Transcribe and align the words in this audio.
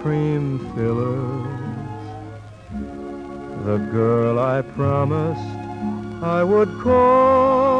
cream 0.00 0.58
fillers. 0.74 1.46
The 3.66 3.76
girl 3.92 4.38
I 4.38 4.62
promised 4.62 5.58
I 6.22 6.42
would 6.42 6.70
call. 6.80 7.79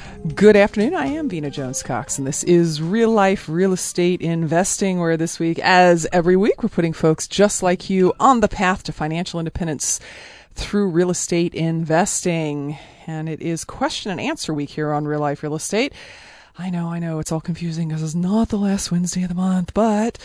Good 0.21 0.55
afternoon. 0.55 0.93
I 0.93 1.07
am 1.07 1.29
Vena 1.29 1.49
Jones 1.49 1.81
Cox, 1.81 2.19
and 2.19 2.27
this 2.27 2.43
is 2.43 2.79
Real 2.79 3.09
Life 3.09 3.49
Real 3.49 3.73
Estate 3.73 4.21
Investing, 4.21 4.99
where 4.99 5.17
this 5.17 5.39
week, 5.39 5.57
as 5.57 6.05
every 6.11 6.35
week, 6.35 6.61
we're 6.61 6.69
putting 6.69 6.93
folks 6.93 7.27
just 7.27 7.63
like 7.63 7.89
you 7.89 8.13
on 8.19 8.39
the 8.39 8.47
path 8.47 8.83
to 8.83 8.91
financial 8.91 9.39
independence 9.39 9.99
through 10.53 10.89
real 10.89 11.09
estate 11.09 11.55
investing. 11.55 12.77
And 13.07 13.27
it 13.27 13.41
is 13.41 13.63
question 13.63 14.11
and 14.11 14.21
answer 14.21 14.53
week 14.53 14.69
here 14.69 14.91
on 14.93 15.07
Real 15.07 15.21
Life 15.21 15.41
Real 15.41 15.55
Estate. 15.55 15.91
I 16.55 16.69
know, 16.69 16.89
I 16.89 16.99
know, 16.99 17.17
it's 17.17 17.31
all 17.31 17.41
confusing 17.41 17.87
because 17.87 18.03
it's 18.03 18.13
not 18.13 18.49
the 18.49 18.59
last 18.59 18.91
Wednesday 18.91 19.23
of 19.23 19.29
the 19.29 19.35
month, 19.35 19.73
but 19.73 20.19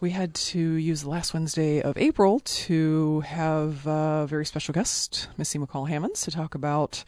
we 0.00 0.10
had 0.10 0.32
to 0.34 0.60
use 0.60 1.02
the 1.02 1.10
last 1.10 1.34
Wednesday 1.34 1.82
of 1.82 1.98
April 1.98 2.38
to 2.38 3.20
have 3.22 3.84
a 3.84 4.26
very 4.28 4.46
special 4.46 4.72
guest, 4.72 5.26
Missy 5.36 5.58
McCall 5.58 5.88
Hammonds, 5.88 6.20
to 6.22 6.30
talk 6.30 6.54
about 6.54 7.02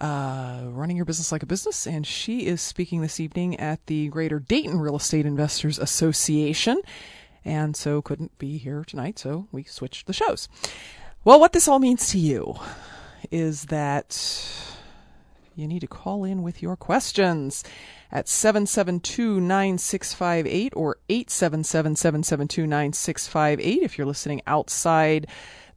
uh, 0.00 0.62
running 0.64 0.96
your 0.96 1.04
business 1.04 1.30
like 1.30 1.42
a 1.42 1.46
business, 1.46 1.86
and 1.86 2.06
she 2.06 2.46
is 2.46 2.60
speaking 2.60 3.02
this 3.02 3.20
evening 3.20 3.58
at 3.60 3.84
the 3.86 4.08
Greater 4.08 4.38
Dayton 4.38 4.80
Real 4.80 4.96
Estate 4.96 5.26
Investors 5.26 5.78
Association, 5.78 6.80
and 7.44 7.76
so 7.76 8.00
couldn't 8.00 8.38
be 8.38 8.56
here 8.58 8.84
tonight, 8.84 9.18
so 9.18 9.48
we 9.52 9.64
switched 9.64 10.06
the 10.06 10.12
shows. 10.12 10.48
Well, 11.24 11.38
what 11.38 11.52
this 11.52 11.68
all 11.68 11.78
means 11.78 12.08
to 12.10 12.18
you 12.18 12.56
is 13.30 13.66
that 13.66 14.18
you 15.54 15.68
need 15.68 15.80
to 15.80 15.86
call 15.86 16.24
in 16.24 16.42
with 16.42 16.62
your 16.62 16.76
questions 16.76 17.62
at 18.10 18.24
772-9658 18.26 20.70
or 20.74 20.96
877-772-9658 21.08 23.82
if 23.82 23.98
you're 23.98 24.06
listening 24.06 24.40
outside 24.46 25.26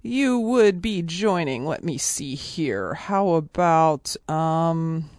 You 0.03 0.39
would 0.39 0.79
be 0.81 1.01
joining, 1.01 1.65
let 1.65 1.83
me 1.83 1.97
see 1.97 2.35
here. 2.35 2.93
How 2.93 3.29
about 3.29 4.15
um 4.29 5.09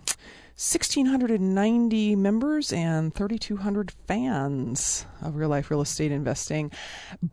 1,690 0.62 2.14
members 2.14 2.72
and 2.72 3.12
3,200 3.12 3.90
fans 4.06 5.04
of 5.20 5.34
real 5.34 5.48
life 5.48 5.72
real 5.72 5.80
estate 5.80 6.12
investing 6.12 6.70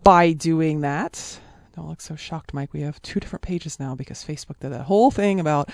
by 0.01 0.33
doing 0.33 0.81
that. 0.81 1.39
Don't 1.75 1.87
look 1.87 2.01
so 2.01 2.15
shocked, 2.15 2.55
Mike. 2.55 2.73
We 2.73 2.81
have 2.81 2.99
two 3.03 3.19
different 3.19 3.43
pages 3.43 3.79
now 3.79 3.93
because 3.93 4.23
Facebook 4.23 4.57
did 4.59 4.71
that 4.71 4.85
whole 4.85 5.11
thing 5.11 5.39
about 5.39 5.69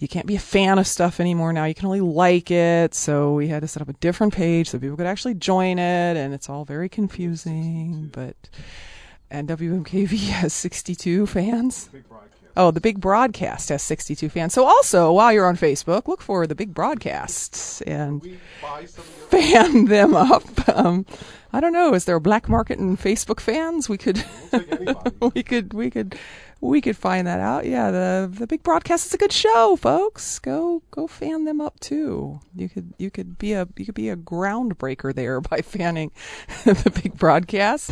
you 0.00 0.06
can't 0.06 0.26
be 0.26 0.36
a 0.36 0.38
fan 0.38 0.78
of 0.78 0.86
stuff 0.86 1.18
anymore 1.18 1.54
now. 1.54 1.64
You 1.64 1.74
can 1.74 1.86
only 1.86 2.02
like 2.02 2.50
it. 2.50 2.94
So 2.94 3.32
we 3.32 3.48
had 3.48 3.62
to 3.62 3.68
set 3.68 3.80
up 3.80 3.88
a 3.88 3.94
different 3.94 4.34
page 4.34 4.68
so 4.68 4.78
people 4.78 4.98
could 4.98 5.06
actually 5.06 5.34
join 5.34 5.78
it, 5.78 6.16
and 6.18 6.34
it's 6.34 6.50
all 6.50 6.66
very 6.66 6.90
confusing. 6.90 8.10
But 8.12 8.36
and 9.30 9.48
WMKV 9.48 10.28
has 10.28 10.52
62 10.52 11.26
fans. 11.26 11.88
Oh, 12.56 12.70
the 12.70 12.80
big 12.80 13.00
broadcast 13.00 13.70
has 13.70 13.82
62 13.82 14.28
fans. 14.28 14.52
So 14.52 14.66
also, 14.66 15.12
while 15.12 15.32
you're 15.32 15.46
on 15.46 15.56
Facebook, 15.56 16.06
look 16.06 16.20
for 16.20 16.46
the 16.46 16.54
big 16.54 16.74
broadcasts 16.74 17.80
and 17.82 18.22
fan 19.30 19.86
them 19.86 20.14
up. 20.14 20.44
Um, 20.68 21.06
I 21.52 21.60
don't 21.60 21.72
know. 21.72 21.94
Is 21.94 22.04
there 22.04 22.16
a 22.16 22.20
black 22.20 22.48
market 22.48 22.78
in 22.78 22.96
Facebook 22.96 23.40
fans? 23.40 23.88
We 23.88 23.98
could, 23.98 24.24
we 25.34 25.42
could, 25.42 25.74
we 25.74 25.90
could, 25.90 26.18
we 26.62 26.80
could 26.80 26.96
find 26.96 27.26
that 27.26 27.40
out. 27.40 27.66
Yeah, 27.66 27.90
the 27.90 28.30
the 28.32 28.46
big 28.46 28.62
broadcast 28.62 29.06
is 29.06 29.14
a 29.14 29.18
good 29.18 29.32
show, 29.32 29.76
folks. 29.76 30.38
Go 30.38 30.82
go 30.92 31.06
fan 31.06 31.44
them 31.44 31.60
up 31.60 31.78
too. 31.80 32.40
You 32.54 32.68
could 32.68 32.94
you 32.98 33.10
could 33.10 33.36
be 33.36 33.52
a 33.52 33.68
you 33.76 33.84
could 33.84 33.96
be 33.96 34.08
a 34.08 34.16
groundbreaker 34.16 35.14
there 35.14 35.40
by 35.50 35.60
fanning 35.60 36.12
the 36.64 37.00
big 37.02 37.18
broadcast. 37.18 37.90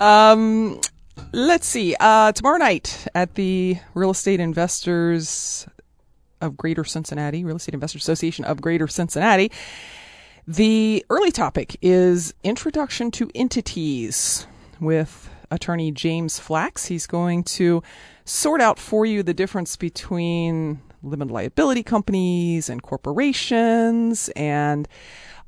Um, 0.00 0.80
let's 1.32 1.66
see. 1.66 1.96
Uh, 1.98 2.32
tomorrow 2.32 2.58
night 2.58 3.06
at 3.14 3.34
the 3.34 3.78
Real 3.94 4.10
Estate 4.10 4.38
Investors 4.38 5.66
of 6.40 6.56
Greater 6.56 6.84
Cincinnati, 6.84 7.44
Real 7.44 7.56
Estate 7.56 7.74
Investors 7.74 8.02
Association 8.02 8.44
of 8.44 8.60
Greater 8.60 8.86
Cincinnati. 8.86 9.50
The 10.46 11.04
early 11.08 11.32
topic 11.32 11.76
is 11.80 12.34
Introduction 12.44 13.10
to 13.12 13.30
Entities 13.34 14.46
with 14.80 15.30
attorney 15.50 15.90
James 15.90 16.38
Flax. 16.38 16.86
He's 16.86 17.06
going 17.06 17.44
to 17.44 17.82
sort 18.24 18.60
out 18.60 18.78
for 18.78 19.06
you 19.06 19.22
the 19.22 19.34
difference 19.34 19.76
between 19.76 20.82
limited 21.02 21.32
liability 21.32 21.82
companies 21.82 22.68
and 22.68 22.82
corporations 22.82 24.28
and 24.36 24.86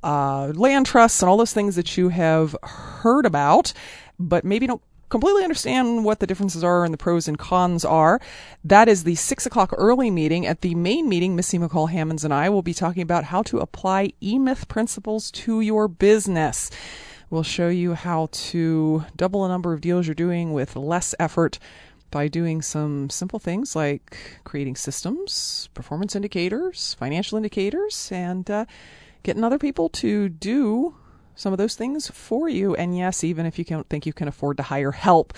uh, 0.03 0.53
land 0.55 0.87
trusts 0.87 1.23
and 1.23 1.29
all 1.29 1.37
those 1.37 1.53
things 1.53 1.77
that 1.77 1.97
you 1.97 2.09
have 2.09 2.57
heard 2.63 3.27
about, 3.27 3.73
but 4.19 4.45
maybe 4.45 4.67
don't 4.67 4.83
completely 5.15 5.45
understand 5.45 6.05
what 6.05 6.19
the 6.19 6.27
differences 6.27 6.65
are 6.65 6.85
and 6.85 6.93
the 6.93 6.99
pros 6.99 7.29
and 7.29 7.39
cons 7.39 7.85
are. 7.85 8.21
That 8.65 8.89
is 8.89 9.05
the 9.05 9.15
six 9.15 9.47
o'clock 9.47 9.73
early 9.77 10.11
meeting. 10.11 10.45
At 10.45 10.63
the 10.63 10.75
main 10.75 11.09
meeting, 11.09 11.37
Missy 11.37 11.57
McCall 11.57 11.89
Hammonds 11.89 12.25
and 12.25 12.35
I 12.35 12.49
will 12.49 12.63
be 12.63 12.75
talking 12.75 13.01
about 13.01 13.23
how 13.23 13.43
to 13.45 13.61
apply 13.61 14.15
eMyth 14.21 14.67
principles 14.67 15.31
to 15.31 15.61
your 15.61 15.87
business. 15.87 16.69
We'll 17.31 17.45
show 17.45 17.69
you 17.69 17.95
how 17.95 18.29
to 18.33 19.05
double 19.15 19.45
the 19.45 19.51
number 19.51 19.73
of 19.73 19.81
deals 19.81 20.09
you're 20.09 20.17
doing 20.17 20.53
with 20.53 20.75
less 20.75 21.15
effort 21.21 21.61
by 22.11 22.27
doing 22.27 22.61
some 22.61 23.09
simple 23.09 23.39
things 23.39 23.77
like 23.77 24.41
creating 24.43 24.75
systems, 24.75 25.69
performance 25.75 26.17
indicators, 26.17 26.95
financial 26.95 27.37
indicators, 27.37 28.09
and 28.11 28.51
uh, 28.51 28.65
getting 29.23 29.45
other 29.45 29.59
people 29.61 29.89
to 29.91 30.29
do 30.29 30.97
some 31.35 31.53
of 31.53 31.59
those 31.59 31.75
things 31.75 32.09
for 32.09 32.49
you. 32.49 32.75
And 32.75 32.97
yes, 32.97 33.25
even 33.25 33.47
if 33.47 33.59
you 33.59 33.65
don't 33.65 33.89
think 33.89 34.07
you 34.07 34.13
can 34.13 34.29
afford 34.29 34.59
to 34.59 34.63
hire 34.63 34.93
help, 34.93 35.33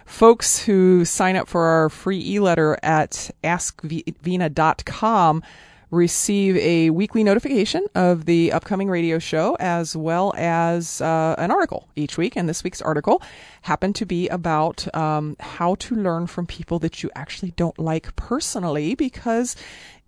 folks 0.04 0.64
who 0.64 1.04
sign 1.04 1.36
up 1.36 1.46
for 1.46 1.62
our 1.62 1.88
free 1.88 2.32
e-letter 2.32 2.76
at 2.82 3.30
askvena.com 3.44 5.44
receive 5.90 6.56
a 6.56 6.90
weekly 6.90 7.24
notification 7.24 7.86
of 7.94 8.26
the 8.26 8.52
upcoming 8.52 8.90
radio 8.90 9.18
show 9.18 9.56
as 9.58 9.96
well 9.96 10.34
as 10.36 11.00
uh, 11.00 11.34
an 11.38 11.50
article 11.50 11.88
each 11.96 12.18
week. 12.18 12.36
And 12.36 12.48
this 12.48 12.62
week's 12.62 12.82
article 12.82 13.22
happened 13.62 13.94
to 13.96 14.06
be 14.06 14.28
about 14.28 14.94
um, 14.94 15.36
how 15.40 15.76
to 15.76 15.94
learn 15.94 16.26
from 16.26 16.46
people 16.46 16.78
that 16.80 17.02
you 17.02 17.10
actually 17.14 17.52
don't 17.52 17.78
like 17.78 18.14
personally 18.16 18.94
because 18.94 19.56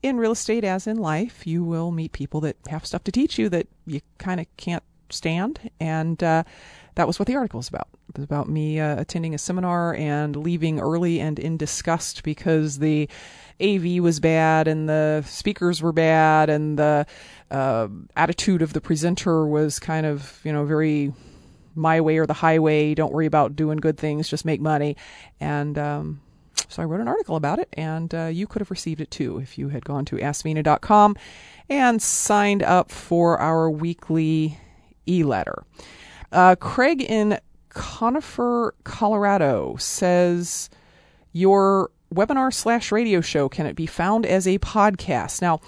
in 0.02 0.16
real 0.16 0.32
estate, 0.32 0.64
as 0.64 0.86
in 0.86 0.96
life, 0.96 1.46
you 1.46 1.62
will 1.62 1.90
meet 1.90 2.12
people 2.12 2.40
that 2.40 2.56
have 2.68 2.86
stuff 2.86 3.04
to 3.04 3.12
teach 3.12 3.38
you 3.38 3.48
that 3.50 3.66
you 3.86 4.00
kind 4.18 4.40
of 4.40 4.46
can't 4.56 4.82
stand. 5.10 5.70
And 5.78 6.22
uh, 6.22 6.44
that 6.94 7.06
was 7.06 7.18
what 7.18 7.26
the 7.26 7.36
article 7.36 7.58
was 7.58 7.68
about. 7.68 7.88
It 8.08 8.16
was 8.16 8.24
about 8.24 8.48
me 8.48 8.80
uh, 8.80 9.00
attending 9.00 9.34
a 9.34 9.38
seminar 9.38 9.94
and 9.94 10.36
leaving 10.36 10.80
early 10.80 11.20
and 11.20 11.38
in 11.38 11.56
disgust 11.56 12.22
because 12.22 12.78
the 12.78 13.08
AV 13.60 14.02
was 14.02 14.20
bad 14.20 14.68
and 14.68 14.88
the 14.88 15.22
speakers 15.26 15.82
were 15.82 15.92
bad 15.92 16.50
and 16.50 16.78
the 16.78 17.06
uh, 17.50 17.88
attitude 18.16 18.62
of 18.62 18.72
the 18.72 18.80
presenter 18.80 19.46
was 19.46 19.78
kind 19.78 20.06
of, 20.06 20.40
you 20.44 20.52
know, 20.52 20.64
very 20.64 21.12
my 21.74 22.00
way 22.00 22.18
or 22.18 22.26
the 22.26 22.34
highway. 22.34 22.94
Don't 22.94 23.12
worry 23.12 23.26
about 23.26 23.56
doing 23.56 23.78
good 23.78 23.96
things, 23.96 24.28
just 24.28 24.44
make 24.44 24.60
money. 24.60 24.96
And 25.40 25.78
um, 25.78 26.20
so 26.68 26.82
I 26.82 26.84
wrote 26.84 27.00
an 27.00 27.08
article 27.08 27.36
about 27.36 27.58
it, 27.58 27.68
and 27.72 28.14
uh, 28.14 28.26
you 28.26 28.46
could 28.46 28.60
have 28.60 28.70
received 28.70 29.00
it 29.00 29.10
too 29.10 29.38
if 29.38 29.58
you 29.58 29.68
had 29.68 29.84
gone 29.84 30.04
to 30.06 30.16
askvena.com 30.16 31.16
and 31.68 32.00
signed 32.00 32.62
up 32.62 32.90
for 32.90 33.38
our 33.38 33.70
weekly 33.70 34.58
e 35.08 35.22
letter. 35.24 35.64
Uh, 36.32 36.54
Craig 36.56 37.02
in 37.02 37.38
Conifer, 37.70 38.74
Colorado 38.84 39.76
says, 39.78 40.70
Your 41.32 41.90
webinar 42.14 42.52
slash 42.52 42.92
radio 42.92 43.20
show, 43.20 43.48
can 43.48 43.66
it 43.66 43.76
be 43.76 43.86
found 43.86 44.26
as 44.26 44.46
a 44.46 44.58
podcast? 44.58 45.40
Now, 45.40 45.60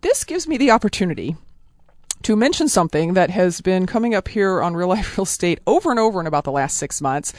this 0.00 0.24
gives 0.24 0.46
me 0.46 0.56
the 0.56 0.70
opportunity 0.70 1.36
to 2.22 2.36
mention 2.36 2.68
something 2.68 3.14
that 3.14 3.30
has 3.30 3.60
been 3.60 3.86
coming 3.86 4.14
up 4.14 4.28
here 4.28 4.62
on 4.62 4.74
Real 4.74 4.88
Life 4.88 5.16
Real 5.16 5.24
Estate 5.24 5.60
over 5.66 5.90
and 5.90 6.00
over 6.00 6.20
in 6.20 6.26
about 6.26 6.44
the 6.44 6.52
last 6.52 6.76
six 6.76 7.00
months. 7.00 7.32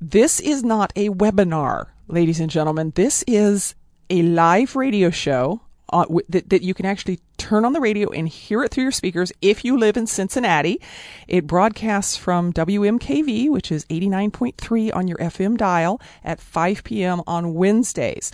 This 0.00 0.40
is 0.40 0.62
not 0.64 0.92
a 0.96 1.10
webinar, 1.10 1.86
ladies 2.08 2.40
and 2.40 2.50
gentlemen. 2.50 2.92
This 2.94 3.22
is 3.26 3.74
a 4.10 4.22
live 4.22 4.76
radio 4.76 5.10
show 5.10 5.60
uh, 5.90 6.06
that, 6.28 6.48
that 6.50 6.62
you 6.62 6.74
can 6.74 6.86
actually 6.86 7.20
turn 7.36 7.64
on 7.64 7.72
the 7.72 7.80
radio 7.80 8.08
and 8.10 8.28
hear 8.28 8.62
it 8.64 8.70
through 8.70 8.84
your 8.84 8.92
speakers 8.92 9.32
if 9.42 9.64
you 9.64 9.78
live 9.78 9.96
in 9.96 10.06
Cincinnati. 10.06 10.80
It 11.28 11.46
broadcasts 11.46 12.16
from 12.16 12.52
WMKV, 12.52 13.50
which 13.50 13.70
is 13.70 13.84
89.3 13.86 14.94
on 14.94 15.08
your 15.08 15.18
FM 15.18 15.56
dial 15.56 16.00
at 16.22 16.40
5 16.40 16.84
p.m. 16.84 17.22
on 17.26 17.54
Wednesdays. 17.54 18.32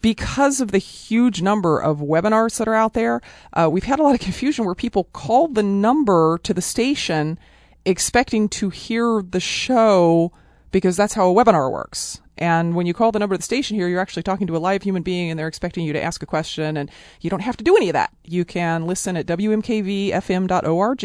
Because 0.00 0.60
of 0.60 0.70
the 0.70 0.78
huge 0.78 1.40
number 1.42 1.78
of 1.78 1.98
webinars 1.98 2.58
that 2.58 2.68
are 2.68 2.74
out 2.74 2.94
there, 2.94 3.20
uh, 3.52 3.68
we've 3.70 3.84
had 3.84 3.98
a 3.98 4.02
lot 4.02 4.14
of 4.14 4.20
confusion 4.30 4.64
where 4.64 4.74
people 4.74 5.04
call 5.04 5.48
the 5.48 5.62
number 5.62 6.38
to 6.42 6.54
the 6.54 6.62
station 6.62 7.38
expecting 7.84 8.48
to 8.48 8.70
hear 8.70 9.22
the 9.22 9.40
show 9.40 10.32
because 10.70 10.96
that's 10.96 11.14
how 11.14 11.30
a 11.30 11.34
webinar 11.34 11.70
works. 11.70 12.20
And 12.40 12.74
when 12.74 12.86
you 12.86 12.94
call 12.94 13.12
the 13.12 13.18
number 13.18 13.34
of 13.34 13.40
the 13.40 13.44
station 13.44 13.76
here, 13.76 13.86
you're 13.86 14.00
actually 14.00 14.22
talking 14.22 14.46
to 14.46 14.56
a 14.56 14.58
live 14.58 14.82
human 14.82 15.02
being 15.02 15.30
and 15.30 15.38
they're 15.38 15.46
expecting 15.46 15.84
you 15.84 15.92
to 15.92 16.02
ask 16.02 16.22
a 16.22 16.26
question 16.26 16.78
and 16.78 16.90
you 17.20 17.28
don't 17.28 17.40
have 17.40 17.58
to 17.58 17.64
do 17.64 17.76
any 17.76 17.90
of 17.90 17.92
that. 17.92 18.12
You 18.24 18.46
can 18.46 18.86
listen 18.86 19.16
at 19.16 19.26
wmkvfm.org. 19.26 21.04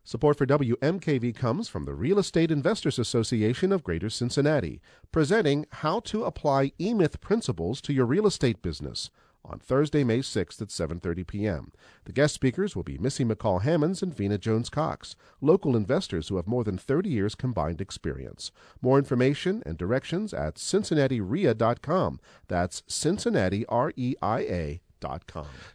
Support 0.08 0.38
for 0.38 0.46
WMKV 0.46 1.36
comes 1.36 1.68
from 1.68 1.86
the 1.86 1.96
Real 1.96 2.20
Estate 2.20 2.52
Investors 2.52 3.00
Association 3.00 3.72
of 3.72 3.84
Greater 3.84 4.12
Cincinnati, 4.12 4.80
presenting 5.12 5.66
How 5.72 6.00
to 6.02 6.26
Apply 6.26 6.74
eMyth 6.80 7.20
Principles 7.22 7.82
to 7.82 7.92
Your 7.92 8.06
Real 8.06 8.28
Estate 8.28 8.62
Business 8.62 9.10
on 9.44 9.58
Thursday, 9.58 10.04
May 10.04 10.20
6th 10.20 10.62
at 10.62 10.68
7:30 10.68 11.26
p.m. 11.26 11.72
The 12.04 12.14
guest 12.14 12.36
speakers 12.36 12.76
will 12.76 12.84
be 12.84 13.00
Missy 13.00 13.26
McCall 13.26 13.64
Hammonds 13.64 14.04
and 14.04 14.16
Vena 14.16 14.38
Jones 14.38 14.70
Cox, 14.70 15.16
local 15.42 15.76
investors 15.76 16.28
who 16.28 16.36
have 16.36 16.46
more 16.46 16.64
than 16.64 16.78
30 16.78 17.10
years 17.10 17.34
combined 17.34 17.82
experience. 17.82 18.52
More 18.84 19.00
information 19.00 19.64
and 19.66 19.76
directions 19.76 20.36
at 20.36 20.56
cincinnatireia.com. 20.56 22.20
That's 22.48 22.84
Cincinnati 22.88 23.66
R 23.66 23.92
E 23.96 24.14
I 24.22 24.40
A 24.42 24.82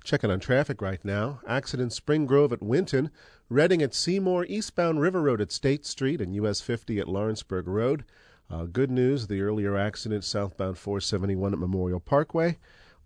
Checking 0.02 0.30
on 0.30 0.40
traffic 0.40 0.82
right 0.82 1.04
now. 1.04 1.40
Accident 1.46 1.92
Spring 1.92 2.26
Grove 2.26 2.52
at 2.52 2.62
Winton, 2.62 3.10
Reading 3.50 3.82
at 3.82 3.94
Seymour, 3.94 4.44
eastbound 4.44 5.00
River 5.00 5.20
Road 5.20 5.40
at 5.40 5.50
State 5.50 5.84
Street, 5.84 6.20
and 6.20 6.36
US 6.36 6.60
50 6.60 7.00
at 7.00 7.08
Lawrenceburg 7.08 7.66
Road. 7.66 8.04
Uh, 8.48 8.62
good 8.66 8.92
news 8.92 9.26
the 9.26 9.42
earlier 9.42 9.76
accident 9.76 10.22
southbound 10.22 10.78
471 10.78 11.54
at 11.54 11.58
Memorial 11.58 11.98
Parkway, 11.98 12.58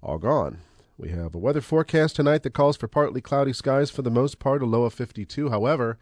all 0.02 0.18
gone. 0.18 0.58
We 0.98 1.08
have 1.08 1.34
a 1.34 1.38
weather 1.38 1.62
forecast 1.62 2.16
tonight 2.16 2.42
that 2.42 2.52
calls 2.52 2.76
for 2.76 2.88
partly 2.88 3.22
cloudy 3.22 3.54
skies 3.54 3.90
for 3.90 4.02
the 4.02 4.10
most 4.10 4.38
part, 4.38 4.60
a 4.60 4.66
low 4.66 4.82
of 4.82 4.92
52. 4.92 5.48
However, 5.48 5.96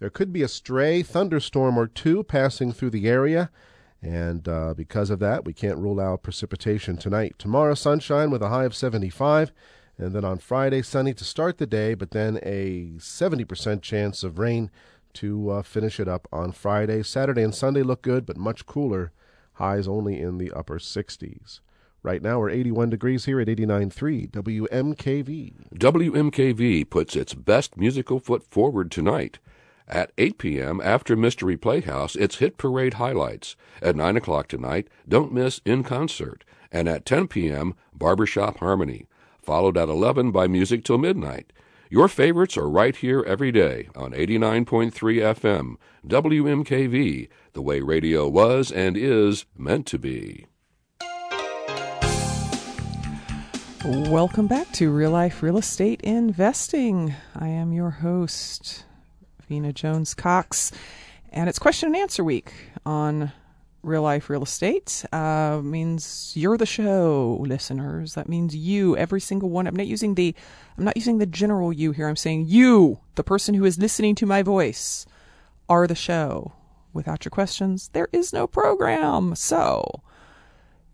there 0.00 0.10
could 0.10 0.32
be 0.32 0.42
a 0.42 0.48
stray 0.48 1.04
thunderstorm 1.04 1.78
or 1.78 1.86
two 1.86 2.24
passing 2.24 2.72
through 2.72 2.90
the 2.90 3.06
area. 3.06 3.48
And 4.02 4.48
uh, 4.48 4.74
because 4.74 5.08
of 5.08 5.20
that, 5.20 5.44
we 5.44 5.52
can't 5.52 5.78
rule 5.78 6.00
out 6.00 6.24
precipitation 6.24 6.96
tonight. 6.96 7.36
Tomorrow, 7.38 7.74
sunshine 7.74 8.32
with 8.32 8.42
a 8.42 8.48
high 8.48 8.64
of 8.64 8.74
75. 8.74 9.52
And 9.98 10.12
then 10.12 10.24
on 10.24 10.38
Friday, 10.38 10.82
sunny 10.82 11.14
to 11.14 11.24
start 11.24 11.58
the 11.58 11.66
day, 11.66 11.94
but 11.94 12.10
then 12.10 12.38
a 12.42 12.92
70% 12.98 13.82
chance 13.82 14.24
of 14.24 14.38
rain 14.38 14.70
to 15.14 15.50
uh, 15.50 15.62
finish 15.62 16.00
it 16.00 16.08
up 16.08 16.26
on 16.32 16.52
Friday. 16.52 17.02
Saturday 17.02 17.42
and 17.42 17.54
Sunday 17.54 17.82
look 17.82 18.02
good, 18.02 18.26
but 18.26 18.36
much 18.36 18.66
cooler. 18.66 19.12
Highs 19.54 19.86
only 19.86 20.20
in 20.20 20.38
the 20.38 20.50
upper 20.52 20.78
60s. 20.78 21.60
Right 22.02 22.20
now 22.20 22.40
we're 22.40 22.50
81 22.50 22.90
degrees 22.90 23.24
here 23.24 23.40
at 23.40 23.48
89.3 23.48 24.30
WMKV. 24.30 25.54
WMKV 25.74 26.90
puts 26.90 27.16
its 27.16 27.32
best 27.32 27.78
musical 27.78 28.18
foot 28.18 28.42
forward 28.42 28.90
tonight. 28.90 29.38
At 29.86 30.12
8 30.18 30.38
p.m., 30.38 30.80
after 30.82 31.14
Mystery 31.14 31.56
Playhouse, 31.56 32.16
it's 32.16 32.36
Hit 32.36 32.56
Parade 32.56 32.94
highlights. 32.94 33.54
At 33.80 33.96
9 33.96 34.16
o'clock 34.16 34.48
tonight, 34.48 34.88
don't 35.08 35.32
miss 35.32 35.60
In 35.64 35.82
Concert. 35.82 36.44
And 36.72 36.88
at 36.88 37.06
10 37.06 37.28
p.m., 37.28 37.74
Barbershop 37.94 38.58
Harmony. 38.58 39.06
Followed 39.44 39.76
at 39.76 39.90
11 39.90 40.30
by 40.30 40.46
Music 40.46 40.84
Till 40.84 40.96
Midnight. 40.96 41.52
Your 41.90 42.08
favorites 42.08 42.56
are 42.56 42.66
right 42.66 42.96
here 42.96 43.22
every 43.26 43.52
day 43.52 43.90
on 43.94 44.12
89.3 44.12 44.90
FM, 44.90 45.76
WMKV, 46.08 47.28
the 47.52 47.60
way 47.60 47.82
radio 47.82 48.26
was 48.26 48.72
and 48.72 48.96
is 48.96 49.44
meant 49.54 49.86
to 49.88 49.98
be. 49.98 50.46
Welcome 53.84 54.46
back 54.46 54.72
to 54.72 54.90
Real 54.90 55.10
Life 55.10 55.42
Real 55.42 55.58
Estate 55.58 56.00
Investing. 56.00 57.14
I 57.36 57.48
am 57.48 57.74
your 57.74 57.90
host, 57.90 58.86
Vena 59.46 59.74
Jones 59.74 60.14
Cox, 60.14 60.72
and 61.30 61.50
it's 61.50 61.58
question 61.58 61.88
and 61.88 61.96
answer 61.96 62.24
week 62.24 62.50
on 62.86 63.30
Real 63.84 64.02
Life 64.02 64.30
Real 64.30 64.42
Estate. 64.42 65.04
Uh, 65.12 65.60
means 65.62 66.32
you're 66.34 66.56
the 66.56 66.66
show, 66.66 67.44
listeners. 67.46 68.14
That 68.14 68.28
means 68.28 68.56
you, 68.56 68.96
every 68.96 69.20
single 69.20 69.50
one. 69.50 69.66
I'm 69.66 69.76
not 69.76 69.86
using 69.86 70.14
the, 70.14 70.34
I'm 70.76 70.84
not 70.84 70.96
using 70.96 71.18
the 71.18 71.26
general 71.26 71.72
you 71.72 71.92
here. 71.92 72.08
I'm 72.08 72.16
saying 72.16 72.46
you, 72.48 73.00
the 73.14 73.24
person 73.24 73.54
who 73.54 73.64
is 73.64 73.78
listening 73.78 74.14
to 74.16 74.26
my 74.26 74.42
voice, 74.42 75.06
are 75.68 75.86
the 75.86 75.94
show. 75.94 76.52
Without 76.92 77.24
your 77.24 77.30
questions, 77.30 77.90
there 77.92 78.08
is 78.12 78.32
no 78.32 78.46
program. 78.46 79.34
So 79.34 80.02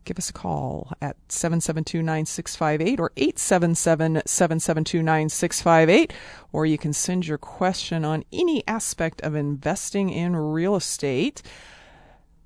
give 0.04 0.18
us 0.18 0.30
a 0.30 0.32
call 0.32 0.92
at 1.00 1.16
772-9658 1.28 2.99
or 2.99 3.11
877-772-9658 3.11 6.11
or 6.52 6.66
you 6.66 6.76
can 6.78 6.92
send 6.92 7.25
your 7.26 7.38
question 7.38 8.04
on 8.04 8.25
any 8.32 8.66
aspect 8.66 9.20
of 9.20 9.37
investing 9.37 10.11
in 10.11 10.35
real 10.35 10.75
estate 10.75 11.42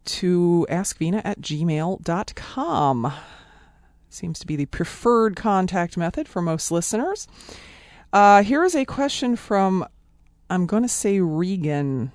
to 0.04 0.66
askvena 0.70 1.20
at 1.24 1.40
gmail.com 1.40 3.12
seems 4.08 4.38
to 4.38 4.46
be 4.46 4.56
the 4.56 4.66
preferred 4.66 5.36
contact 5.36 5.96
method 5.96 6.28
for 6.28 6.40
most 6.40 6.70
listeners 6.70 7.26
uh, 8.12 8.42
here 8.42 8.64
is 8.64 8.74
a 8.74 8.84
question 8.84 9.36
from 9.36 9.86
i'm 10.50 10.66
going 10.66 10.82
to 10.82 10.88
say 10.88 11.20
regan 11.20 12.12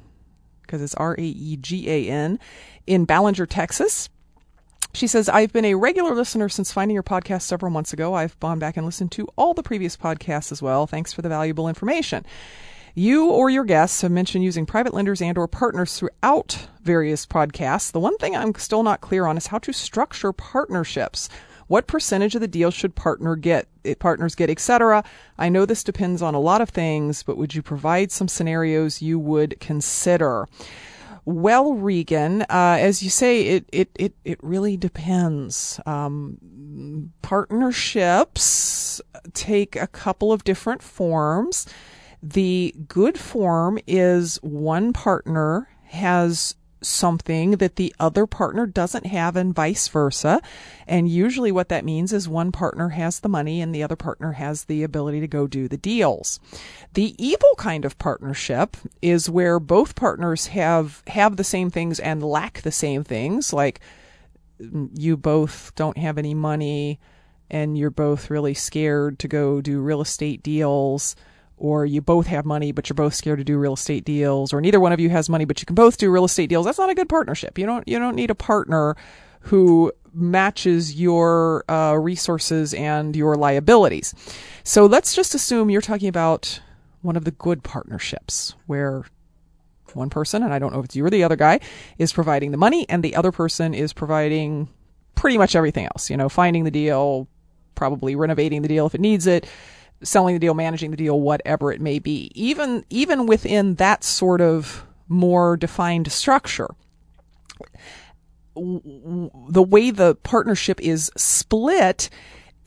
because 0.61 0.81
it's 0.81 0.95
r-a-e-g-a-n 0.95 2.39
in 2.87 3.05
ballinger 3.05 3.45
texas 3.45 4.09
she 4.93 5.07
says, 5.07 5.29
I've 5.29 5.53
been 5.53 5.65
a 5.65 5.75
regular 5.75 6.15
listener 6.15 6.49
since 6.49 6.71
finding 6.71 6.95
your 6.95 7.03
podcast 7.03 7.43
several 7.43 7.71
months 7.71 7.93
ago. 7.93 8.15
I've 8.15 8.39
gone 8.39 8.59
back 8.59 8.75
and 8.75 8.85
listened 8.85 9.11
to 9.13 9.27
all 9.35 9.53
the 9.53 9.63
previous 9.63 9.95
podcasts 9.95 10.51
as 10.51 10.61
well. 10.61 10.87
Thanks 10.87 11.13
for 11.13 11.21
the 11.21 11.29
valuable 11.29 11.67
information. 11.67 12.25
You 12.95 13.29
or 13.29 13.49
your 13.49 13.63
guests 13.63 14.01
have 14.01 14.11
mentioned 14.11 14.43
using 14.43 14.65
private 14.65 14.93
lenders 14.93 15.21
and 15.21 15.37
or 15.37 15.47
partners 15.47 15.97
throughout 15.97 16.67
various 16.81 17.25
podcasts. 17.25 17.91
The 17.91 17.99
one 17.99 18.17
thing 18.17 18.35
I'm 18.35 18.55
still 18.55 18.83
not 18.83 19.01
clear 19.01 19.25
on 19.25 19.37
is 19.37 19.47
how 19.47 19.59
to 19.59 19.73
structure 19.73 20.33
partnerships. 20.33 21.29
What 21.67 21.85
percentage 21.85 22.33
of 22.33 22.41
the 22.41 22.47
deal 22.47 22.71
should 22.71 22.95
partner 22.95 23.35
get, 23.35 23.67
eh, 23.85 23.93
partners 23.97 24.33
get, 24.33 24.49
etc. 24.49 25.03
I 25.37 25.49
know 25.49 25.65
this 25.65 25.83
depends 25.83 26.21
on 26.21 26.33
a 26.33 26.39
lot 26.39 26.61
of 26.61 26.69
things, 26.69 27.21
but 27.21 27.37
would 27.37 27.53
you 27.53 27.61
provide 27.61 28.11
some 28.11 28.27
scenarios 28.27 29.03
you 29.03 29.19
would 29.19 29.59
consider? 29.59 30.47
Well, 31.25 31.75
Regan, 31.75 32.41
uh, 32.43 32.77
as 32.79 33.03
you 33.03 33.11
say, 33.11 33.43
it, 33.43 33.65
it, 33.71 33.89
it, 33.99 34.15
it 34.25 34.39
really 34.41 34.77
depends. 34.77 35.79
Um, 35.85 37.11
partnerships 37.21 38.99
take 39.33 39.75
a 39.75 39.85
couple 39.85 40.31
of 40.31 40.43
different 40.43 40.81
forms. 40.81 41.67
The 42.21 42.75
good 42.87 43.17
form 43.17 43.79
is 43.87 44.37
one 44.41 44.93
partner 44.93 45.69
has 45.85 46.55
something 46.81 47.51
that 47.51 47.75
the 47.75 47.93
other 47.99 48.25
partner 48.25 48.65
doesn't 48.65 49.05
have 49.05 49.35
and 49.35 49.53
vice 49.53 49.87
versa. 49.87 50.41
And 50.87 51.09
usually 51.09 51.51
what 51.51 51.69
that 51.69 51.85
means 51.85 52.13
is 52.13 52.27
one 52.29 52.51
partner 52.51 52.89
has 52.89 53.19
the 53.19 53.29
money 53.29 53.61
and 53.61 53.73
the 53.73 53.83
other 53.83 53.95
partner 53.95 54.33
has 54.33 54.65
the 54.65 54.83
ability 54.83 55.19
to 55.19 55.27
go 55.27 55.47
do 55.47 55.67
the 55.67 55.77
deals. 55.77 56.39
The 56.93 57.15
evil 57.23 57.53
kind 57.57 57.85
of 57.85 57.97
partnership 57.97 58.77
is 59.01 59.29
where 59.29 59.59
both 59.59 59.95
partners 59.95 60.47
have 60.47 61.03
have 61.07 61.37
the 61.37 61.43
same 61.43 61.69
things 61.69 61.99
and 61.99 62.23
lack 62.23 62.61
the 62.61 62.71
same 62.71 63.03
things 63.03 63.51
like 63.51 63.79
mm, 64.61 64.89
you 64.97 65.17
both 65.17 65.73
don't 65.75 65.97
have 65.97 66.17
any 66.17 66.33
money 66.33 66.99
and 67.49 67.77
you're 67.77 67.89
both 67.89 68.29
really 68.29 68.53
scared 68.53 69.19
to 69.19 69.27
go 69.27 69.59
do 69.59 69.81
real 69.81 70.01
estate 70.01 70.43
deals 70.43 71.15
or 71.59 71.85
you 71.85 72.01
both 72.01 72.27
have 72.27 72.45
money 72.45 72.71
but 72.71 72.89
you're 72.89 72.95
both 72.95 73.13
scared 73.13 73.37
to 73.37 73.43
do 73.43 73.57
real 73.57 73.73
estate 73.73 74.05
deals 74.05 74.53
or 74.53 74.61
neither 74.61 74.79
one 74.79 74.91
of 74.91 74.99
you 74.99 75.09
has 75.09 75.29
money 75.29 75.45
but 75.45 75.61
you 75.61 75.65
can 75.65 75.75
both 75.75 75.97
do 75.97 76.09
real 76.09 76.25
estate 76.25 76.47
deals 76.47 76.65
that's 76.65 76.79
not 76.79 76.89
a 76.89 76.95
good 76.95 77.09
partnership. 77.09 77.57
You 77.57 77.65
don't 77.65 77.87
you 77.87 77.99
don't 77.99 78.15
need 78.15 78.31
a 78.31 78.35
partner 78.35 78.95
who 79.41 79.91
matches 80.13 80.99
your 80.99 81.63
uh, 81.69 81.93
resources 81.93 82.73
and 82.73 83.15
your 83.15 83.35
liabilities. 83.35 84.13
So 84.63 84.85
let's 84.85 85.15
just 85.15 85.35
assume 85.35 85.69
you're 85.69 85.81
talking 85.81 86.09
about 86.09 86.59
one 87.01 87.15
of 87.15 87.23
the 87.23 87.31
good 87.31 87.63
partnerships 87.63 88.55
where 88.65 89.05
one 89.95 90.09
person 90.09 90.43
and 90.43 90.53
i 90.53 90.59
don't 90.59 90.71
know 90.71 90.79
if 90.79 90.85
it's 90.85 90.95
you 90.95 91.03
or 91.03 91.09
the 91.09 91.23
other 91.23 91.35
guy 91.35 91.59
is 91.97 92.13
providing 92.13 92.51
the 92.51 92.57
money 92.57 92.87
and 92.89 93.01
the 93.01 93.15
other 93.15 93.31
person 93.31 93.73
is 93.73 93.91
providing 93.91 94.69
pretty 95.15 95.35
much 95.35 95.55
everything 95.55 95.85
else 95.85 96.11
you 96.11 96.17
know 96.17 96.29
finding 96.29 96.63
the 96.63 96.69
deal 96.69 97.27
probably 97.73 98.15
renovating 98.15 98.61
the 98.61 98.67
deal 98.67 98.85
if 98.85 98.93
it 98.93 99.01
needs 99.01 99.25
it 99.25 99.47
selling 100.03 100.35
the 100.35 100.39
deal, 100.39 100.53
managing 100.53 100.91
the 100.91 100.97
deal, 100.97 101.19
whatever 101.19 101.71
it 101.71 101.81
may 101.81 101.99
be. 101.99 102.31
Even 102.35 102.85
even 102.89 103.25
within 103.25 103.75
that 103.75 104.03
sort 104.03 104.41
of 104.41 104.85
more 105.07 105.57
defined 105.57 106.11
structure, 106.11 106.69
the 108.55 109.65
way 109.67 109.91
the 109.91 110.15
partnership 110.15 110.79
is 110.81 111.11
split 111.17 112.09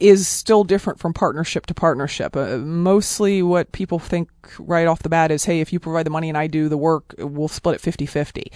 is 0.02 0.26
still 0.26 0.64
different 0.64 0.99
from 0.99 1.14
partnership 1.14 1.64
to 1.66 1.75
partnership. 1.75 2.35
Uh, 2.37 2.59
mostly 2.59 3.40
what 3.40 3.71
people 3.71 4.00
think 4.00 4.28
right 4.59 4.88
off 4.88 5.04
the 5.04 5.09
bat 5.09 5.30
is, 5.30 5.44
hey, 5.44 5.61
if 5.61 5.73
you 5.73 5.78
provide 5.78 6.04
the 6.04 6.11
money 6.11 6.28
and 6.28 6.37
I 6.37 6.49
do 6.49 6.68
the 6.68 6.76
work, 6.76 7.14
we'll 7.18 7.47
split 7.47 7.76
it 7.76 7.80
50 7.80 8.06
50. 8.06 8.52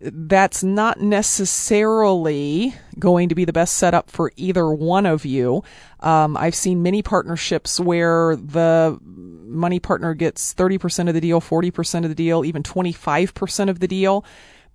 That's 0.00 0.64
not 0.64 0.98
necessarily 0.98 2.74
going 2.98 3.28
to 3.28 3.34
be 3.34 3.44
the 3.44 3.52
best 3.52 3.74
setup 3.74 4.10
for 4.10 4.32
either 4.36 4.70
one 4.70 5.04
of 5.04 5.26
you. 5.26 5.62
Um, 6.00 6.38
I've 6.38 6.54
seen 6.54 6.82
many 6.82 7.02
partnerships 7.02 7.78
where 7.78 8.34
the 8.34 8.98
money 9.02 9.80
partner 9.80 10.14
gets 10.14 10.54
30% 10.54 11.08
of 11.08 11.14
the 11.14 11.20
deal, 11.20 11.42
40% 11.42 12.04
of 12.04 12.08
the 12.08 12.14
deal, 12.14 12.46
even 12.46 12.62
25% 12.62 13.68
of 13.68 13.80
the 13.80 13.88
deal 13.88 14.24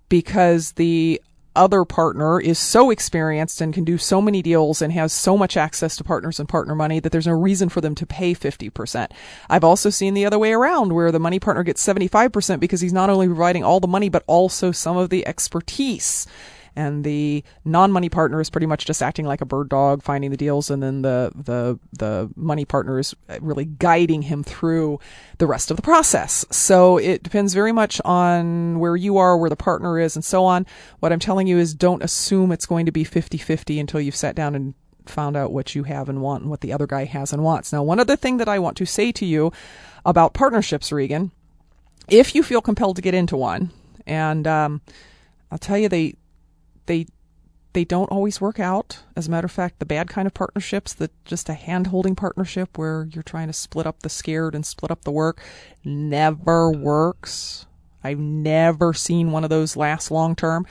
because 0.10 0.74
the 0.74 1.20
other 1.56 1.86
partner 1.86 2.40
is 2.40 2.58
so 2.60 2.90
experienced 2.90 3.62
and 3.62 3.74
can 3.74 3.84
do 3.84 3.98
so 3.98 4.22
many 4.22 4.42
deals 4.42 4.82
and 4.82 4.94
has 4.94 5.14
so 5.14 5.38
much 5.38 5.58
access 5.58 5.96
to 5.98 6.04
partners 6.04 6.40
and 6.40 6.50
partner 6.50 6.76
money 6.76 7.00
that 7.00 7.12
there's 7.12 7.28
no 7.28 7.34
reason 7.34 7.70
for 7.70 7.82
them 7.82 7.96
to 7.96 8.06
pay 8.06 8.34
50%. 8.34 9.12
I've 9.50 9.64
also 9.64 9.90
seen 9.90 10.14
the 10.14 10.26
other 10.26 10.40
way 10.40 10.54
around 10.54 10.94
where 10.94 11.12
the 11.12 11.20
money 11.20 11.40
partner 11.40 11.64
gets 11.64 11.86
75% 11.86 12.60
because 12.60 12.82
he's 12.82 12.94
not 12.94 13.10
only 13.10 13.28
providing 13.28 13.64
all 13.64 13.80
the 13.80 13.88
money 13.88 14.10
but 14.10 14.24
also 14.28 14.72
some 14.72 14.98
of 14.98 15.10
the 15.10 15.26
expertise 15.28 16.26
and 16.76 17.04
the 17.04 17.44
non-money 17.66 18.10
partner 18.10 18.42
is 18.42 18.50
pretty 18.50 18.68
much 18.68 18.86
just 18.86 19.02
acting 19.02 19.26
like 19.26 19.42
a 19.42 19.46
bird 19.46 19.70
dog 19.70 20.04
finding 20.04 20.32
the 20.32 20.38
deals 20.38 20.70
and 20.70 20.82
then 20.82 21.02
the 21.02 21.32
the 21.36 21.80
the 21.98 22.30
money 22.36 22.66
partner 22.66 23.00
is 23.00 23.16
really 23.40 23.66
guiding 23.66 24.24
him 24.24 24.44
through 24.44 25.00
the 25.38 25.48
rest 25.48 25.72
of 25.72 25.78
the 25.78 25.84
process. 25.84 26.46
So 26.52 26.98
it 26.98 27.24
depends 27.24 27.54
very 27.54 27.72
much 27.72 28.02
on 28.06 28.80
where 28.80 28.96
you 28.96 29.18
are 29.18 29.38
where 29.38 29.50
the 29.50 29.56
partner 29.56 30.00
is 30.00 30.16
and 30.16 30.26
so 30.26 30.46
on. 30.46 30.66
What 31.00 31.12
i'm 31.12 31.20
telling 31.20 31.48
you 31.48 31.58
is 31.58 31.74
don't 31.74 32.04
assume 32.04 32.52
it's 32.52 32.66
going 32.66 32.86
to 32.86 32.92
be 32.92 33.06
50-50 33.06 33.80
until 33.80 34.02
you've 34.02 34.16
sat 34.16 34.36
down 34.36 34.56
and 34.56 34.74
found 35.06 35.36
out 35.36 35.52
what 35.52 35.76
you 35.76 35.84
have 35.84 36.08
and 36.08 36.22
want 36.22 36.44
and 36.44 36.50
what 36.50 36.62
the 36.62 36.72
other 36.72 36.88
guy 36.88 37.04
has 37.06 37.34
and 37.34 37.44
wants. 37.44 37.74
Now 37.74 37.84
one 37.84 38.00
other 38.00 38.16
thing 38.16 38.38
that 38.38 38.50
i 38.50 38.60
want 38.60 38.78
to 38.78 38.86
say 38.86 39.12
to 39.12 39.26
you 39.26 39.52
about 40.06 40.34
partnerships 40.34 40.92
regan 40.92 41.32
if 42.10 42.36
you 42.36 42.44
feel 42.44 42.62
compelled 42.62 42.98
to 42.98 43.02
get 43.02 43.14
into 43.14 43.38
one 43.38 43.72
and 44.06 44.46
um, 44.48 44.82
I'll 45.52 45.60
tell 45.60 45.78
you, 45.78 45.88
they 45.88 46.16
they 46.86 47.08
they 47.74 47.84
don't 47.84 48.12
always 48.12 48.40
work 48.40 48.60
out. 48.60 49.00
As 49.16 49.28
a 49.28 49.32
matter 49.32 49.46
of 49.46 49.52
fact, 49.52 49.80
the 49.80 49.86
bad 49.86 50.08
kind 50.08 50.28
of 50.28 50.34
partnerships, 50.34 50.94
that 50.94 51.12
just 51.26 51.50
a 51.50 51.54
hand 51.54 51.88
holding 51.88 52.16
partnership 52.16 52.78
where 52.78 53.08
you're 53.12 53.24
trying 53.24 53.48
to 53.48 53.54
split 53.54 53.88
up 53.88 54.02
the 54.02 54.10
scared 54.10 54.54
and 54.54 54.66
split 54.66 54.92
up 54.92 55.04
the 55.04 55.12
work, 55.12 55.42
never 55.84 56.72
works. 56.72 57.66
I've 58.04 58.20
never 58.20 58.94
seen 58.94 59.32
one 59.32 59.44
of 59.44 59.50
those 59.50 59.76
last 59.76 60.12
long 60.12 60.36
term. 60.36 60.68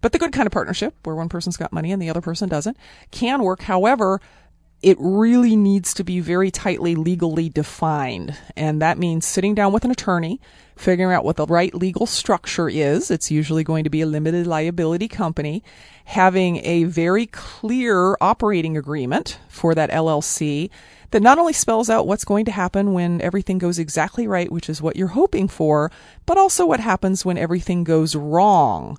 But 0.00 0.12
the 0.12 0.18
good 0.18 0.32
kind 0.32 0.46
of 0.46 0.52
partnership, 0.52 0.94
where 1.02 1.16
one 1.16 1.28
person's 1.28 1.56
got 1.56 1.72
money 1.72 1.92
and 1.92 2.00
the 2.00 2.08
other 2.08 2.20
person 2.20 2.48
doesn't, 2.48 2.76
can 3.10 3.42
work. 3.42 3.62
However, 3.62 4.20
it 4.80 4.96
really 5.00 5.56
needs 5.56 5.92
to 5.94 6.04
be 6.04 6.20
very 6.20 6.50
tightly 6.50 6.94
legally 6.94 7.48
defined. 7.48 8.36
And 8.56 8.80
that 8.80 8.98
means 8.98 9.26
sitting 9.26 9.54
down 9.54 9.72
with 9.72 9.84
an 9.84 9.90
attorney, 9.90 10.40
figuring 10.76 11.12
out 11.12 11.24
what 11.24 11.36
the 11.36 11.46
right 11.46 11.74
legal 11.74 12.06
structure 12.06 12.68
is. 12.68 13.10
It's 13.10 13.30
usually 13.30 13.64
going 13.64 13.84
to 13.84 13.90
be 13.90 14.02
a 14.02 14.06
limited 14.06 14.46
liability 14.46 15.08
company, 15.08 15.64
having 16.04 16.64
a 16.64 16.84
very 16.84 17.26
clear 17.26 18.16
operating 18.20 18.76
agreement 18.76 19.40
for 19.48 19.74
that 19.74 19.90
LLC 19.90 20.70
that 21.10 21.22
not 21.22 21.38
only 21.38 21.54
spells 21.54 21.90
out 21.90 22.06
what's 22.06 22.24
going 22.24 22.44
to 22.44 22.52
happen 22.52 22.92
when 22.92 23.20
everything 23.20 23.58
goes 23.58 23.78
exactly 23.78 24.28
right, 24.28 24.52
which 24.52 24.68
is 24.68 24.82
what 24.82 24.94
you're 24.94 25.08
hoping 25.08 25.48
for, 25.48 25.90
but 26.26 26.38
also 26.38 26.66
what 26.66 26.80
happens 26.80 27.24
when 27.24 27.38
everything 27.38 27.82
goes 27.82 28.14
wrong 28.14 28.96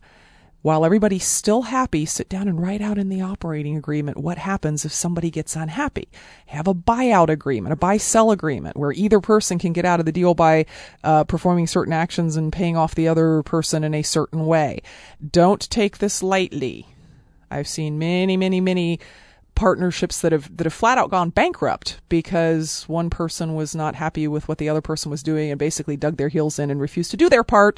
while 0.61 0.83
everybody's 0.83 1.25
still 1.25 1.63
happy, 1.63 2.05
sit 2.05 2.27
down 2.27 2.47
and 2.47 2.61
write 2.61 2.81
out 2.81 2.97
in 2.97 3.09
the 3.09 3.21
operating 3.21 3.77
agreement 3.77 4.17
what 4.17 4.37
happens 4.37 4.83
if 4.83 4.91
somebody 4.91 5.29
gets 5.31 5.55
unhappy. 5.55 6.09
Have 6.47 6.67
a 6.67 6.73
buyout 6.73 7.29
agreement, 7.29 7.73
a 7.73 7.77
buy 7.77 7.97
sell 7.97 8.31
agreement, 8.31 8.75
where 8.75 8.91
either 8.91 9.21
person 9.21 9.57
can 9.57 9.71
get 9.71 9.85
out 9.85 9.99
of 9.99 10.05
the 10.05 10.11
deal 10.11 10.33
by 10.33 10.65
uh, 11.03 11.23
performing 11.23 11.67
certain 11.67 11.93
actions 11.93 12.35
and 12.35 12.51
paying 12.51 12.75
off 12.75 12.95
the 12.95 13.07
other 13.07 13.41
person 13.43 13.83
in 13.83 13.93
a 13.93 14.03
certain 14.03 14.45
way. 14.45 14.81
Don't 15.31 15.69
take 15.69 15.99
this 15.99 16.21
lightly. 16.21 16.87
I've 17.49 17.67
seen 17.67 17.97
many, 17.97 18.35
many, 18.35 18.59
many 18.59 18.99
partnerships 19.55 20.21
that 20.21 20.31
have 20.31 20.55
that 20.55 20.65
have 20.65 20.73
flat 20.73 20.97
out 20.97 21.09
gone 21.09 21.29
bankrupt 21.29 21.99
because 22.07 22.85
one 22.87 23.09
person 23.09 23.55
was 23.55 23.75
not 23.75 23.93
happy 23.93 24.25
with 24.25 24.47
what 24.47 24.57
the 24.57 24.69
other 24.69 24.79
person 24.79 25.11
was 25.11 25.21
doing 25.21 25.51
and 25.51 25.59
basically 25.59 25.97
dug 25.97 26.15
their 26.15 26.29
heels 26.29 26.59
in 26.59 26.71
and 26.71 26.79
refused 26.79 27.11
to 27.11 27.17
do 27.17 27.27
their 27.27 27.43
part 27.43 27.77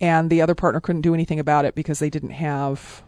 and 0.00 0.30
the 0.30 0.42
other 0.42 0.54
partner 0.54 0.80
couldn't 0.80 1.02
do 1.02 1.14
anything 1.14 1.38
about 1.38 1.64
it 1.64 1.74
because 1.74 1.98
they 1.98 2.10
didn't 2.10 2.30
have 2.30 3.02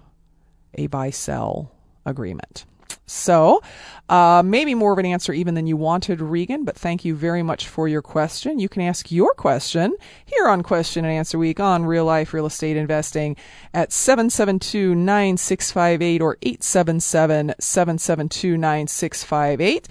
a 0.75 0.87
buy 0.89 1.11
sell 1.11 1.73
agreement. 2.05 2.65
So, 3.07 3.63
uh, 4.09 4.43
maybe 4.45 4.75
more 4.75 4.93
of 4.93 4.99
an 4.99 5.07
answer 5.07 5.33
even 5.33 5.55
than 5.55 5.67
you 5.67 5.77
wanted, 5.77 6.21
Regan, 6.21 6.65
but 6.65 6.77
thank 6.77 7.05
you 7.05 7.15
very 7.15 7.43
much 7.43 7.69
for 7.69 7.89
your 7.89 8.01
question. 8.01 8.59
You 8.59 8.69
can 8.69 8.83
ask 8.83 9.11
your 9.11 9.35
question 9.35 9.95
here 10.25 10.49
on 10.49 10.63
Question 10.63 11.05
and 11.05 11.13
Answer 11.13 11.39
Week 11.39 11.61
on 11.61 11.85
Real 11.85 12.05
Life 12.05 12.33
Real 12.33 12.47
Estate 12.47 12.77
Investing 12.77 13.37
at 13.75 13.93
772 13.93 14.95
9658 14.95 16.23
or 16.23 16.39
877 16.43 17.55
772 17.59 18.57
9658. 18.57 19.89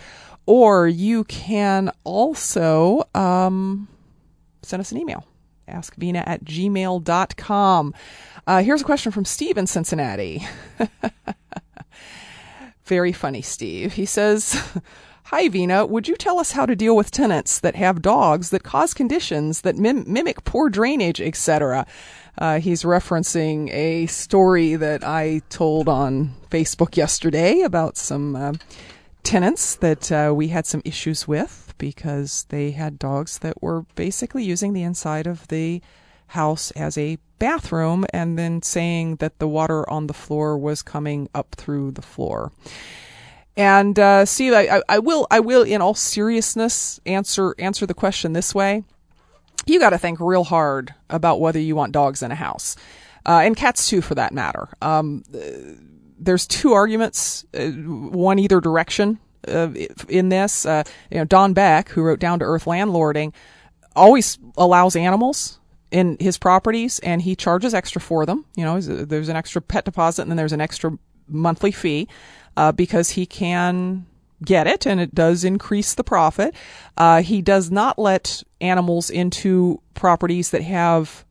Or 0.47 0.87
you 0.87 1.23
can 1.25 1.91
also 2.03 3.07
um, 3.13 3.87
send 4.63 4.81
us 4.81 4.91
an 4.91 4.97
email 4.97 5.25
askvena 5.71 6.23
at 6.25 6.43
gmail.com. 6.43 7.93
Uh, 8.47 8.63
here's 8.63 8.81
a 8.81 8.85
question 8.85 9.11
from 9.11 9.25
Steve 9.25 9.57
in 9.57 9.67
Cincinnati. 9.67 10.45
Very 12.85 13.13
funny, 13.13 13.41
Steve. 13.41 13.93
He 13.93 14.05
says, 14.05 14.61
Hi, 15.25 15.47
Vena. 15.47 15.85
Would 15.85 16.09
you 16.09 16.17
tell 16.17 16.39
us 16.39 16.51
how 16.51 16.65
to 16.65 16.75
deal 16.75 16.95
with 16.95 17.09
tenants 17.09 17.59
that 17.59 17.75
have 17.75 18.01
dogs 18.01 18.49
that 18.49 18.63
cause 18.63 18.93
conditions 18.93 19.61
that 19.61 19.77
mim- 19.77 20.03
mimic 20.05 20.43
poor 20.43 20.69
drainage, 20.69 21.21
etc.? 21.21 21.85
Uh, 22.37 22.59
he's 22.59 22.83
referencing 22.83 23.71
a 23.71 24.07
story 24.07 24.75
that 24.75 25.05
I 25.05 25.41
told 25.49 25.87
on 25.87 26.33
Facebook 26.49 26.97
yesterday 26.97 27.61
about 27.61 27.95
some 27.95 28.35
uh, 28.35 28.53
tenants 29.23 29.75
that 29.75 30.11
uh, 30.11 30.33
we 30.35 30.49
had 30.49 30.65
some 30.65 30.81
issues 30.83 31.27
with 31.27 31.70
because 31.81 32.45
they 32.49 32.69
had 32.69 32.99
dogs 32.99 33.39
that 33.39 33.59
were 33.59 33.81
basically 33.95 34.43
using 34.43 34.73
the 34.73 34.83
inside 34.83 35.25
of 35.25 35.47
the 35.47 35.81
house 36.27 36.69
as 36.71 36.95
a 36.95 37.17
bathroom 37.39 38.05
and 38.13 38.37
then 38.37 38.61
saying 38.61 39.15
that 39.15 39.39
the 39.39 39.47
water 39.47 39.89
on 39.89 40.05
the 40.05 40.13
floor 40.13 40.55
was 40.55 40.83
coming 40.83 41.27
up 41.33 41.55
through 41.55 41.89
the 41.89 42.01
floor. 42.03 42.51
And 43.57 43.97
uh, 43.97 44.25
Steve, 44.25 44.53
I, 44.53 44.83
I 44.87 44.99
will, 44.99 45.25
I 45.31 45.39
will, 45.39 45.63
in 45.63 45.81
all 45.81 45.95
seriousness, 45.95 46.99
answer 47.07 47.55
answer 47.57 47.87
the 47.87 47.95
question 47.95 48.33
this 48.33 48.53
way. 48.53 48.83
You 49.65 49.79
got 49.79 49.89
to 49.89 49.97
think 49.97 50.19
real 50.19 50.43
hard 50.43 50.93
about 51.09 51.41
whether 51.41 51.59
you 51.59 51.75
want 51.75 51.93
dogs 51.93 52.21
in 52.21 52.31
a 52.31 52.35
house, 52.35 52.75
uh, 53.25 53.41
and 53.43 53.57
cats 53.57 53.89
too, 53.89 54.01
for 54.01 54.13
that 54.15 54.33
matter. 54.33 54.69
Um, 54.83 55.23
there's 56.19 56.45
two 56.45 56.73
arguments, 56.73 57.43
uh, 57.55 57.69
one 57.71 58.37
either 58.37 58.61
direction 58.61 59.19
uh, 59.47 59.69
in 60.07 60.29
this. 60.29 60.65
Uh, 60.65 60.83
you 61.09 61.17
know, 61.17 61.25
Don 61.25 61.53
Beck, 61.53 61.89
who 61.89 62.01
wrote 62.01 62.19
Down 62.19 62.39
to 62.39 62.45
Earth 62.45 62.65
Landlording, 62.65 63.33
always 63.95 64.37
allows 64.57 64.95
animals 64.95 65.59
in 65.91 66.17
his 66.19 66.37
properties, 66.37 66.99
and 66.99 67.21
he 67.21 67.35
charges 67.35 67.73
extra 67.73 68.01
for 68.01 68.25
them. 68.25 68.45
You 68.55 68.63
know, 68.63 68.79
there's 68.79 69.29
an 69.29 69.35
extra 69.35 69.61
pet 69.61 69.85
deposit, 69.85 70.23
and 70.23 70.31
then 70.31 70.37
there's 70.37 70.53
an 70.53 70.61
extra 70.61 70.97
monthly 71.27 71.71
fee 71.71 72.07
uh, 72.57 72.71
because 72.71 73.11
he 73.11 73.25
can 73.25 74.05
get 74.43 74.67
it, 74.67 74.85
and 74.87 74.99
it 74.99 75.13
does 75.13 75.43
increase 75.43 75.93
the 75.93 76.03
profit. 76.03 76.55
Uh, 76.97 77.21
he 77.21 77.41
does 77.41 77.69
not 77.69 77.99
let 77.99 78.43
animals 78.59 79.09
into 79.09 79.81
properties 79.93 80.49
that 80.51 80.63
have 80.63 81.25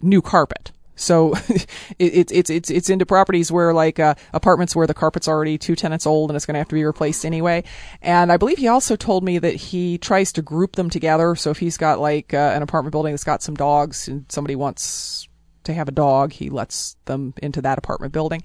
new 0.00 0.20
carpet. 0.20 0.72
So 0.94 1.34
it's 1.98 2.32
it's 2.32 2.50
it's 2.50 2.70
it's 2.70 2.90
into 2.90 3.06
properties 3.06 3.50
where 3.50 3.72
like 3.72 3.98
uh, 3.98 4.14
apartments 4.32 4.76
where 4.76 4.86
the 4.86 4.94
carpet's 4.94 5.28
already 5.28 5.58
two 5.58 5.74
tenants 5.74 6.06
old 6.06 6.30
and 6.30 6.36
it's 6.36 6.46
going 6.46 6.54
to 6.54 6.58
have 6.58 6.68
to 6.68 6.74
be 6.74 6.84
replaced 6.84 7.24
anyway. 7.24 7.64
And 8.00 8.30
I 8.30 8.36
believe 8.36 8.58
he 8.58 8.68
also 8.68 8.96
told 8.96 9.24
me 9.24 9.38
that 9.38 9.54
he 9.54 9.98
tries 9.98 10.32
to 10.32 10.42
group 10.42 10.76
them 10.76 10.90
together. 10.90 11.34
So 11.34 11.50
if 11.50 11.58
he's 11.58 11.76
got 11.76 11.98
like 11.98 12.34
uh, 12.34 12.52
an 12.54 12.62
apartment 12.62 12.92
building 12.92 13.12
that's 13.12 13.24
got 13.24 13.42
some 13.42 13.54
dogs 13.54 14.08
and 14.08 14.26
somebody 14.28 14.56
wants 14.56 15.28
to 15.64 15.72
have 15.72 15.88
a 15.88 15.92
dog, 15.92 16.32
he 16.32 16.50
lets 16.50 16.96
them 17.04 17.34
into 17.42 17.62
that 17.62 17.78
apartment 17.78 18.12
building. 18.12 18.42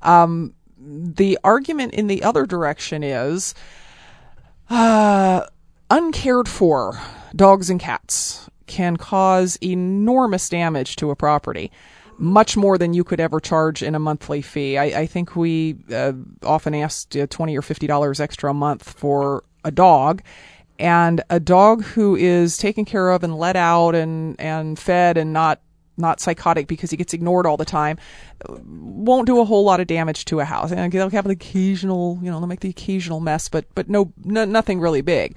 Um, 0.00 0.54
the 0.78 1.38
argument 1.44 1.94
in 1.94 2.06
the 2.08 2.22
other 2.22 2.46
direction 2.46 3.02
is 3.02 3.54
uh, 4.70 5.44
uncared 5.90 6.48
for 6.48 7.00
dogs 7.34 7.70
and 7.70 7.78
cats 7.78 8.48
can 8.72 8.96
cause 8.96 9.58
enormous 9.62 10.48
damage 10.48 10.96
to 10.96 11.10
a 11.10 11.16
property 11.16 11.70
much 12.16 12.56
more 12.56 12.78
than 12.78 12.94
you 12.94 13.04
could 13.04 13.20
ever 13.20 13.38
charge 13.38 13.82
in 13.82 13.94
a 13.94 13.98
monthly 13.98 14.40
fee. 14.40 14.78
I, 14.78 14.84
I 15.00 15.06
think 15.06 15.36
we 15.36 15.76
uh, 15.92 16.12
often 16.42 16.74
asked 16.74 17.16
uh, 17.16 17.26
twenty 17.28 17.56
or 17.56 17.62
fifty 17.62 17.86
dollars 17.86 18.18
extra 18.18 18.50
a 18.50 18.54
month 18.54 18.88
for 18.88 19.44
a 19.64 19.70
dog, 19.70 20.22
and 20.78 21.20
a 21.28 21.38
dog 21.38 21.84
who 21.84 22.16
is 22.16 22.56
taken 22.56 22.84
care 22.84 23.10
of 23.10 23.22
and 23.22 23.36
let 23.36 23.56
out 23.56 23.94
and 23.94 24.40
and 24.40 24.78
fed 24.78 25.18
and 25.18 25.32
not 25.32 25.60
not 25.98 26.20
psychotic 26.20 26.66
because 26.66 26.90
he 26.90 26.96
gets 26.96 27.12
ignored 27.12 27.44
all 27.44 27.58
the 27.58 27.66
time 27.66 27.98
won't 28.64 29.26
do 29.26 29.40
a 29.40 29.44
whole 29.44 29.62
lot 29.62 29.78
of 29.78 29.86
damage 29.86 30.24
to 30.24 30.40
a 30.40 30.44
house. 30.44 30.72
And 30.72 30.90
they'll 30.90 31.10
have 31.10 31.26
an 31.26 31.30
occasional 31.30 32.18
you 32.22 32.30
know 32.30 32.38
they'll 32.38 32.46
make 32.46 32.60
the 32.60 32.70
occasional 32.70 33.20
mess 33.20 33.48
but 33.48 33.66
but 33.74 33.88
no, 33.88 34.12
no 34.24 34.44
nothing 34.44 34.80
really 34.80 35.02
big 35.02 35.36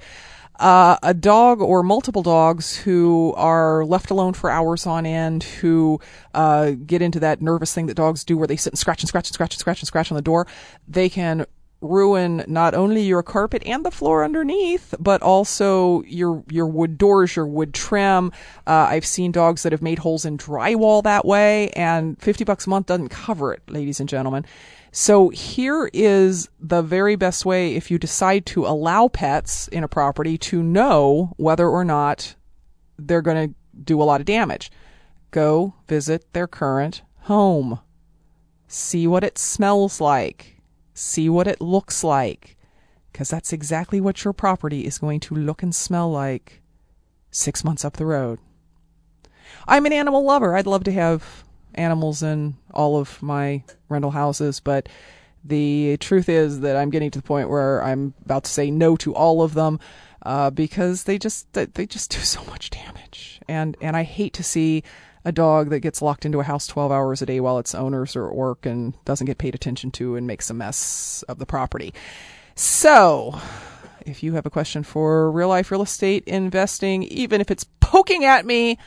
uh, 0.58 0.96
a 1.02 1.14
dog 1.14 1.60
or 1.60 1.82
multiple 1.82 2.22
dogs 2.22 2.76
who 2.76 3.34
are 3.36 3.84
left 3.84 4.10
alone 4.10 4.32
for 4.32 4.50
hours 4.50 4.86
on 4.86 5.06
end, 5.06 5.42
who 5.42 6.00
uh, 6.34 6.72
get 6.84 7.02
into 7.02 7.20
that 7.20 7.42
nervous 7.42 7.74
thing 7.74 7.86
that 7.86 7.94
dogs 7.94 8.24
do 8.24 8.36
where 8.36 8.46
they 8.46 8.56
sit 8.56 8.72
and 8.72 8.78
scratch 8.78 9.02
and 9.02 9.08
scratch 9.08 9.28
and 9.28 9.34
scratch 9.34 9.54
and 9.54 9.60
scratch 9.60 9.80
and 9.80 9.86
scratch 9.86 10.10
on 10.10 10.16
the 10.16 10.22
door, 10.22 10.46
they 10.88 11.08
can 11.08 11.46
ruin 11.82 12.42
not 12.46 12.74
only 12.74 13.02
your 13.02 13.22
carpet 13.22 13.62
and 13.66 13.84
the 13.84 13.90
floor 13.90 14.24
underneath, 14.24 14.94
but 14.98 15.22
also 15.22 16.02
your 16.02 16.42
your 16.50 16.66
wood 16.66 16.96
doors, 16.96 17.36
your 17.36 17.46
wood 17.46 17.74
trim. 17.74 18.32
Uh, 18.66 18.86
I've 18.88 19.06
seen 19.06 19.32
dogs 19.32 19.62
that 19.62 19.72
have 19.72 19.82
made 19.82 19.98
holes 19.98 20.24
in 20.24 20.38
drywall 20.38 21.02
that 21.02 21.24
way, 21.24 21.70
and 21.70 22.20
fifty 22.20 22.44
bucks 22.44 22.66
a 22.66 22.70
month 22.70 22.86
doesn't 22.86 23.10
cover 23.10 23.52
it, 23.52 23.62
ladies 23.68 24.00
and 24.00 24.08
gentlemen. 24.08 24.44
So 24.98 25.28
here 25.28 25.90
is 25.92 26.48
the 26.58 26.80
very 26.80 27.16
best 27.16 27.44
way 27.44 27.74
if 27.74 27.90
you 27.90 27.98
decide 27.98 28.46
to 28.46 28.64
allow 28.64 29.08
pets 29.08 29.68
in 29.68 29.84
a 29.84 29.88
property 29.88 30.38
to 30.38 30.62
know 30.62 31.34
whether 31.36 31.68
or 31.68 31.84
not 31.84 32.34
they're 32.98 33.20
going 33.20 33.50
to 33.50 33.54
do 33.78 34.00
a 34.00 34.04
lot 34.04 34.20
of 34.22 34.26
damage. 34.26 34.70
Go 35.32 35.74
visit 35.86 36.32
their 36.32 36.46
current 36.46 37.02
home. 37.24 37.80
See 38.68 39.06
what 39.06 39.22
it 39.22 39.36
smells 39.36 40.00
like. 40.00 40.62
See 40.94 41.28
what 41.28 41.46
it 41.46 41.60
looks 41.60 42.02
like. 42.02 42.56
Because 43.12 43.28
that's 43.28 43.52
exactly 43.52 44.00
what 44.00 44.24
your 44.24 44.32
property 44.32 44.86
is 44.86 44.96
going 44.96 45.20
to 45.20 45.34
look 45.34 45.62
and 45.62 45.74
smell 45.74 46.10
like 46.10 46.62
six 47.30 47.62
months 47.62 47.84
up 47.84 47.98
the 47.98 48.06
road. 48.06 48.38
I'm 49.68 49.84
an 49.84 49.92
animal 49.92 50.24
lover. 50.24 50.56
I'd 50.56 50.66
love 50.66 50.84
to 50.84 50.92
have 50.92 51.44
animals 51.76 52.22
in 52.22 52.56
all 52.72 52.98
of 52.98 53.22
my 53.22 53.62
rental 53.88 54.10
houses, 54.10 54.60
but 54.60 54.88
the 55.44 55.96
truth 55.98 56.28
is 56.28 56.60
that 56.60 56.76
I'm 56.76 56.90
getting 56.90 57.10
to 57.12 57.18
the 57.18 57.26
point 57.26 57.48
where 57.48 57.82
I'm 57.82 58.14
about 58.24 58.44
to 58.44 58.50
say 58.50 58.70
no 58.70 58.96
to 58.96 59.14
all 59.14 59.42
of 59.42 59.54
them 59.54 59.78
uh, 60.22 60.50
because 60.50 61.04
they 61.04 61.18
just 61.18 61.52
they 61.52 61.86
just 61.86 62.10
do 62.10 62.18
so 62.20 62.44
much 62.44 62.70
damage, 62.70 63.40
and 63.48 63.76
and 63.80 63.96
I 63.96 64.02
hate 64.02 64.34
to 64.34 64.42
see 64.42 64.82
a 65.24 65.32
dog 65.32 65.70
that 65.70 65.80
gets 65.80 66.00
locked 66.00 66.24
into 66.24 66.38
a 66.38 66.44
house 66.44 66.68
12 66.68 66.92
hours 66.92 67.20
a 67.20 67.26
day 67.26 67.40
while 67.40 67.58
its 67.58 67.74
owners 67.74 68.14
are 68.14 68.28
at 68.28 68.34
work 68.36 68.64
and 68.64 68.94
doesn't 69.04 69.26
get 69.26 69.38
paid 69.38 69.56
attention 69.56 69.90
to 69.90 70.14
and 70.14 70.24
makes 70.24 70.50
a 70.50 70.54
mess 70.54 71.24
of 71.28 71.40
the 71.40 71.46
property. 71.46 71.92
So, 72.54 73.38
if 74.06 74.22
you 74.22 74.34
have 74.34 74.46
a 74.46 74.50
question 74.50 74.84
for 74.84 75.30
real 75.32 75.48
life 75.48 75.70
real 75.70 75.82
estate 75.82 76.24
investing, 76.26 77.02
even 77.04 77.40
if 77.40 77.50
it's 77.50 77.64
poking 77.80 78.24
at 78.24 78.46
me 78.46 78.78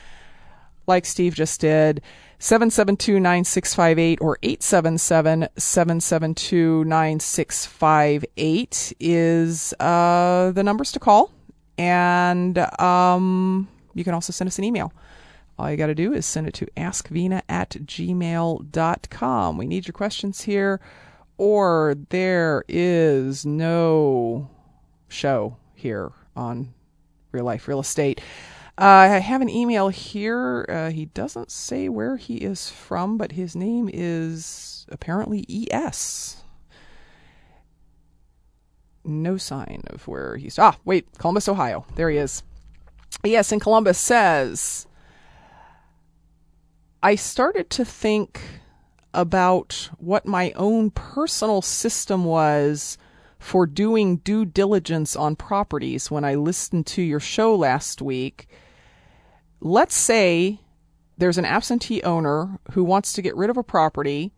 like 0.86 1.04
Steve 1.04 1.34
just 1.34 1.60
did, 1.60 2.00
772 2.42 3.20
9658 3.20 4.18
or 4.22 4.38
877 4.42 5.46
772 5.58 6.86
9658 6.86 8.92
is 8.98 9.74
uh, 9.78 10.50
the 10.52 10.62
numbers 10.62 10.90
to 10.92 10.98
call. 10.98 11.30
And 11.76 12.56
um, 12.80 13.68
you 13.92 14.04
can 14.04 14.14
also 14.14 14.32
send 14.32 14.48
us 14.48 14.56
an 14.56 14.64
email. 14.64 14.90
All 15.58 15.70
you 15.70 15.76
got 15.76 15.88
to 15.88 15.94
do 15.94 16.14
is 16.14 16.24
send 16.24 16.48
it 16.48 16.54
to 16.54 16.64
askvena 16.78 17.42
at 17.46 17.72
gmail.com. 17.72 19.58
We 19.58 19.66
need 19.66 19.86
your 19.86 19.92
questions 19.92 20.40
here, 20.40 20.80
or 21.36 21.94
there 22.08 22.64
is 22.66 23.44
no 23.44 24.48
show 25.08 25.58
here 25.74 26.10
on 26.34 26.72
Real 27.32 27.44
Life 27.44 27.68
Real 27.68 27.80
Estate. 27.80 28.22
Uh, 28.80 28.84
I 28.84 29.18
have 29.18 29.42
an 29.42 29.50
email 29.50 29.90
here. 29.90 30.64
Uh, 30.66 30.90
he 30.90 31.04
doesn't 31.04 31.50
say 31.50 31.90
where 31.90 32.16
he 32.16 32.36
is 32.36 32.70
from, 32.70 33.18
but 33.18 33.32
his 33.32 33.54
name 33.54 33.90
is 33.92 34.86
apparently 34.88 35.44
ES. 35.50 36.42
No 39.04 39.36
sign 39.36 39.82
of 39.88 40.08
where 40.08 40.38
he's. 40.38 40.58
Ah, 40.58 40.78
wait, 40.86 41.06
Columbus, 41.18 41.46
Ohio. 41.46 41.84
There 41.94 42.08
he 42.08 42.16
is. 42.16 42.42
Yes, 43.22 43.52
in 43.52 43.60
Columbus 43.60 43.98
says, 43.98 44.86
I 47.02 47.16
started 47.16 47.68
to 47.70 47.84
think 47.84 48.40
about 49.12 49.90
what 49.98 50.24
my 50.24 50.52
own 50.52 50.90
personal 50.90 51.60
system 51.60 52.24
was 52.24 52.96
for 53.38 53.66
doing 53.66 54.18
due 54.18 54.46
diligence 54.46 55.16
on 55.16 55.36
properties 55.36 56.10
when 56.10 56.24
I 56.24 56.34
listened 56.34 56.86
to 56.86 57.02
your 57.02 57.20
show 57.20 57.54
last 57.54 58.00
week 58.00 58.48
let's 59.60 59.94
say 59.94 60.60
there's 61.18 61.38
an 61.38 61.44
absentee 61.44 62.02
owner 62.02 62.58
who 62.72 62.82
wants 62.82 63.12
to 63.12 63.22
get 63.22 63.36
rid 63.36 63.50
of 63.50 63.56
a 63.56 63.62
property 63.62 64.32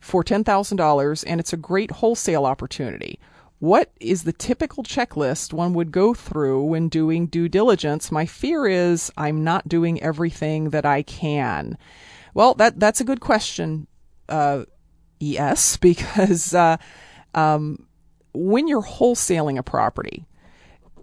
for 0.00 0.24
$10,000 0.24 1.24
and 1.26 1.40
it's 1.40 1.52
a 1.52 1.56
great 1.56 1.90
wholesale 1.90 2.46
opportunity. 2.46 3.20
What 3.58 3.92
is 4.00 4.24
the 4.24 4.32
typical 4.32 4.82
checklist 4.82 5.52
one 5.52 5.72
would 5.74 5.92
go 5.92 6.14
through 6.14 6.64
when 6.64 6.88
doing 6.88 7.28
due 7.28 7.48
diligence? 7.48 8.10
My 8.10 8.26
fear 8.26 8.66
is 8.66 9.12
I'm 9.16 9.44
not 9.44 9.68
doing 9.68 10.02
everything 10.02 10.70
that 10.70 10.84
I 10.84 11.02
can. 11.02 11.78
Well, 12.34 12.54
that 12.54 12.80
that's 12.80 13.00
a 13.00 13.04
good 13.04 13.20
question, 13.20 13.86
uh, 14.28 14.64
ES, 15.20 15.76
because 15.80 16.52
uh, 16.54 16.78
um, 17.34 17.86
when 18.34 18.66
you're 18.66 18.82
wholesaling 18.82 19.58
a 19.58 19.62
property, 19.62 20.26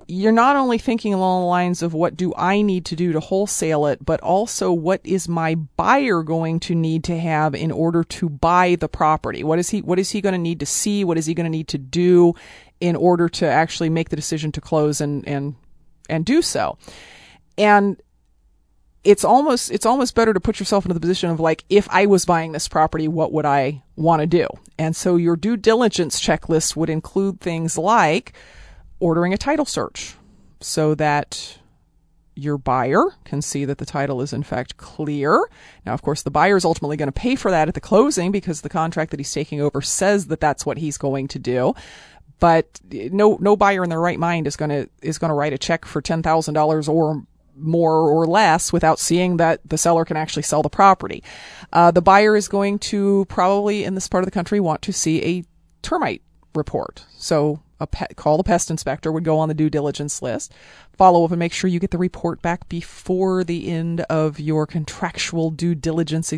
you're 0.09 0.31
not 0.31 0.55
only 0.55 0.79
thinking 0.79 1.13
along 1.13 1.43
the 1.43 1.47
lines 1.47 1.83
of 1.83 1.93
what 1.93 2.17
do 2.17 2.33
I 2.35 2.63
need 2.63 2.85
to 2.85 2.95
do 2.95 3.13
to 3.13 3.19
wholesale 3.19 3.85
it, 3.85 4.03
but 4.03 4.19
also 4.21 4.71
what 4.71 5.01
is 5.03 5.29
my 5.29 5.53
buyer 5.53 6.23
going 6.23 6.59
to 6.61 6.73
need 6.73 7.03
to 7.03 7.19
have 7.19 7.53
in 7.53 7.71
order 7.71 8.03
to 8.03 8.27
buy 8.27 8.75
the 8.75 8.89
property? 8.89 9.43
What 9.43 9.59
is 9.59 9.69
he 9.69 9.83
what 9.83 9.99
is 9.99 10.09
he 10.09 10.19
going 10.19 10.33
to 10.33 10.39
need 10.39 10.61
to 10.61 10.65
see? 10.65 11.03
What 11.03 11.19
is 11.19 11.27
he 11.27 11.35
going 11.35 11.45
to 11.45 11.51
need 11.51 11.67
to 11.67 11.77
do 11.77 12.33
in 12.79 12.95
order 12.95 13.29
to 13.29 13.45
actually 13.45 13.91
make 13.91 14.09
the 14.09 14.15
decision 14.15 14.51
to 14.53 14.61
close 14.61 14.99
and 14.99 15.27
and 15.27 15.55
and 16.09 16.25
do 16.25 16.41
so? 16.41 16.79
And 17.55 18.01
it's 19.03 19.23
almost 19.23 19.69
it's 19.69 19.85
almost 19.85 20.15
better 20.15 20.33
to 20.33 20.39
put 20.39 20.59
yourself 20.59 20.85
into 20.85 20.95
the 20.95 20.99
position 20.99 21.29
of 21.29 21.39
like 21.39 21.65
if 21.69 21.87
I 21.91 22.07
was 22.07 22.25
buying 22.25 22.51
this 22.51 22.67
property, 22.67 23.07
what 23.07 23.31
would 23.31 23.45
I 23.45 23.83
want 23.95 24.21
to 24.21 24.27
do? 24.27 24.47
And 24.79 24.95
so 24.95 25.17
your 25.17 25.35
due 25.35 25.55
diligence 25.55 26.19
checklist 26.19 26.75
would 26.75 26.89
include 26.89 27.41
things 27.41 27.77
like 27.77 28.33
ordering 28.99 29.33
a 29.33 29.37
title 29.37 29.65
search 29.65 30.15
so 30.61 30.95
that 30.95 31.57
your 32.35 32.57
buyer 32.57 33.03
can 33.25 33.41
see 33.41 33.65
that 33.65 33.77
the 33.77 33.85
title 33.85 34.21
is 34.21 34.31
in 34.31 34.43
fact 34.43 34.77
clear. 34.77 35.47
Now, 35.85 35.93
of 35.93 36.01
course, 36.01 36.21
the 36.21 36.31
buyer 36.31 36.55
is 36.55 36.65
ultimately 36.65 36.97
going 36.97 37.07
to 37.07 37.13
pay 37.13 37.35
for 37.35 37.51
that 37.51 37.67
at 37.67 37.73
the 37.73 37.81
closing 37.81 38.31
because 38.31 38.61
the 38.61 38.69
contract 38.69 39.11
that 39.11 39.19
he's 39.19 39.33
taking 39.33 39.61
over 39.61 39.81
says 39.81 40.27
that 40.27 40.39
that's 40.39 40.65
what 40.65 40.77
he's 40.77 40.97
going 40.97 41.27
to 41.29 41.39
do. 41.39 41.73
But 42.39 42.79
no, 42.91 43.37
no 43.41 43.57
buyer 43.57 43.83
in 43.83 43.89
their 43.89 43.99
right 43.99 44.19
mind 44.19 44.47
is 44.47 44.55
going 44.55 44.69
to 44.69 44.89
is 45.01 45.17
going 45.17 45.29
to 45.29 45.35
write 45.35 45.53
a 45.53 45.57
check 45.57 45.83
for 45.83 46.01
ten 46.01 46.23
thousand 46.23 46.53
dollars 46.53 46.87
or 46.87 47.23
more 47.55 48.09
or 48.09 48.25
less 48.25 48.71
without 48.71 48.99
seeing 48.99 49.35
that 49.37 49.59
the 49.65 49.77
seller 49.77 50.05
can 50.05 50.15
actually 50.15 50.43
sell 50.43 50.63
the 50.63 50.69
property. 50.69 51.21
Uh, 51.73 51.91
the 51.91 52.01
buyer 52.01 52.37
is 52.37 52.47
going 52.47 52.79
to 52.79 53.25
probably 53.27 53.83
in 53.83 53.95
this 53.95 54.07
part 54.07 54.23
of 54.23 54.25
the 54.25 54.31
country 54.31 54.61
want 54.61 54.81
to 54.81 54.93
see 54.93 55.21
a 55.23 55.43
termite 55.81 56.21
report. 56.55 57.03
So 57.17 57.61
a 57.79 57.87
pet, 57.87 58.15
call 58.15 58.37
the 58.37 58.43
pest 58.43 58.69
inspector 58.69 59.11
would 59.11 59.23
go 59.23 59.39
on 59.39 59.47
the 59.47 59.53
due 59.53 59.69
diligence 59.69 60.21
list. 60.21 60.53
Follow 60.93 61.23
up 61.23 61.31
and 61.31 61.39
make 61.39 61.53
sure 61.53 61.69
you 61.69 61.79
get 61.79 61.91
the 61.91 61.97
report 61.97 62.41
back 62.41 62.67
before 62.69 63.43
the 63.43 63.69
end 63.69 64.01
of 64.01 64.39
your 64.39 64.65
contractual 64.65 65.51
due 65.51 65.75
diligence 65.75 66.33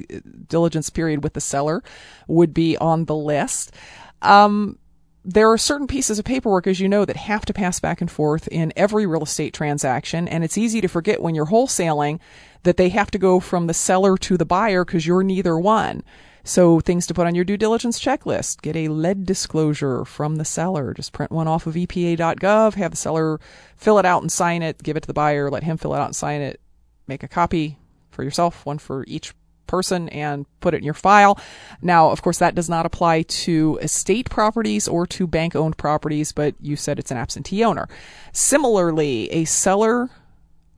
diligence 0.47 0.89
period 0.89 1.23
with 1.23 1.33
the 1.33 1.41
seller 1.41 1.83
would 2.27 2.53
be 2.53 2.77
on 2.77 3.05
the 3.05 3.15
list. 3.15 3.73
Um, 4.21 4.77
there 5.23 5.51
are 5.51 5.57
certain 5.57 5.87
pieces 5.87 6.17
of 6.17 6.25
paperwork, 6.25 6.65
as 6.65 6.79
you 6.79 6.89
know, 6.89 7.05
that 7.05 7.15
have 7.15 7.45
to 7.45 7.53
pass 7.53 7.79
back 7.79 8.01
and 8.01 8.09
forth 8.09 8.47
in 8.47 8.73
every 8.75 9.05
real 9.05 9.23
estate 9.23 9.53
transaction, 9.53 10.27
and 10.27 10.43
it's 10.43 10.57
easy 10.57 10.81
to 10.81 10.87
forget 10.87 11.21
when 11.21 11.35
you're 11.35 11.45
wholesaling 11.47 12.19
that 12.63 12.77
they 12.77 12.89
have 12.89 13.11
to 13.11 13.19
go 13.19 13.39
from 13.39 13.67
the 13.67 13.73
seller 13.73 14.17
to 14.17 14.37
the 14.37 14.45
buyer 14.45 14.83
because 14.83 15.05
you're 15.05 15.23
neither 15.23 15.57
one. 15.57 16.03
So 16.43 16.79
things 16.79 17.07
to 17.07 17.13
put 17.13 17.27
on 17.27 17.35
your 17.35 17.45
due 17.45 17.57
diligence 17.57 17.99
checklist. 17.99 18.61
Get 18.61 18.75
a 18.75 18.87
lead 18.87 19.25
disclosure 19.25 20.05
from 20.05 20.37
the 20.37 20.45
seller. 20.45 20.93
Just 20.93 21.13
print 21.13 21.31
one 21.31 21.47
off 21.47 21.67
of 21.67 21.75
EPA.gov, 21.75 22.73
have 22.75 22.91
the 22.91 22.97
seller 22.97 23.39
fill 23.77 23.99
it 23.99 24.05
out 24.05 24.21
and 24.21 24.31
sign 24.31 24.61
it, 24.61 24.81
give 24.81 24.97
it 24.97 25.01
to 25.01 25.07
the 25.07 25.13
buyer, 25.13 25.49
let 25.49 25.63
him 25.63 25.77
fill 25.77 25.93
it 25.93 25.99
out 25.99 26.05
and 26.05 26.15
sign 26.15 26.41
it, 26.41 26.59
make 27.07 27.23
a 27.23 27.27
copy 27.27 27.77
for 28.09 28.23
yourself, 28.23 28.65
one 28.65 28.77
for 28.77 29.03
each 29.07 29.33
person 29.71 30.09
and 30.09 30.45
put 30.59 30.73
it 30.73 30.79
in 30.79 30.83
your 30.83 30.93
file. 30.93 31.39
Now, 31.81 32.09
of 32.09 32.21
course, 32.21 32.39
that 32.39 32.55
does 32.55 32.69
not 32.69 32.85
apply 32.85 33.23
to 33.23 33.79
estate 33.81 34.29
properties 34.29 34.87
or 34.87 35.07
to 35.07 35.25
bank 35.25 35.55
owned 35.55 35.77
properties, 35.77 36.33
but 36.33 36.55
you 36.59 36.75
said 36.75 36.99
it's 36.99 37.09
an 37.09 37.17
absentee 37.17 37.63
owner. 37.63 37.87
Similarly, 38.33 39.31
a 39.31 39.45
seller 39.45 40.09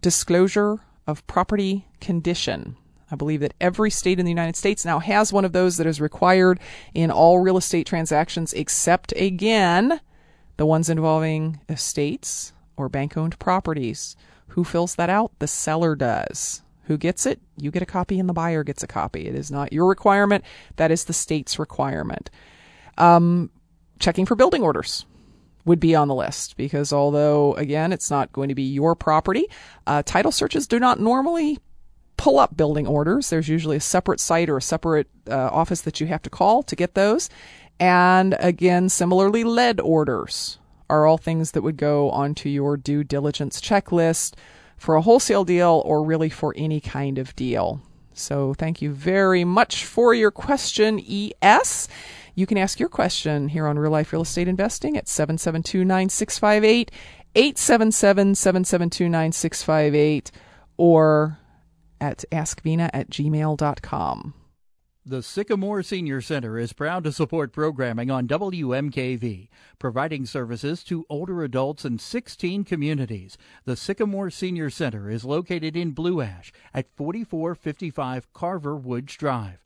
disclosure 0.01 0.79
of 1.07 1.25
property 1.25 1.87
condition. 1.99 2.77
I 3.13 3.15
believe 3.15 3.41
that 3.41 3.53
every 3.61 3.91
state 3.91 4.17
in 4.17 4.25
the 4.25 4.31
United 4.31 4.55
States 4.55 4.83
now 4.83 4.97
has 4.97 5.31
one 5.31 5.45
of 5.45 5.53
those 5.53 5.77
that 5.77 5.85
is 5.85 6.01
required 6.01 6.59
in 6.95 7.11
all 7.11 7.37
real 7.39 7.57
estate 7.57 7.85
transactions, 7.85 8.53
except 8.53 9.13
again, 9.15 10.01
the 10.57 10.65
ones 10.65 10.89
involving 10.89 11.59
estates 11.69 12.53
or 12.75 12.89
bank 12.89 13.15
owned 13.15 13.37
properties. 13.37 14.15
Who 14.47 14.63
fills 14.63 14.95
that 14.95 15.11
out? 15.11 15.31
The 15.37 15.47
seller 15.47 15.95
does. 15.95 16.63
Who 16.85 16.97
gets 16.97 17.27
it? 17.27 17.39
You 17.55 17.69
get 17.69 17.83
a 17.83 17.85
copy 17.85 18.19
and 18.19 18.27
the 18.27 18.33
buyer 18.33 18.63
gets 18.63 18.81
a 18.81 18.87
copy. 18.87 19.27
It 19.27 19.35
is 19.35 19.51
not 19.51 19.71
your 19.71 19.87
requirement. 19.87 20.43
That 20.77 20.89
is 20.89 21.05
the 21.05 21.13
state's 21.13 21.59
requirement. 21.59 22.31
Um, 22.97 23.51
checking 23.99 24.25
for 24.25 24.35
building 24.35 24.63
orders 24.63 25.05
would 25.65 25.79
be 25.79 25.93
on 25.93 26.07
the 26.07 26.15
list 26.15 26.57
because 26.57 26.91
although 26.91 27.53
again 27.53 27.93
it's 27.93 28.09
not 28.09 28.33
going 28.33 28.49
to 28.49 28.55
be 28.55 28.63
your 28.63 28.95
property 28.95 29.45
uh, 29.87 30.03
title 30.03 30.31
searches 30.31 30.67
do 30.67 30.77
not 30.77 30.99
normally 30.99 31.57
pull 32.17 32.39
up 32.39 32.55
building 32.55 32.87
orders. 32.87 33.29
There's 33.29 33.49
usually 33.49 33.77
a 33.77 33.81
separate 33.81 34.19
site 34.19 34.49
or 34.49 34.57
a 34.57 34.61
separate 34.61 35.07
uh, 35.29 35.49
office 35.51 35.81
that 35.81 35.99
you 35.99 36.07
have 36.07 36.21
to 36.23 36.29
call 36.29 36.63
to 36.63 36.75
get 36.75 36.93
those. 36.93 37.29
And 37.79 38.35
again, 38.39 38.89
similarly, 38.89 39.43
lead 39.43 39.79
orders 39.79 40.59
are 40.89 41.05
all 41.05 41.17
things 41.17 41.51
that 41.51 41.63
would 41.63 41.77
go 41.77 42.09
onto 42.11 42.49
your 42.49 42.77
due 42.77 43.03
diligence 43.03 43.59
checklist 43.59 44.35
for 44.77 44.95
a 44.95 45.01
wholesale 45.01 45.43
deal 45.43 45.81
or 45.85 46.03
really 46.03 46.29
for 46.29 46.53
any 46.57 46.79
kind 46.79 47.17
of 47.17 47.35
deal. 47.35 47.81
So 48.13 48.53
thank 48.53 48.81
you 48.81 48.91
very 48.91 49.43
much 49.43 49.85
for 49.85 50.13
your 50.13 50.31
question, 50.31 50.99
ES. 50.99 51.87
You 52.35 52.45
can 52.45 52.57
ask 52.57 52.79
your 52.79 52.89
question 52.89 53.49
here 53.49 53.67
on 53.67 53.77
Real 53.77 53.91
Life 53.91 54.11
Real 54.11 54.21
Estate 54.23 54.47
Investing 54.47 54.97
at 54.97 55.07
772 55.07 55.83
9658, 55.85 56.91
877 57.35 58.35
772 58.35 59.09
9658, 59.09 60.31
or 60.77 61.37
at 62.03 62.25
askvena 62.31 62.89
at 62.93 63.09
gmail.com. 63.09 64.33
The 65.05 65.23
Sycamore 65.23 65.83
Senior 65.83 66.21
Center 66.21 66.57
is 66.57 66.71
proud 66.71 67.03
to 67.05 67.11
support 67.11 67.51
programming 67.51 68.09
on 68.11 68.27
WMKV, 68.27 69.49
providing 69.79 70.25
services 70.25 70.83
to 70.85 71.05
older 71.09 71.43
adults 71.43 71.83
in 71.83 71.99
16 71.99 72.63
communities. 72.65 73.37
The 73.65 73.75
Sycamore 73.75 74.29
Senior 74.29 74.69
Center 74.69 75.09
is 75.09 75.25
located 75.25 75.75
in 75.75 75.91
Blue 75.91 76.21
Ash 76.21 76.51
at 76.73 76.89
4455 76.95 78.31
Carver 78.33 78.75
Woods 78.77 79.15
Drive. 79.15 79.63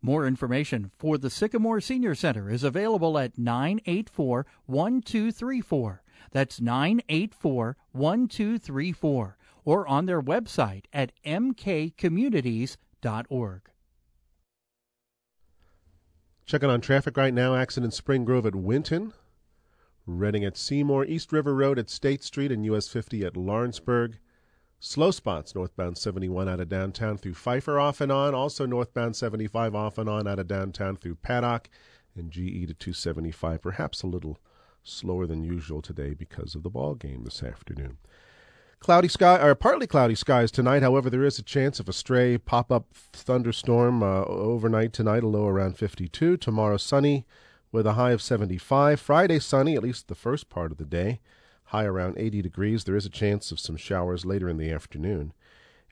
More 0.00 0.26
information 0.26 0.90
for 0.98 1.18
the 1.18 1.30
Sycamore 1.30 1.80
Senior 1.80 2.14
Center 2.14 2.50
is 2.50 2.64
available 2.64 3.18
at 3.18 3.36
984 3.36 4.46
1234. 4.66 6.02
That's 6.32 6.60
984 6.60 7.76
1234 7.92 9.38
or 9.68 9.86
on 9.86 10.06
their 10.06 10.22
website 10.22 10.86
at 10.94 11.12
mkcommunities.org. 11.26 13.60
Checking 16.46 16.70
on 16.70 16.80
traffic 16.80 17.18
right 17.18 17.34
now. 17.34 17.54
Accident 17.54 17.92
Spring 17.92 18.24
Grove 18.24 18.46
at 18.46 18.54
Winton. 18.54 19.12
Reading 20.06 20.42
at 20.42 20.56
Seymour, 20.56 21.04
East 21.04 21.32
River 21.32 21.54
Road 21.54 21.78
at 21.78 21.90
State 21.90 22.24
Street, 22.24 22.50
and 22.50 22.64
US 22.64 22.88
50 22.88 23.26
at 23.26 23.36
Lawrenceburg. 23.36 24.16
Slow 24.80 25.10
spots 25.10 25.54
northbound 25.54 25.98
71 25.98 26.48
out 26.48 26.60
of 26.60 26.70
downtown 26.70 27.18
through 27.18 27.34
Pfeiffer 27.34 27.78
off 27.78 28.00
and 28.00 28.10
on. 28.10 28.34
Also 28.34 28.64
northbound 28.64 29.16
75 29.16 29.74
off 29.74 29.98
and 29.98 30.08
on 30.08 30.26
out 30.26 30.38
of 30.38 30.48
downtown 30.48 30.96
through 30.96 31.16
Paddock 31.16 31.68
and 32.16 32.30
GE 32.30 32.68
to 32.68 32.72
275. 32.72 33.60
Perhaps 33.60 34.02
a 34.02 34.06
little 34.06 34.38
slower 34.82 35.26
than 35.26 35.44
usual 35.44 35.82
today 35.82 36.14
because 36.14 36.54
of 36.54 36.62
the 36.62 36.70
ball 36.70 36.94
game 36.94 37.24
this 37.24 37.42
afternoon. 37.42 37.98
Cloudy 38.80 39.08
sky 39.08 39.38
or 39.38 39.54
partly 39.54 39.86
cloudy 39.86 40.14
skies 40.14 40.50
tonight. 40.50 40.82
However, 40.82 41.10
there 41.10 41.24
is 41.24 41.38
a 41.38 41.42
chance 41.42 41.80
of 41.80 41.88
a 41.88 41.92
stray 41.92 42.38
pop-up 42.38 42.86
thunderstorm 43.12 44.02
uh, 44.02 44.24
overnight 44.24 44.92
tonight, 44.92 45.24
a 45.24 45.28
low 45.28 45.46
around 45.46 45.76
52. 45.76 46.36
Tomorrow 46.36 46.76
sunny 46.76 47.26
with 47.72 47.86
a 47.86 47.94
high 47.94 48.12
of 48.12 48.22
75. 48.22 49.00
Friday 49.00 49.40
sunny 49.40 49.74
at 49.74 49.82
least 49.82 50.08
the 50.08 50.14
first 50.14 50.48
part 50.48 50.70
of 50.70 50.78
the 50.78 50.84
day 50.84 51.20
high 51.68 51.84
around 51.84 52.16
80 52.18 52.40
degrees. 52.42 52.84
There 52.84 52.96
is 52.96 53.04
a 53.04 53.10
chance 53.10 53.52
of 53.52 53.60
some 53.60 53.76
showers 53.76 54.24
later 54.24 54.48
in 54.48 54.56
the 54.56 54.72
afternoon. 54.72 55.32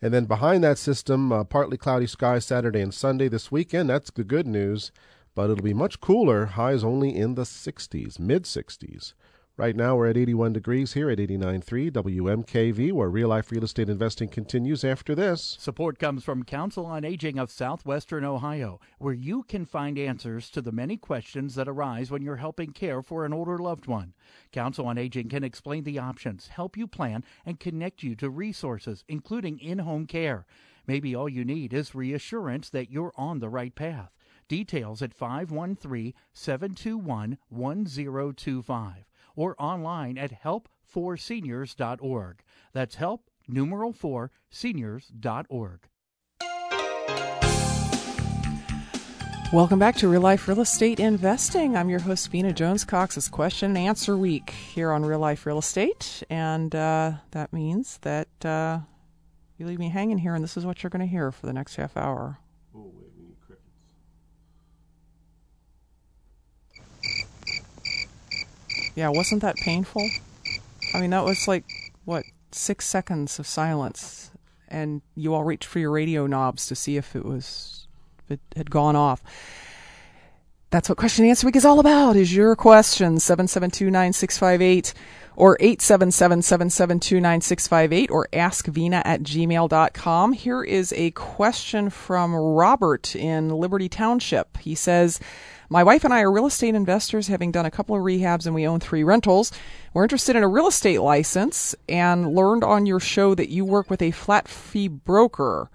And 0.00 0.12
then 0.12 0.24
behind 0.26 0.64
that 0.64 0.78
system, 0.78 1.32
uh, 1.32 1.44
partly 1.44 1.76
cloudy 1.76 2.06
skies 2.06 2.44
Saturday 2.44 2.80
and 2.80 2.92
Sunday 2.92 3.28
this 3.28 3.50
weekend. 3.50 3.90
That's 3.90 4.10
the 4.10 4.24
good 4.24 4.46
news, 4.46 4.90
but 5.34 5.50
it'll 5.50 5.62
be 5.62 5.74
much 5.74 6.00
cooler. 6.00 6.46
Highs 6.46 6.84
only 6.84 7.14
in 7.14 7.34
the 7.34 7.42
60s, 7.42 8.18
mid 8.18 8.44
60s. 8.44 9.14
Right 9.58 9.74
now, 9.74 9.96
we're 9.96 10.08
at 10.08 10.18
81 10.18 10.52
degrees 10.52 10.92
here 10.92 11.08
at 11.08 11.16
89.3 11.16 11.90
WMKV, 11.90 12.92
where 12.92 13.08
real 13.08 13.28
life 13.28 13.50
real 13.50 13.64
estate 13.64 13.88
investing 13.88 14.28
continues 14.28 14.84
after 14.84 15.14
this. 15.14 15.56
Support 15.58 15.98
comes 15.98 16.24
from 16.24 16.42
Council 16.42 16.84
on 16.84 17.06
Aging 17.06 17.38
of 17.38 17.50
Southwestern 17.50 18.22
Ohio, 18.22 18.80
where 18.98 19.14
you 19.14 19.44
can 19.44 19.64
find 19.64 19.98
answers 19.98 20.50
to 20.50 20.60
the 20.60 20.72
many 20.72 20.98
questions 20.98 21.54
that 21.54 21.68
arise 21.68 22.10
when 22.10 22.20
you're 22.20 22.36
helping 22.36 22.72
care 22.72 23.00
for 23.00 23.24
an 23.24 23.32
older 23.32 23.56
loved 23.56 23.86
one. 23.86 24.12
Council 24.52 24.88
on 24.88 24.98
Aging 24.98 25.30
can 25.30 25.42
explain 25.42 25.84
the 25.84 25.98
options, 25.98 26.48
help 26.48 26.76
you 26.76 26.86
plan, 26.86 27.24
and 27.46 27.58
connect 27.58 28.02
you 28.02 28.14
to 28.16 28.28
resources, 28.28 29.04
including 29.08 29.58
in 29.58 29.78
home 29.78 30.04
care. 30.04 30.44
Maybe 30.86 31.14
all 31.14 31.30
you 31.30 31.46
need 31.46 31.72
is 31.72 31.94
reassurance 31.94 32.68
that 32.68 32.90
you're 32.90 33.14
on 33.16 33.38
the 33.38 33.48
right 33.48 33.74
path. 33.74 34.10
Details 34.48 35.00
at 35.00 35.14
513 35.14 36.12
721 36.34 37.38
1025 37.48 39.06
or 39.36 39.54
online 39.58 40.18
at 40.18 40.42
help4seniors.org. 40.42 42.42
That's 42.72 42.96
help 42.96 43.30
numeral 43.46 43.92
4 43.92 44.32
seniors.org. 44.50 45.80
Welcome 49.52 49.78
back 49.78 49.94
to 49.98 50.08
Real 50.08 50.22
Life 50.22 50.48
Real 50.48 50.60
Estate 50.60 50.98
Investing. 50.98 51.76
I'm 51.76 51.88
your 51.88 52.00
host, 52.00 52.32
Vena 52.32 52.52
Jones 52.52 52.84
Cox. 52.84 53.28
Question 53.28 53.76
and 53.76 53.78
answer 53.78 54.16
week 54.16 54.50
here 54.50 54.90
on 54.90 55.04
Real 55.04 55.20
Life 55.20 55.46
Real 55.46 55.58
Estate. 55.58 56.24
And 56.28 56.74
uh, 56.74 57.12
that 57.30 57.52
means 57.52 57.98
that 57.98 58.26
uh, 58.44 58.80
you 59.56 59.66
leave 59.66 59.78
me 59.78 59.88
hanging 59.88 60.18
here, 60.18 60.34
and 60.34 60.42
this 60.42 60.56
is 60.56 60.66
what 60.66 60.82
you're 60.82 60.90
going 60.90 61.00
to 61.00 61.06
hear 61.06 61.30
for 61.30 61.46
the 61.46 61.52
next 61.52 61.76
half 61.76 61.96
hour. 61.96 62.38
Oh, 62.74 62.90
wait, 62.92 63.12
we 63.16 63.24
need 63.24 63.36
crickets. 63.40 63.62
Yeah, 68.96 69.10
wasn't 69.10 69.42
that 69.42 69.56
painful? 69.56 70.08
I 70.94 71.00
mean, 71.00 71.10
that 71.10 71.24
was 71.24 71.46
like, 71.46 71.64
what, 72.04 72.24
six 72.50 72.86
seconds 72.86 73.38
of 73.38 73.46
silence. 73.46 74.30
And 74.68 75.02
you 75.14 75.34
all 75.34 75.44
reached 75.44 75.66
for 75.66 75.78
your 75.78 75.92
radio 75.92 76.26
knobs 76.26 76.66
to 76.66 76.74
see 76.74 76.96
if 76.96 77.14
it 77.14 77.24
was, 77.24 77.86
if 78.24 78.32
it 78.32 78.40
had 78.56 78.70
gone 78.70 78.96
off. 78.96 79.22
That's 80.70 80.88
what 80.88 80.98
Question 80.98 81.24
and 81.24 81.30
Answer 81.30 81.46
Week 81.46 81.56
is 81.56 81.64
all 81.64 81.78
about, 81.78 82.16
is 82.16 82.34
your 82.34 82.56
questions. 82.56 83.24
7729658 83.24 84.92
or 85.36 85.56
877-772-9658 85.58 88.10
or 88.10 88.26
askvena 88.32 89.02
at 89.04 89.22
gmail.com. 89.22 90.32
Here 90.32 90.64
is 90.64 90.92
a 90.94 91.12
question 91.12 91.90
from 91.90 92.34
Robert 92.34 93.14
in 93.14 93.50
Liberty 93.50 93.88
Township. 93.88 94.56
He 94.58 94.74
says, 94.74 95.20
my 95.68 95.82
wife 95.82 96.04
and 96.04 96.14
I 96.14 96.20
are 96.20 96.30
real 96.30 96.46
estate 96.46 96.74
investors, 96.74 97.28
having 97.28 97.50
done 97.50 97.66
a 97.66 97.70
couple 97.70 97.96
of 97.96 98.02
rehabs 98.02 98.46
and 98.46 98.54
we 98.54 98.66
own 98.66 98.80
three 98.80 99.02
rentals. 99.02 99.52
We're 99.94 100.04
interested 100.04 100.36
in 100.36 100.42
a 100.42 100.48
real 100.48 100.68
estate 100.68 101.00
license 101.00 101.74
and 101.88 102.34
learned 102.34 102.64
on 102.64 102.86
your 102.86 103.00
show 103.00 103.34
that 103.34 103.48
you 103.48 103.64
work 103.64 103.90
with 103.90 104.02
a 104.02 104.10
flat 104.10 104.48
fee 104.48 104.88
broker. 104.88 105.70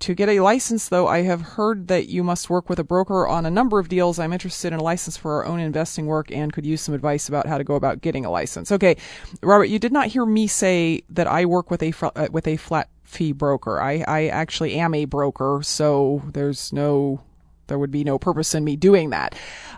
To 0.00 0.14
get 0.14 0.28
a 0.28 0.40
license, 0.40 0.90
though, 0.90 1.06
I 1.08 1.22
have 1.22 1.40
heard 1.40 1.88
that 1.88 2.08
you 2.08 2.22
must 2.22 2.50
work 2.50 2.68
with 2.68 2.78
a 2.78 2.84
broker 2.84 3.26
on 3.26 3.46
a 3.46 3.50
number 3.50 3.78
of 3.78 3.88
deals. 3.88 4.18
I'm 4.18 4.32
interested 4.32 4.74
in 4.74 4.78
a 4.78 4.82
license 4.82 5.16
for 5.16 5.32
our 5.32 5.46
own 5.46 5.58
investing 5.58 6.04
work 6.04 6.30
and 6.30 6.52
could 6.52 6.66
use 6.66 6.82
some 6.82 6.94
advice 6.94 7.30
about 7.30 7.46
how 7.46 7.56
to 7.56 7.64
go 7.64 7.76
about 7.76 8.02
getting 8.02 8.26
a 8.26 8.30
license. 8.30 8.70
Okay, 8.70 8.98
Robert, 9.42 9.64
you 9.64 9.78
did 9.78 9.92
not 9.92 10.08
hear 10.08 10.26
me 10.26 10.48
say 10.48 11.02
that 11.08 11.26
I 11.26 11.46
work 11.46 11.70
with 11.70 11.82
a 11.82 11.94
uh, 12.14 12.28
with 12.30 12.46
a 12.46 12.58
flat 12.58 12.90
fee 13.04 13.32
broker. 13.32 13.80
I, 13.80 14.04
I 14.06 14.26
actually 14.26 14.74
am 14.74 14.92
a 14.94 15.06
broker, 15.06 15.60
so 15.62 16.22
there's 16.26 16.74
no 16.74 17.22
there 17.66 17.78
would 17.78 17.90
be 17.90 18.04
no 18.04 18.18
purpose 18.18 18.54
in 18.54 18.64
me 18.64 18.76
doing 18.76 19.10
that. 19.10 19.34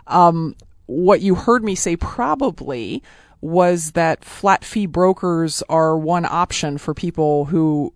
Um, 0.07 0.55
what 0.85 1.21
you 1.21 1.35
heard 1.35 1.63
me 1.63 1.75
say 1.75 1.95
probably 1.95 3.03
was 3.41 3.91
that 3.91 4.25
flat 4.25 4.65
fee 4.65 4.85
brokers 4.85 5.63
are 5.69 5.97
one 5.97 6.25
option 6.25 6.77
for 6.77 6.93
people 6.93 7.45
who 7.45 7.93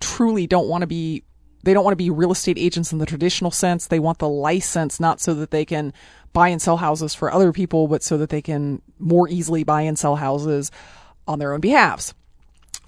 truly 0.00 0.46
don't 0.46 0.68
want 0.68 0.82
to 0.82 0.86
be 0.86 1.22
they 1.64 1.74
don't 1.74 1.82
want 1.82 1.92
to 1.92 1.96
be 1.96 2.10
real 2.10 2.30
estate 2.30 2.58
agents 2.58 2.92
in 2.92 2.98
the 2.98 3.06
traditional 3.06 3.50
sense. 3.50 3.88
They 3.88 3.98
want 3.98 4.18
the 4.18 4.28
license 4.28 5.00
not 5.00 5.20
so 5.20 5.34
that 5.34 5.50
they 5.50 5.64
can 5.64 5.92
buy 6.32 6.48
and 6.48 6.62
sell 6.62 6.76
houses 6.76 7.12
for 7.12 7.32
other 7.32 7.52
people, 7.52 7.88
but 7.88 8.04
so 8.04 8.16
that 8.18 8.30
they 8.30 8.40
can 8.40 8.80
more 9.00 9.28
easily 9.28 9.64
buy 9.64 9.82
and 9.82 9.98
sell 9.98 10.14
houses 10.14 10.70
on 11.26 11.40
their 11.40 11.52
own 11.52 11.60
behalves. 11.60 12.14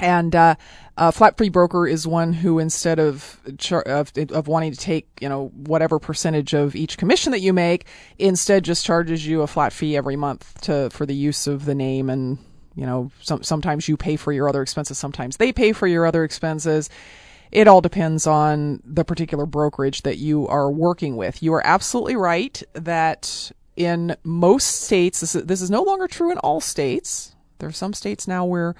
And 0.00 0.34
uh, 0.34 0.54
a 0.96 1.12
flat 1.12 1.36
fee 1.36 1.48
broker 1.48 1.86
is 1.86 2.06
one 2.06 2.32
who, 2.32 2.58
instead 2.58 2.98
of, 2.98 3.40
char- 3.58 3.82
of 3.82 4.12
of 4.30 4.46
wanting 4.46 4.72
to 4.72 4.78
take 4.78 5.08
you 5.20 5.28
know 5.28 5.48
whatever 5.54 5.98
percentage 5.98 6.54
of 6.54 6.76
each 6.76 6.98
commission 6.98 7.32
that 7.32 7.40
you 7.40 7.52
make, 7.52 7.86
instead 8.18 8.64
just 8.64 8.84
charges 8.84 9.26
you 9.26 9.42
a 9.42 9.46
flat 9.46 9.72
fee 9.72 9.96
every 9.96 10.16
month 10.16 10.60
to 10.62 10.90
for 10.90 11.04
the 11.04 11.14
use 11.14 11.46
of 11.46 11.64
the 11.64 11.74
name 11.74 12.10
and 12.10 12.38
you 12.74 12.86
know 12.86 13.10
some, 13.22 13.42
sometimes 13.42 13.88
you 13.88 13.96
pay 13.96 14.16
for 14.16 14.32
your 14.32 14.48
other 14.48 14.62
expenses, 14.62 14.98
sometimes 14.98 15.36
they 15.36 15.52
pay 15.52 15.72
for 15.72 15.86
your 15.86 16.06
other 16.06 16.24
expenses 16.24 16.88
it 17.50 17.66
all 17.66 17.80
depends 17.80 18.26
on 18.26 18.82
the 18.84 19.04
particular 19.04 19.46
brokerage 19.46 20.02
that 20.02 20.18
you 20.18 20.46
are 20.48 20.70
working 20.70 21.16
with. 21.16 21.42
You 21.42 21.54
are 21.54 21.66
absolutely 21.66 22.16
right 22.16 22.62
that 22.74 23.50
in 23.76 24.16
most 24.24 24.82
states, 24.82 25.20
this 25.20 25.34
is, 25.34 25.44
this 25.44 25.62
is 25.62 25.70
no 25.70 25.82
longer 25.82 26.08
true 26.08 26.30
in 26.30 26.38
all 26.38 26.60
states. 26.60 27.34
There 27.58 27.68
are 27.68 27.72
some 27.72 27.94
states 27.94 28.28
now 28.28 28.44
where 28.44 28.74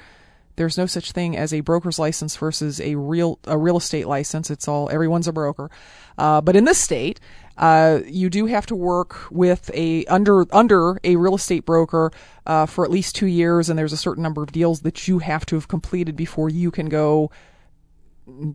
there's 0.59 0.77
no 0.77 0.87
such 0.87 1.13
thing 1.13 1.37
as 1.37 1.55
a 1.55 1.61
broker's 1.61 1.99
license 1.99 2.37
versus 2.37 2.81
a 2.81 2.97
real 2.97 3.39
a 3.45 3.57
real 3.57 3.77
estate 3.77 4.07
license. 4.07 4.51
It's 4.51 4.69
all 4.69 4.91
everyone's 4.91 5.29
a 5.29 5.33
broker. 5.33 5.71
Uh, 6.19 6.41
but 6.41 6.57
in 6.57 6.65
this 6.65 6.79
state, 6.79 7.21
uh, 7.57 8.01
you 8.07 8.29
do 8.29 8.47
have 8.47 8.67
to 8.67 8.75
work 8.75 9.17
with 9.31 9.71
a 9.73 10.05
under 10.07 10.45
under 10.55 11.01
a 11.05 11.17
real 11.17 11.37
estate 11.37 11.65
broker 11.65 12.11
uh, 12.45 12.67
for 12.67 12.85
at 12.85 12.91
least 12.91 13.15
two 13.15 13.27
years, 13.27 13.71
and 13.71 13.79
there's 13.79 13.93
a 13.93 13.97
certain 13.97 14.23
number 14.23 14.43
of 14.43 14.53
deals 14.53 14.81
that 14.81 15.09
you 15.09 15.21
have 15.21 15.47
to 15.47 15.55
have 15.55 15.69
completed 15.69 16.17
before 16.17 16.51
you 16.51 16.71
can 16.71 16.89
go 16.89 17.31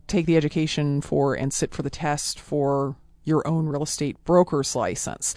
take 0.06 0.26
the 0.26 0.36
education 0.36 1.00
for 1.00 1.34
and 1.34 1.52
sit 1.52 1.74
for 1.74 1.82
the 1.82 1.90
test 1.90 2.38
for 2.38 2.96
your 3.24 3.46
own 3.46 3.66
real 3.66 3.82
estate 3.82 4.22
broker's 4.24 4.74
license. 4.76 5.34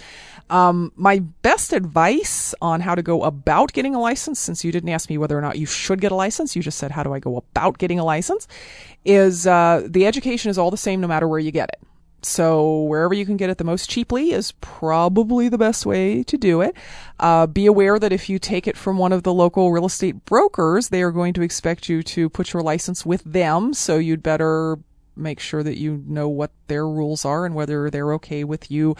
Um, 0.49 0.91
my 0.95 1.19
best 1.41 1.73
advice 1.73 2.55
on 2.61 2.81
how 2.81 2.95
to 2.95 3.01
go 3.01 3.23
about 3.23 3.73
getting 3.73 3.95
a 3.95 3.99
license, 3.99 4.39
since 4.39 4.63
you 4.63 4.71
didn't 4.71 4.89
ask 4.89 5.09
me 5.09 5.17
whether 5.17 5.37
or 5.37 5.41
not 5.41 5.57
you 5.57 5.65
should 5.65 6.01
get 6.01 6.11
a 6.11 6.15
license, 6.15 6.55
you 6.55 6.61
just 6.61 6.77
said, 6.77 6.91
How 6.91 7.03
do 7.03 7.13
I 7.13 7.19
go 7.19 7.37
about 7.37 7.77
getting 7.77 7.99
a 7.99 8.05
license? 8.05 8.47
is 9.07 9.47
uh, 9.47 9.87
the 9.87 10.05
education 10.05 10.51
is 10.51 10.57
all 10.57 10.69
the 10.69 10.77
same 10.77 10.99
no 10.99 11.07
matter 11.07 11.27
where 11.27 11.39
you 11.39 11.51
get 11.51 11.69
it. 11.69 11.79
So 12.23 12.81
wherever 12.83 13.13
you 13.13 13.25
can 13.25 13.37
get 13.37 13.49
it 13.49 13.57
the 13.57 13.63
most 13.63 13.89
cheaply 13.89 14.31
is 14.31 14.51
probably 14.53 15.49
the 15.49 15.57
best 15.57 15.85
way 15.85 16.23
to 16.23 16.37
do 16.37 16.61
it. 16.61 16.75
Uh, 17.19 17.47
be 17.47 17.67
aware 17.67 17.99
that 17.99 18.11
if 18.11 18.27
you 18.29 18.37
take 18.37 18.67
it 18.67 18.75
from 18.75 18.97
one 18.97 19.13
of 19.13 19.23
the 19.23 19.33
local 19.33 19.71
real 19.71 19.85
estate 19.85 20.25
brokers, 20.25 20.89
they 20.89 21.03
are 21.03 21.11
going 21.11 21.33
to 21.35 21.41
expect 21.41 21.87
you 21.87 22.03
to 22.03 22.27
put 22.29 22.53
your 22.53 22.63
license 22.63 23.05
with 23.05 23.23
them. 23.23 23.73
So 23.73 23.97
you'd 23.97 24.23
better 24.23 24.77
make 25.17 25.39
sure 25.39 25.63
that 25.63 25.77
you 25.77 26.03
know 26.07 26.29
what 26.29 26.51
their 26.67 26.87
rules 26.87 27.25
are 27.25 27.45
and 27.45 27.55
whether 27.55 27.89
they're 27.89 28.13
okay 28.13 28.43
with 28.43 28.69
you 28.71 28.95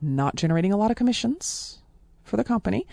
not 0.00 0.36
generating 0.36 0.72
a 0.72 0.76
lot 0.76 0.90
of 0.90 0.96
commissions 0.96 1.78
for 2.24 2.36
the 2.36 2.44
company. 2.44 2.86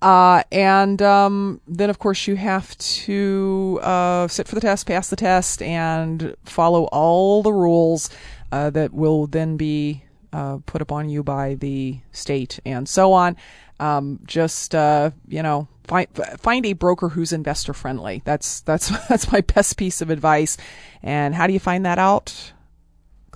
Uh, 0.00 0.42
and 0.52 1.02
um, 1.02 1.60
then, 1.66 1.90
of 1.90 1.98
course, 1.98 2.26
you 2.26 2.36
have 2.36 2.76
to 2.78 3.80
uh, 3.82 4.28
sit 4.28 4.46
for 4.46 4.54
the 4.54 4.60
test, 4.60 4.86
pass 4.86 5.10
the 5.10 5.16
test, 5.16 5.60
and 5.62 6.36
follow 6.44 6.84
all 6.92 7.42
the 7.42 7.52
rules 7.52 8.08
uh, 8.52 8.70
that 8.70 8.92
will 8.92 9.26
then 9.26 9.56
be 9.56 10.04
uh, 10.32 10.58
put 10.66 10.82
upon 10.82 11.08
you 11.08 11.22
by 11.22 11.54
the 11.54 11.98
state 12.12 12.60
and 12.64 12.88
so 12.88 13.12
on. 13.12 13.36
Um, 13.78 14.20
just 14.24 14.74
uh, 14.74 15.10
you 15.28 15.42
know, 15.42 15.68
find 15.84 16.08
find 16.38 16.66
a 16.66 16.72
broker 16.72 17.10
who's 17.10 17.32
investor 17.32 17.74
friendly. 17.74 18.22
That's 18.24 18.60
that's 18.60 18.88
that's 19.08 19.30
my 19.32 19.40
best 19.40 19.76
piece 19.76 20.00
of 20.00 20.10
advice. 20.10 20.56
And 21.02 21.34
how 21.34 21.46
do 21.46 21.52
you 21.52 21.60
find 21.60 21.84
that 21.86 21.98
out? 21.98 22.52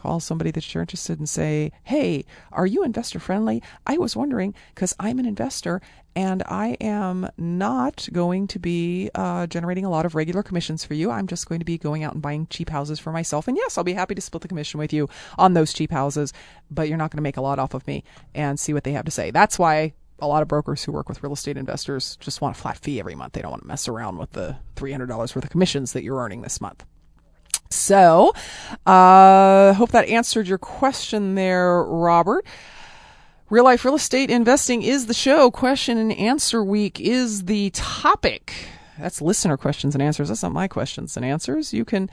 call 0.01 0.19
somebody 0.19 0.51
that 0.51 0.73
you're 0.73 0.81
interested 0.81 1.15
in 1.15 1.21
and 1.21 1.29
say, 1.29 1.71
Hey, 1.85 2.25
are 2.53 2.67
you 2.67 2.85
investor 2.85 3.21
friendly? 3.21 3.63
I 3.87 3.99
was 3.99 4.17
wondering 4.17 4.55
because 4.75 4.95
I'm 4.99 5.19
an 5.19 5.27
investor 5.27 5.83
and 6.17 6.43
I 6.47 6.77
am 6.81 7.29
not 7.37 8.09
going 8.13 8.49
to 8.49 8.59
be 8.59 9.11
uh, 9.15 9.47
generating 9.47 9.85
a 9.85 9.91
lot 9.91 10.07
of 10.07 10.15
regular 10.15 10.43
commissions 10.43 10.85
for 10.85 10.95
you. 10.95 11.11
I'm 11.11 11.27
just 11.27 11.49
going 11.49 11.61
to 11.61 11.65
be 11.65 11.79
going 11.79 12.03
out 12.03 12.15
and 12.15 12.23
buying 12.23 12.47
cheap 12.51 12.71
houses 12.71 12.99
for 12.99 13.13
myself. 13.13 13.47
And 13.47 13.57
yes, 13.57 13.79
I'll 13.79 13.85
be 13.85 13.93
happy 13.93 14.15
to 14.15 14.21
split 14.21 14.43
the 14.43 14.49
commission 14.49 14.79
with 14.79 14.93
you 14.93 15.09
on 15.39 15.55
those 15.55 15.73
cheap 15.73 15.93
houses, 15.93 16.33
but 16.71 16.89
you're 16.89 16.99
not 16.99 17.11
going 17.11 17.19
to 17.19 17.23
make 17.23 17.37
a 17.37 17.43
lot 17.43 17.59
off 17.59 17.75
of 17.75 17.87
me 17.87 18.03
and 18.35 18.59
see 18.59 18.73
what 18.73 18.85
they 18.85 18.93
have 18.93 19.05
to 19.05 19.11
say. 19.11 19.31
That's 19.31 19.59
why 19.59 19.93
a 20.21 20.27
lot 20.27 20.43
of 20.43 20.49
brokers 20.49 20.85
who 20.85 20.93
work 20.93 21.09
with 21.09 21.23
real 21.23 21.33
estate 21.33 21.57
investors 21.57 22.17
just 22.21 22.41
want 22.41 22.57
a 22.57 22.61
flat 22.61 22.79
fee 22.79 23.01
every 23.01 23.15
month. 23.15 23.33
They 23.33 23.43
don't 23.43 23.51
want 23.51 23.63
to 23.63 23.69
mess 23.69 23.89
around 23.89 24.19
with 24.19 24.33
the 24.33 24.57
$300 24.77 25.09
worth 25.19 25.37
of 25.37 25.51
commissions 25.51 25.93
that 25.93 26.03
you're 26.03 26.19
earning 26.19 26.43
this 26.43 26.61
month. 26.61 26.85
So, 27.71 28.33
uh, 28.85 29.73
hope 29.75 29.93
that 29.93 30.09
answered 30.09 30.49
your 30.49 30.59
question 30.59 31.37
there, 31.37 31.83
Robert. 31.85 32.45
Real 33.49 33.65
life 33.65 33.85
real 33.85 33.95
estate 33.97 34.31
investing 34.31 34.83
is 34.83 35.07
the 35.07 35.15
show. 35.15 35.51
Question 35.51 35.99
and 35.99 36.13
answer 36.13 36.63
week 36.63 37.01
is 37.01 37.45
the 37.45 37.71
topic. 37.71 38.55
That's 38.99 39.23
listener 39.23 39.57
questions 39.57 39.95
and 39.95 40.03
answers. 40.03 40.29
That's 40.29 40.43
not 40.43 40.53
my 40.53 40.69
questions 40.69 41.17
and 41.17 41.25
answers. 41.25 41.73
You 41.73 41.85
can 41.85 42.11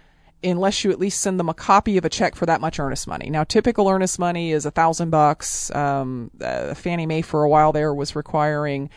unless 0.42 0.82
you 0.82 0.90
at 0.90 0.98
least 0.98 1.20
send 1.20 1.38
them 1.38 1.48
a 1.48 1.54
copy 1.54 1.96
of 1.98 2.04
a 2.04 2.08
check 2.08 2.34
for 2.34 2.46
that 2.46 2.60
much 2.60 2.80
earnest 2.80 3.06
money. 3.06 3.28
Now, 3.28 3.44
typical 3.44 3.88
earnest 3.88 4.18
money 4.18 4.52
is 4.52 4.64
a 4.64 4.70
thousand 4.70 5.10
bucks. 5.10 5.70
Um, 5.74 6.30
uh, 6.40 6.74
Fannie 6.74 7.04
Mae 7.04 7.20
for 7.20 7.42
a 7.44 7.48
while 7.48 7.72
there 7.72 7.92
was 7.92 8.16
requiring 8.16 8.88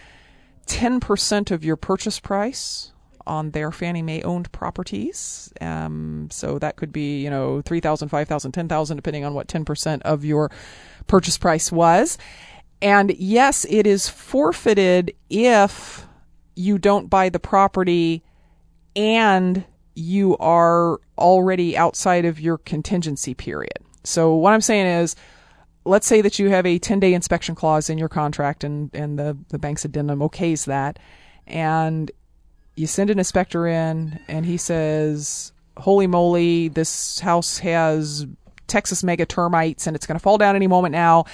10% 0.68 1.52
of 1.52 1.66
your 1.66 1.76
purchase 1.76 2.22
price 2.22 2.93
on 3.26 3.52
their 3.52 3.72
Fannie 3.72 4.02
Mae 4.02 4.22
owned 4.24 4.52
properties. 4.52 5.52
Um, 5.62 6.28
so 6.32 6.60
that 6.60 6.76
could 6.76 6.92
be, 6.92 7.22
you 7.22 7.30
know, 7.30 7.62
3,000, 7.62 8.10
5,000, 8.10 8.52
10,000, 8.52 8.98
depending 8.98 9.26
on 9.26 9.34
what 9.34 9.48
10% 9.48 10.02
of 10.02 10.26
your 10.26 10.52
purchase 11.08 11.38
price 11.38 11.72
was. 11.72 12.18
And 12.82 13.16
yes, 13.18 13.66
it 13.70 13.88
is 13.88 14.10
forfeited 14.10 15.16
if 15.30 16.06
you 16.56 16.78
don't 16.78 17.10
buy 17.10 17.30
the 17.30 17.40
property 17.40 18.24
and 18.96 19.64
you 19.96 20.38
are 20.38 21.00
already 21.18 21.78
outside 21.78 22.26
of 22.26 22.40
your 22.40 22.58
contingency 22.58 23.34
period. 23.34 23.78
So 24.04 24.36
what 24.36 24.54
I'm 24.54 24.62
saying 24.62 24.86
is, 24.86 25.16
let's 25.86 26.08
say 26.08 26.22
that 26.22 26.40
you 26.40 26.50
have 26.50 26.66
a 26.66 26.80
10 26.80 27.00
day 27.00 27.14
inspection 27.14 27.56
clause 27.56 27.90
in 27.90 27.98
your 27.98 28.10
contract 28.10 28.64
and, 28.64 28.90
and 28.94 29.18
the, 29.18 29.38
the 29.50 29.60
bank's 29.60 29.86
addendum 29.86 30.20
okays 30.20 30.66
that. 30.66 31.00
And 31.46 32.12
you 32.76 32.88
send 32.88 33.10
an 33.10 33.20
inspector 33.20 33.68
in 33.68 34.20
and 34.28 34.46
he 34.46 34.58
says, 34.58 35.52
holy 35.78 36.08
moly, 36.08 36.70
this 36.70 37.20
house 37.20 37.60
has 37.60 38.26
Texas 38.68 39.04
mega 39.04 39.26
termites 39.26 39.86
and 39.88 39.96
it's 39.96 40.08
going 40.08 40.18
to 40.18 40.24
fall 40.24 40.38
down 40.38 40.56
any 40.56 40.68
moment 40.68 40.94
now. 40.94 41.26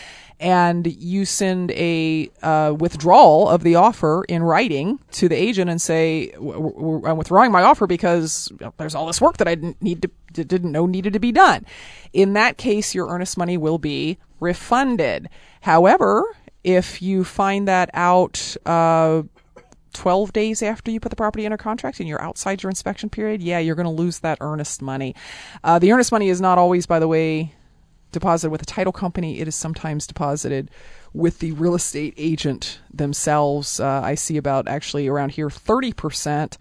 And 0.41 0.88
you 0.88 1.25
send 1.25 1.71
a 1.71 2.30
uh, 2.41 2.73
withdrawal 2.78 3.49
of 3.49 3.63
the 3.63 3.75
offer 3.75 4.23
in 4.30 4.41
writing 4.41 4.99
to 5.12 5.28
the 5.28 5.36
agent 5.36 5.69
and 5.69 5.82
say, 5.82 6.32
I'm 6.32 7.17
withdrawing 7.17 7.52
my 7.52 7.63
offer 7.63 7.88
because 7.88 8.49
there's 8.78 8.95
all 8.95 9.06
this 9.06 9.19
work 9.19 9.38
that 9.38 9.49
I 9.49 9.56
didn't 9.56 9.82
need 9.82 10.10
to, 10.34 10.43
didn't 10.45 10.71
know 10.71 10.86
needed 10.86 11.13
to 11.13 11.19
be 11.19 11.34
done. 11.34 11.65
In 12.13 12.34
that 12.34 12.58
case, 12.58 12.95
your 12.95 13.10
earnest 13.10 13.38
money 13.38 13.58
will 13.58 13.80
be 13.80 14.17
refunded. 14.39 15.30
However, 15.62 16.23
if 16.63 17.02
you 17.02 17.25
find 17.25 17.67
that 17.67 17.89
out, 17.93 18.56
uh, 18.65 19.23
12 19.93 20.34
days 20.34 20.62
after 20.62 20.91
you 20.91 20.99
put 20.99 21.10
the 21.10 21.15
property 21.15 21.45
under 21.45 21.58
contract 21.58 21.99
and 21.99 22.08
you're 22.08 22.21
outside 22.21 22.63
your 22.63 22.69
inspection 22.69 23.10
period, 23.10 23.41
yeah, 23.41 23.60
you're 23.60 23.75
going 23.75 23.86
to 23.86 23.91
lose 23.91 24.19
that 24.19 24.38
earnest 24.41 24.82
money. 24.82 25.15
Uh, 25.63 25.80
the 25.80 25.91
earnest 25.91 26.12
money 26.12 26.30
is 26.30 26.41
not 26.41 26.58
always, 26.58 26.86
by 26.86 26.99
the 26.99 27.08
way, 27.08 27.54
deposited 28.12 28.52
with 28.52 28.62
a 28.62 28.65
title 28.65 28.93
company. 28.93 29.39
It 29.39 29.47
is 29.47 29.56
sometimes 29.56 30.08
deposited 30.08 30.71
with 31.13 31.39
the 31.39 31.52
real 31.54 31.75
estate 31.75 32.13
agent 32.17 32.80
themselves. 32.93 33.80
Uh, 33.80 34.02
I 34.04 34.15
see 34.15 34.38
about 34.38 34.67
actually 34.67 35.08
around 35.08 35.32
here 35.32 35.49
30% 35.49 36.58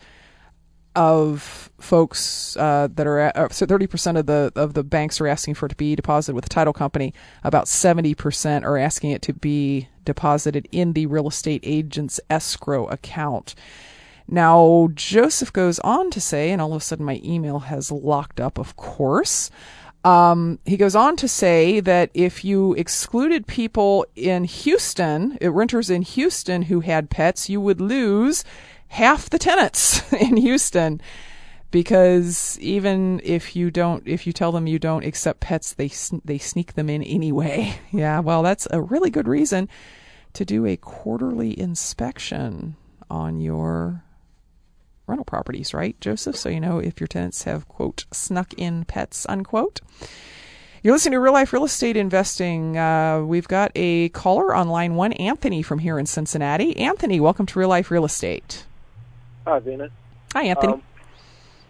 of 0.96 1.70
folks 1.80 2.56
uh, 2.56 2.88
that 2.92 3.06
are 3.06 3.20
at, 3.20 3.36
uh, 3.36 3.48
so 3.50 3.66
30% 3.66 4.18
of 4.18 4.26
the 4.26 4.52
of 4.56 4.74
the 4.74 4.82
banks 4.82 5.20
are 5.20 5.28
asking 5.28 5.54
for 5.54 5.66
it 5.66 5.68
to 5.70 5.76
be 5.76 5.94
deposited 5.94 6.34
with 6.34 6.46
a 6.46 6.48
title 6.48 6.72
company. 6.72 7.14
About 7.44 7.66
70% 7.66 8.64
are 8.64 8.76
asking 8.76 9.12
it 9.12 9.22
to 9.22 9.32
be 9.32 9.88
deposited 10.08 10.66
in 10.72 10.94
the 10.94 11.04
real 11.04 11.28
estate 11.28 11.60
agent's 11.64 12.18
escrow 12.30 12.86
account. 12.88 13.54
Now, 14.26 14.88
Joseph 14.94 15.52
goes 15.52 15.78
on 15.80 16.10
to 16.12 16.20
say, 16.20 16.50
and 16.50 16.62
all 16.62 16.72
of 16.72 16.80
a 16.80 16.84
sudden 16.84 17.04
my 17.04 17.20
email 17.22 17.58
has 17.60 17.92
locked 17.92 18.40
up, 18.40 18.58
of 18.58 18.74
course. 18.74 19.50
Um, 20.04 20.60
he 20.64 20.78
goes 20.78 20.96
on 20.96 21.16
to 21.16 21.28
say 21.28 21.80
that 21.80 22.10
if 22.14 22.42
you 22.42 22.72
excluded 22.74 23.46
people 23.46 24.06
in 24.16 24.44
Houston, 24.44 25.36
uh, 25.42 25.52
renters 25.52 25.90
in 25.90 26.00
Houston 26.00 26.62
who 26.62 26.80
had 26.80 27.10
pets, 27.10 27.50
you 27.50 27.60
would 27.60 27.82
lose 27.82 28.44
half 28.88 29.28
the 29.28 29.38
tenants 29.38 30.10
in 30.12 30.38
Houston 30.38 31.02
because 31.70 32.59
even 32.61 33.20
if 33.22 33.54
you 33.54 33.70
don't 33.70 34.02
if 34.07 34.26
you 34.26 34.33
tell 34.33 34.52
them 34.52 34.66
you 34.66 34.78
don't 34.78 35.04
accept 35.04 35.40
pets 35.40 35.74
they 35.74 35.90
they 36.24 36.38
sneak 36.38 36.74
them 36.74 36.88
in 36.88 37.02
anyway 37.02 37.78
yeah 37.92 38.20
well 38.20 38.42
that's 38.42 38.66
a 38.70 38.81
really 38.81 39.11
good 39.11 39.28
reason 39.28 39.68
to 40.33 40.44
do 40.44 40.66
a 40.66 40.76
quarterly 40.76 41.59
inspection 41.59 42.76
on 43.11 43.40
your 43.40 44.02
rental 45.07 45.24
properties 45.24 45.74
right 45.74 46.00
joseph 46.00 46.37
so 46.37 46.48
you 46.48 46.61
know 46.61 46.78
if 46.78 47.00
your 47.00 47.09
tenants 47.09 47.44
have 47.44 47.68
quote 47.68 48.04
snuck 48.12 48.52
in 48.54 48.85
pets 48.85 49.26
unquote 49.28 49.81
you're 50.81 50.94
listening 50.94 51.14
to 51.14 51.20
Real 51.20 51.33
Life 51.33 51.52
Real 51.52 51.64
Estate 51.64 51.96
Investing. 51.96 52.78
Uh, 52.78 53.22
we've 53.22 53.48
got 53.48 53.72
a 53.74 54.11
caller 54.11 54.54
on 54.54 54.68
line 54.68 54.94
one, 54.94 55.12
Anthony 55.14 55.61
from 55.61 55.81
here 55.81 55.98
in 55.98 56.07
Cincinnati. 56.07 56.76
Anthony, 56.76 57.18
welcome 57.18 57.46
to 57.46 57.59
Real 57.59 57.68
Life 57.68 57.90
Real 57.90 58.04
Estate. 58.04 58.64
Hi, 59.44 59.59
Venus. 59.59 59.90
Hi, 60.35 60.44
Anthony. 60.44 60.74
Um, 60.74 60.83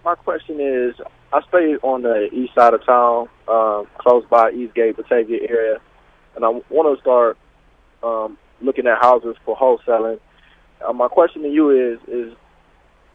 my 0.04 0.14
question 0.14 0.60
is, 0.60 0.94
I 1.32 1.40
stay 1.48 1.76
on 1.82 2.02
the 2.02 2.28
east 2.32 2.54
side 2.54 2.74
of 2.74 2.84
town, 2.84 3.28
um, 3.48 3.86
close 3.98 4.24
by 4.30 4.50
Eastgate, 4.50 4.96
Batavia 4.96 5.40
area, 5.48 5.78
and 6.34 6.44
I 6.44 6.48
want 6.70 6.96
to 6.96 7.00
start 7.00 7.36
um, 8.02 8.38
looking 8.60 8.86
at 8.86 8.98
houses 9.00 9.36
for 9.44 9.56
wholesaling. 9.56 10.20
Uh, 10.86 10.92
my 10.92 11.08
question 11.08 11.42
to 11.42 11.48
you 11.48 11.70
is: 11.70 11.98
Is 12.08 12.36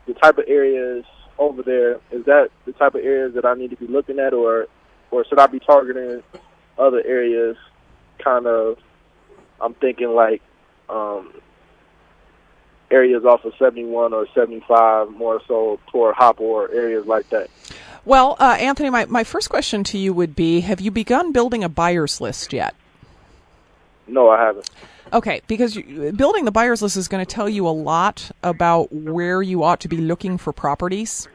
the 0.08 0.14
type 0.14 0.38
of 0.38 0.46
areas 0.48 1.06
over 1.40 1.64
there 1.64 1.96
is 2.12 2.26
that 2.26 2.50
the 2.66 2.74
type 2.74 2.96
of 2.96 3.02
areas 3.02 3.34
that 3.36 3.46
I 3.46 3.54
need 3.56 3.72
to 3.72 3.76
be 3.76 3.88
looking 3.88 4.20
at, 4.20 4.34
or 4.34 4.68
or 5.12 5.26
should 5.26 5.40
I 5.40 5.48
be 5.48 5.60
targeting 5.60 6.24
other 6.78 7.02
areas? 7.06 7.58
Kind 8.24 8.46
of, 8.46 8.78
I'm 9.60 9.74
thinking 9.76 10.10
like 10.10 10.42
um, 10.90 11.34
areas 12.94 13.26
off 13.26 13.44
of 13.44 13.54
71 13.58 14.14
or 14.14 14.28
75, 14.34 15.10
more 15.12 15.42
so 15.48 15.80
toward 15.88 16.16
Hopper 16.16 16.44
or 16.44 16.72
areas 16.72 17.06
like 17.08 17.28
that? 17.30 17.50
Well, 18.06 18.36
uh, 18.40 18.58
Anthony, 18.60 18.90
my, 18.90 19.06
my 19.06 19.24
first 19.24 19.50
question 19.50 19.84
to 19.86 19.98
you 19.98 20.14
would 20.14 20.36
be 20.36 20.60
Have 20.62 20.80
you 20.80 20.92
begun 20.92 21.32
building 21.32 21.64
a 21.64 21.70
buyer's 21.70 22.22
list 22.22 22.54
yet? 22.54 22.76
No, 24.08 24.30
I 24.30 24.40
haven't. 24.40 24.70
Okay, 25.12 25.42
because 25.48 25.76
you, 25.76 26.12
building 26.12 26.46
the 26.46 26.52
buyer's 26.52 26.82
list 26.82 26.98
is 26.98 27.08
going 27.08 27.26
to 27.26 27.32
tell 27.32 27.48
you 27.48 27.68
a 27.68 27.70
lot 27.70 28.32
about 28.42 28.92
where 28.92 29.42
you 29.42 29.64
ought 29.64 29.80
to 29.82 29.88
be 29.88 29.98
looking 29.98 30.38
for 30.38 30.52
properties. 30.52 31.28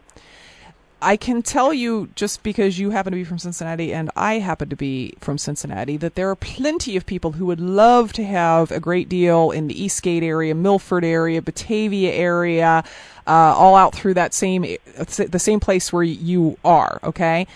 I 1.00 1.16
can 1.16 1.42
tell 1.42 1.72
you 1.72 2.08
just 2.16 2.42
because 2.42 2.78
you 2.78 2.90
happen 2.90 3.12
to 3.12 3.16
be 3.16 3.24
from 3.24 3.38
Cincinnati 3.38 3.94
and 3.94 4.10
I 4.16 4.40
happen 4.40 4.68
to 4.68 4.76
be 4.76 5.14
from 5.20 5.38
Cincinnati 5.38 5.96
that 5.98 6.16
there 6.16 6.28
are 6.28 6.34
plenty 6.34 6.96
of 6.96 7.06
people 7.06 7.32
who 7.32 7.46
would 7.46 7.60
love 7.60 8.12
to 8.14 8.24
have 8.24 8.72
a 8.72 8.80
great 8.80 9.08
deal 9.08 9.52
in 9.52 9.68
the 9.68 9.80
Eastgate 9.80 10.24
area, 10.24 10.54
Milford 10.56 11.04
area, 11.04 11.40
Batavia 11.40 12.12
area, 12.12 12.82
uh, 13.26 13.30
all 13.30 13.76
out 13.76 13.94
through 13.94 14.14
that 14.14 14.34
same 14.34 14.62
the 14.62 15.38
same 15.38 15.60
place 15.60 15.92
where 15.92 16.02
you 16.02 16.58
are. 16.64 16.98
Okay. 17.04 17.46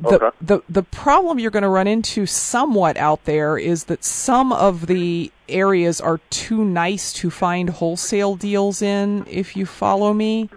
The, 0.00 0.16
Okay. 0.16 0.36
the 0.40 0.60
the 0.68 0.82
problem 0.82 1.38
you're 1.38 1.52
going 1.52 1.62
to 1.62 1.68
run 1.68 1.86
into 1.86 2.26
somewhat 2.26 2.96
out 2.96 3.24
there 3.24 3.56
is 3.58 3.84
that 3.84 4.02
some 4.02 4.52
of 4.52 4.88
the 4.88 5.30
areas 5.48 6.00
are 6.00 6.18
too 6.30 6.64
nice 6.64 7.12
to 7.12 7.30
find 7.30 7.70
wholesale 7.70 8.34
deals 8.34 8.82
in 8.82 9.24
if 9.30 9.56
you 9.56 9.66
follow 9.66 10.12
me 10.12 10.48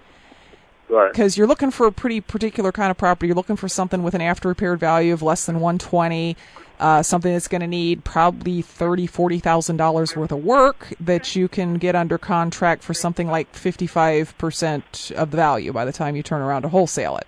Right. 0.88 1.12
because 1.12 1.36
you're 1.38 1.48
looking 1.48 1.72
for 1.72 1.88
a 1.88 1.92
pretty 1.92 2.22
particular 2.22 2.72
kind 2.72 2.92
of 2.92 2.98
property. 2.98 3.28
You're 3.28 3.36
looking 3.36 3.56
for 3.56 3.68
something 3.68 4.04
with 4.04 4.14
an 4.14 4.22
after 4.22 4.48
repaired 4.50 4.80
value 4.80 5.14
of 5.14 5.22
less 5.24 5.46
than 5.46 5.56
120, 5.60 6.38
uh, 6.80 7.02
something 7.02 7.34
that's 7.34 7.48
going 7.48 7.62
to 7.62 7.68
need 7.68 8.04
probably 8.04 8.62
thirty, 8.62 9.08
forty 9.08 9.40
thousand 9.40 9.78
dollars 9.78 10.16
worth 10.16 10.32
of 10.32 10.44
work 10.44 10.94
that 11.00 11.36
you 11.36 11.48
can 11.48 11.76
get 11.76 11.96
under 11.96 12.18
contract 12.18 12.84
for 12.84 12.94
something 12.94 13.28
like 13.28 13.54
55 13.56 14.38
percent 14.38 15.12
of 15.16 15.32
the 15.32 15.38
value 15.38 15.74
by 15.74 15.86
the 15.86 15.92
time 15.94 16.16
you 16.16 16.22
turn 16.24 16.42
around 16.42 16.62
to 16.64 16.70
wholesale 16.70 17.18
it. 17.18 17.28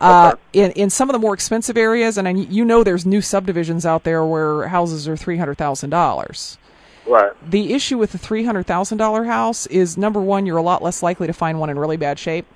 Uh, 0.00 0.36
in 0.54 0.70
in 0.72 0.88
some 0.88 1.10
of 1.10 1.12
the 1.12 1.18
more 1.18 1.34
expensive 1.34 1.76
areas, 1.76 2.16
and 2.16 2.26
I, 2.26 2.30
you 2.30 2.64
know, 2.64 2.82
there's 2.82 3.04
new 3.04 3.20
subdivisions 3.20 3.84
out 3.84 4.04
there 4.04 4.24
where 4.24 4.68
houses 4.68 5.06
are 5.06 5.16
three 5.16 5.36
hundred 5.36 5.58
thousand 5.58 5.90
dollars 5.90 6.56
Right. 7.06 7.32
the 7.50 7.74
issue 7.74 7.98
with 7.98 8.12
the 8.12 8.18
three 8.18 8.44
hundred 8.44 8.66
thousand 8.66 8.96
dollar 8.98 9.24
house 9.24 9.66
is 9.66 9.98
number 9.98 10.20
one, 10.20 10.46
you're 10.46 10.56
a 10.56 10.62
lot 10.62 10.82
less 10.82 11.02
likely 11.02 11.26
to 11.26 11.32
find 11.34 11.60
one 11.60 11.68
in 11.68 11.78
really 11.78 11.96
bad 11.98 12.18
shape, 12.18 12.46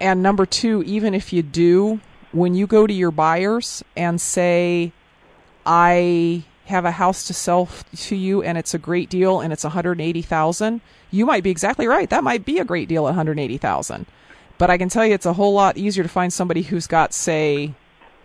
and 0.00 0.22
number 0.22 0.46
two, 0.46 0.82
even 0.84 1.14
if 1.14 1.32
you 1.32 1.42
do, 1.42 2.00
when 2.32 2.54
you 2.54 2.66
go 2.66 2.86
to 2.86 2.92
your 2.92 3.10
buyers 3.10 3.82
and 3.96 4.20
say, 4.20 4.92
"I 5.64 6.44
have 6.66 6.84
a 6.84 6.90
house 6.92 7.26
to 7.28 7.34
sell 7.34 7.68
to 7.96 8.16
you, 8.16 8.42
and 8.42 8.58
it's 8.58 8.74
a 8.74 8.78
great 8.78 9.08
deal, 9.08 9.40
and 9.40 9.52
it's 9.52 9.64
one 9.64 9.72
hundred 9.72 10.00
eighty 10.00 10.22
thousand, 10.22 10.80
you 11.10 11.24
might 11.24 11.42
be 11.42 11.50
exactly 11.50 11.86
right. 11.86 12.10
That 12.10 12.24
might 12.24 12.44
be 12.44 12.58
a 12.58 12.64
great 12.64 12.88
deal 12.88 13.06
at 13.06 13.10
one 13.10 13.14
hundred 13.14 13.38
eighty 13.38 13.58
thousand, 13.58 14.06
but 14.58 14.70
I 14.70 14.78
can 14.78 14.88
tell 14.88 15.06
you, 15.06 15.14
it's 15.14 15.26
a 15.26 15.34
whole 15.34 15.54
lot 15.54 15.76
easier 15.76 16.02
to 16.02 16.08
find 16.08 16.32
somebody 16.32 16.62
who's 16.62 16.86
got 16.86 17.12
say 17.14 17.74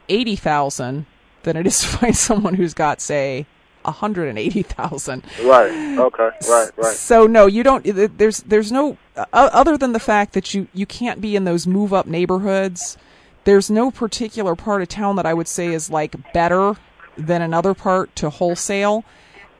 eighty 0.09 0.36
thousand 0.36 1.05
than 1.43 1.57
it 1.57 1.65
is 1.67 1.80
to 1.82 1.88
find 1.97 2.15
someone 2.15 2.55
who's 2.55 2.74
got 2.74 3.01
say 3.01 3.45
a 3.86 3.92
hundred 3.92 4.30
and 4.30 4.38
eighty 4.40 4.64
thousand. 4.64 5.24
Right. 5.44 5.72
Okay. 5.98 6.30
Right. 6.50 6.70
Right. 6.78 6.96
So 6.96 7.28
no, 7.28 7.46
you 7.48 7.64
don't. 7.64 7.84
There's 8.18 8.40
there's 8.40 8.72
no 8.72 8.98
uh, 9.16 9.26
other 9.34 9.78
than 9.78 9.94
the 9.94 10.00
fact 10.00 10.34
that 10.34 10.54
you 10.54 10.68
you 10.74 10.86
can't 10.86 11.22
be 11.22 11.36
in 11.36 11.44
those 11.44 11.68
move 11.68 11.94
up 11.94 12.08
neighborhoods. 12.08 12.98
There's 13.44 13.72
no 13.72 13.90
particular 13.90 14.56
part 14.56 14.82
of 14.82 14.88
town 14.88 15.16
that 15.16 15.26
I 15.26 15.34
would 15.34 15.48
say 15.48 15.74
is 15.74 15.90
like 15.90 16.32
better 16.34 16.76
than 17.18 17.42
another 17.42 17.74
part 17.74 18.16
to 18.18 18.30
wholesale. 18.30 19.04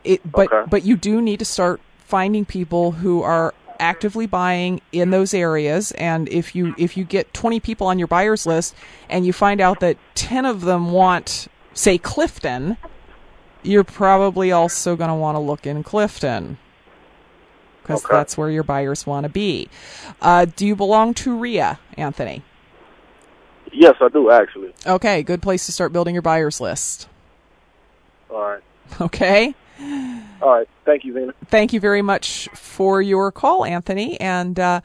It 0.04 0.22
but 0.32 0.52
Okay. 0.52 0.68
but 0.70 0.84
you 0.84 0.96
do 0.96 1.22
need 1.22 1.40
to 1.40 1.46
start 1.46 1.82
finding 2.06 2.46
people 2.46 2.92
who 2.92 3.24
are 3.24 3.54
actively 3.80 4.28
buying 4.28 4.80
in 4.92 5.10
those 5.10 5.34
areas 5.34 5.92
and 5.94 6.30
if 6.30 6.54
you 6.54 6.76
if 6.78 6.96
you 6.96 7.04
get 7.04 7.34
20 7.34 7.60
people 7.60 7.88
on 7.88 7.98
your 7.98 8.08
buyers 8.08 8.46
list 8.46 8.76
and 9.10 9.26
you 9.26 9.34
find 9.34 9.60
out 9.60 9.80
that 9.80 9.98
10 10.14 10.46
of 10.46 10.62
them 10.62 10.92
want 10.92 11.48
say 11.74 11.98
Clifton 11.98 12.78
you're 13.64 13.84
probably 13.84 14.52
also 14.52 14.96
going 14.96 15.10
to 15.10 15.16
want 15.16 15.36
to 15.36 15.40
look 15.40 15.66
in 15.66 15.84
Clifton 15.84 16.58
because 17.82 18.04
Okay. 18.06 18.14
that's 18.16 18.38
where 18.38 18.50
your 18.50 18.64
buyers 18.64 19.06
want 19.06 19.24
to 19.26 19.30
be. 19.30 19.68
Uh, 20.22 20.46
do 20.46 20.66
you 20.66 20.76
belong 20.76 21.14
to 21.16 21.38
REIA, 21.38 21.80
Anthony? 21.98 22.44
Yes, 23.74 23.96
I 24.02 24.10
do 24.10 24.30
actually. 24.32 24.74
Okay, 24.86 25.24
good 25.24 25.42
place 25.42 25.66
to 25.66 25.72
start 25.72 25.94
building 25.94 26.14
your 26.14 26.22
buyers 26.22 26.60
list. 26.60 27.08
All 28.30 28.42
right. 28.42 28.62
Okay, 29.00 29.56
All 30.42 30.50
right. 30.58 30.68
Thank 30.86 31.06
you, 31.06 31.14
Vena. 31.14 31.34
thank 31.48 31.72
you 31.72 31.80
very 31.80 32.02
much 32.02 32.50
for 32.54 33.02
your 33.02 33.32
call, 33.32 33.64
Anthony. 33.64 34.20
And 34.20 34.60
uh, 34.60 34.82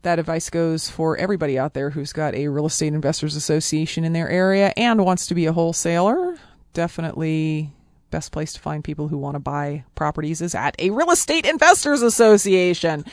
that 0.00 0.18
advice 0.18 0.48
goes 0.48 0.88
for 0.88 1.16
everybody 1.18 1.58
out 1.58 1.74
there 1.74 1.90
who's 1.90 2.12
got 2.14 2.34
a 2.34 2.48
real 2.48 2.64
estate 2.66 2.94
investors 2.94 3.36
association 3.36 4.02
in 4.04 4.14
their 4.14 4.30
area 4.30 4.72
and 4.78 5.04
wants 5.04 5.26
to 5.26 5.34
be 5.34 5.44
a 5.44 5.52
wholesaler. 5.52 6.36
Definitely 6.72 7.70
best 8.14 8.30
place 8.30 8.52
to 8.52 8.60
find 8.60 8.84
people 8.84 9.08
who 9.08 9.18
want 9.18 9.34
to 9.34 9.40
buy 9.40 9.82
properties 9.96 10.40
is 10.40 10.54
at 10.54 10.76
a 10.78 10.90
real 10.90 11.10
estate 11.10 11.44
investors 11.44 12.00
association. 12.00 13.04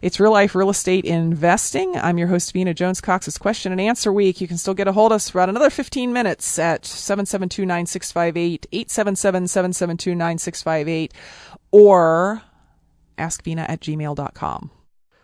It's 0.00 0.18
real 0.18 0.32
life 0.32 0.54
real 0.54 0.70
estate 0.70 1.04
investing. 1.04 1.94
I'm 1.98 2.16
your 2.16 2.28
host, 2.28 2.54
Vena 2.54 2.72
Jones 2.72 3.02
Cox. 3.02 3.28
It's 3.28 3.36
question 3.36 3.72
and 3.72 3.80
answer 3.80 4.10
week. 4.10 4.40
You 4.40 4.48
can 4.48 4.56
still 4.56 4.72
get 4.72 4.88
a 4.88 4.92
hold 4.92 5.12
of 5.12 5.16
us 5.16 5.28
for 5.28 5.38
about 5.38 5.50
another 5.50 5.68
15 5.68 6.14
minutes 6.14 6.58
at 6.58 6.86
772 6.86 7.66
9658, 7.66 8.66
877 8.72 9.48
772 9.48 10.14
9658, 10.14 11.12
or 11.70 12.40
askvena 13.18 13.68
at 13.68 13.80
gmail.com. 13.80 14.70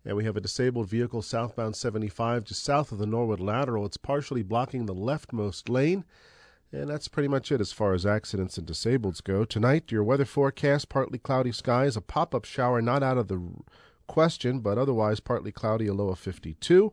And 0.04 0.16
we 0.16 0.24
have 0.24 0.36
a 0.36 0.40
disabled 0.40 0.88
vehicle 0.88 1.22
southbound 1.22 1.76
75 1.76 2.44
just 2.44 2.62
south 2.62 2.92
of 2.92 2.98
the 2.98 3.06
Norwood 3.06 3.40
Lateral. 3.40 3.84
It's 3.84 3.96
partially 3.96 4.42
blocking 4.42 4.86
the 4.86 4.94
leftmost 4.94 5.68
lane. 5.68 6.04
And 6.72 6.88
that's 6.88 7.08
pretty 7.08 7.28
much 7.28 7.50
it 7.50 7.60
as 7.60 7.72
far 7.72 7.94
as 7.94 8.06
accidents 8.06 8.56
and 8.56 8.66
disableds 8.66 9.22
go. 9.22 9.44
Tonight, 9.44 9.90
your 9.90 10.04
weather 10.04 10.24
forecast 10.24 10.88
partly 10.88 11.18
cloudy 11.18 11.52
skies, 11.52 11.96
a 11.96 12.00
pop 12.00 12.34
up 12.34 12.44
shower 12.44 12.80
not 12.80 13.02
out 13.02 13.18
of 13.18 13.28
the 13.28 13.42
question, 14.06 14.60
but 14.60 14.78
otherwise 14.78 15.18
partly 15.18 15.50
cloudy, 15.50 15.88
a 15.88 15.94
low 15.94 16.10
of 16.10 16.18
52. 16.18 16.92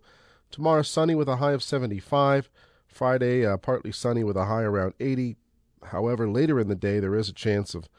Tomorrow, 0.50 0.82
sunny 0.82 1.14
with 1.14 1.30
a 1.30 1.38
high 1.38 1.52
of 1.52 1.62
75. 1.62 2.50
Friday, 2.96 3.46
uh, 3.46 3.58
partly 3.58 3.92
sunny 3.92 4.24
with 4.24 4.38
a 4.38 4.46
high 4.46 4.64
around 4.64 4.94
80. 5.02 5.36
However, 5.84 6.30
later 6.30 6.62
in 6.62 6.70
the 6.70 6.76
day, 6.76 7.02
there 7.02 7.16
is 7.16 7.28
a 7.28 7.34
chance 7.34 7.76
of 7.76 7.90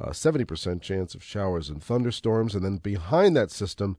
uh, 0.00 0.10
70% 0.10 0.80
chance 0.80 1.16
of 1.16 1.24
showers 1.24 1.68
and 1.68 1.82
thunderstorms. 1.82 2.54
And 2.54 2.64
then 2.64 2.76
behind 2.76 3.36
that 3.36 3.50
system, 3.50 3.96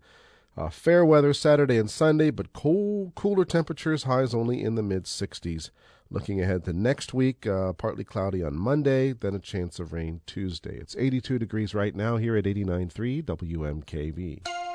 uh, 0.56 0.70
fair 0.70 1.04
weather 1.04 1.34
Saturday 1.34 1.78
and 1.78 1.92
Sunday, 1.92 2.30
but 2.30 2.54
cool, 2.54 3.12
cooler 3.16 3.44
temperatures, 3.44 4.04
highs 4.04 4.34
only 4.34 4.64
in 4.64 4.76
the 4.76 4.84
mid 4.84 5.04
60s. 5.04 5.72
Looking 6.10 6.40
ahead 6.40 6.64
to 6.66 6.74
next 6.74 7.14
week, 7.14 7.46
uh, 7.46 7.74
partly 7.74 8.06
cloudy 8.06 8.42
on 8.42 8.56
Monday, 8.56 9.12
then 9.12 9.36
a 9.36 9.40
chance 9.40 9.78
of 9.80 9.92
rain 9.92 10.22
Tuesday. 10.26 10.78
It's 10.78 10.96
82 10.98 11.38
degrees 11.38 11.74
right 11.74 11.94
now 11.94 12.16
here 12.16 12.38
at 12.38 12.46
89.3 12.46 13.24
WMKV. 13.24 14.75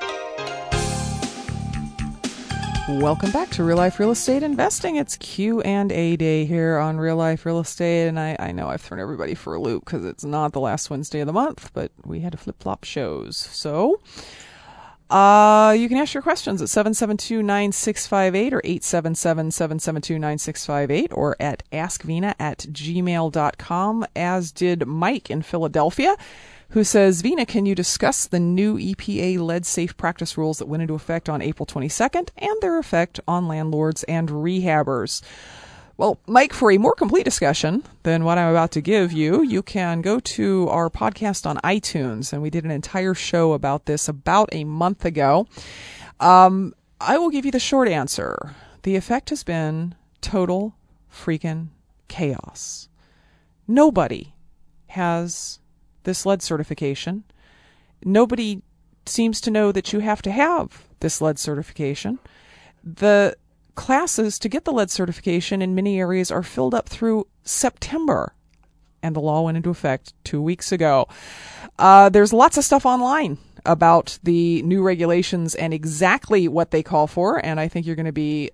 Welcome 2.99 3.31
back 3.31 3.51
to 3.51 3.63
Real 3.63 3.77
Life 3.77 4.01
Real 4.01 4.11
Estate 4.11 4.43
Investing. 4.43 4.97
It's 4.97 5.17
Q 5.17 5.61
and 5.61 5.93
A 5.93 6.17
day 6.17 6.45
here 6.45 6.79
on 6.79 6.99
Real 6.99 7.15
Life 7.15 7.47
Real 7.47 7.61
Estate, 7.61 8.09
and 8.09 8.19
I, 8.19 8.35
I 8.41 8.51
know 8.51 8.67
I've 8.67 8.81
thrown 8.81 8.99
everybody 8.99 9.37
for 9.37 9.55
a 9.55 9.61
loop 9.61 9.85
because 9.85 10.05
it's 10.05 10.25
not 10.25 10.53
the 10.53 10.59
last 10.59 10.91
Wednesday 10.91 11.21
of 11.21 11.29
the 11.29 11.33
month, 11.33 11.71
but 11.73 11.93
we 12.05 12.19
had 12.19 12.33
to 12.33 12.39
flip 12.39 12.61
flop 12.61 12.83
shows. 12.83 13.37
So, 13.37 14.01
uh, 15.09 15.73
you 15.79 15.89
can 15.89 15.99
ask 15.99 16.15
your 16.15 16.25
questions 16.25 16.61
at 16.61 16.67
772-9658 16.69 18.53
or 18.53 18.61
877-772-9658 18.63 21.13
or 21.13 21.37
at 21.39 21.63
askvena 21.71 22.35
at 22.41 22.59
gmail.com, 22.59 24.05
as 24.17 24.51
did 24.51 24.89
Mike 24.89 25.31
in 25.31 25.43
Philadelphia 25.43 26.17
who 26.71 26.85
says, 26.85 27.21
Vena, 27.21 27.45
can 27.45 27.67
you 27.67 27.75
discuss 27.75 28.27
the 28.27 28.41
new 28.41 28.77
EPA 28.77 29.39
lead 29.39 29.67
safe 29.67 29.97
practice 29.97 30.39
rules 30.39 30.59
that 30.59 30.67
went 30.67 30.83
into 30.83 30.95
effect 30.95 31.29
on 31.29 31.43
April 31.43 31.67
22nd 31.67 32.31
and 32.39 32.57
their 32.61 32.79
effect 32.79 33.19
on 33.27 33.49
landlords 33.49 34.05
and 34.05 34.29
rehabbers? 34.29 35.23
Well, 35.97 36.19
Mike, 36.27 36.55
for 36.55 36.71
a 36.71 36.79
more 36.79 36.95
complete 36.95 37.25
discussion 37.25 37.83
than 38.05 38.25
what 38.25 38.39
I'm 38.39 38.51
about 38.51 38.71
to 38.73 38.81
give 38.81 39.13
you, 39.13 39.43
you 39.43 39.63
can 39.63 40.01
go 40.01 40.19
to 40.19 40.69
our 40.71 40.89
podcast 40.89 41.45
on 41.45 41.59
iTunes, 41.59 42.33
and 42.33 42.41
we 42.41 42.49
did 42.49 42.65
an 42.65 42.71
entire 42.71 43.13
show 43.13 43.53
about 43.53 43.85
this 43.85 44.09
about 44.09 44.49
a 44.53 44.65
month 44.65 45.05
ago. 45.05 45.47
Um, 46.19 46.75
I 47.01 47.19
will 47.19 47.31
give 47.31 47.45
you 47.45 47.51
the 47.51 47.61
short 47.61 47.87
answer. 47.87 48.55
The 48.83 48.97
effect 48.97 49.29
has 49.29 49.43
been 49.43 49.95
total 50.23 50.75
freaking 51.13 51.69
chaos. 52.09 52.89
Nobody 53.69 54.33
has 54.87 55.59
this 56.05 56.25
lead 56.27 56.43
certification. 56.43 57.25
Nobody 58.05 58.63
seems 59.07 59.41
to 59.43 59.51
know 59.51 59.73
that 59.73 59.93
you 59.93 60.01
have 60.01 60.23
to 60.23 60.31
have 60.31 60.85
this 61.01 61.21
lead 61.21 61.39
certification. 61.39 62.19
The 62.83 63.37
classes 63.75 64.39
to 64.39 64.49
get 64.49 64.65
the 64.65 64.73
lead 64.73 64.91
certification 64.91 65.63
in 65.63 65.75
many 65.75 65.99
areas 65.99 66.31
are 66.31 66.43
filled 66.43 66.75
up 66.75 66.89
through 66.89 67.27
September, 67.45 68.35
and 69.03 69.17
the 69.17 69.21
law 69.21 69.43
went 69.43 69.57
into 69.57 69.71
effect 69.71 70.13
two 70.25 70.43
weeks 70.43 70.73
ago. 70.73 71.09
Uh, 71.79 72.09
there's 72.09 72.33
lots 72.33 72.57
of 72.57 72.65
stuff 72.65 72.85
online 72.85 73.39
about 73.67 74.19
the 74.23 74.63
new 74.63 74.83
regulations 74.83 75.55
and 75.55 75.75
exactly 75.75 76.49
what 76.49 76.71
they 76.71 76.83
call 76.83 77.07
for, 77.07 77.45
and 77.45 77.61
I 77.61 77.69
think 77.69 77.87
you're 77.87 77.97
going 77.97 78.07
to 78.07 78.13
be 78.13 78.51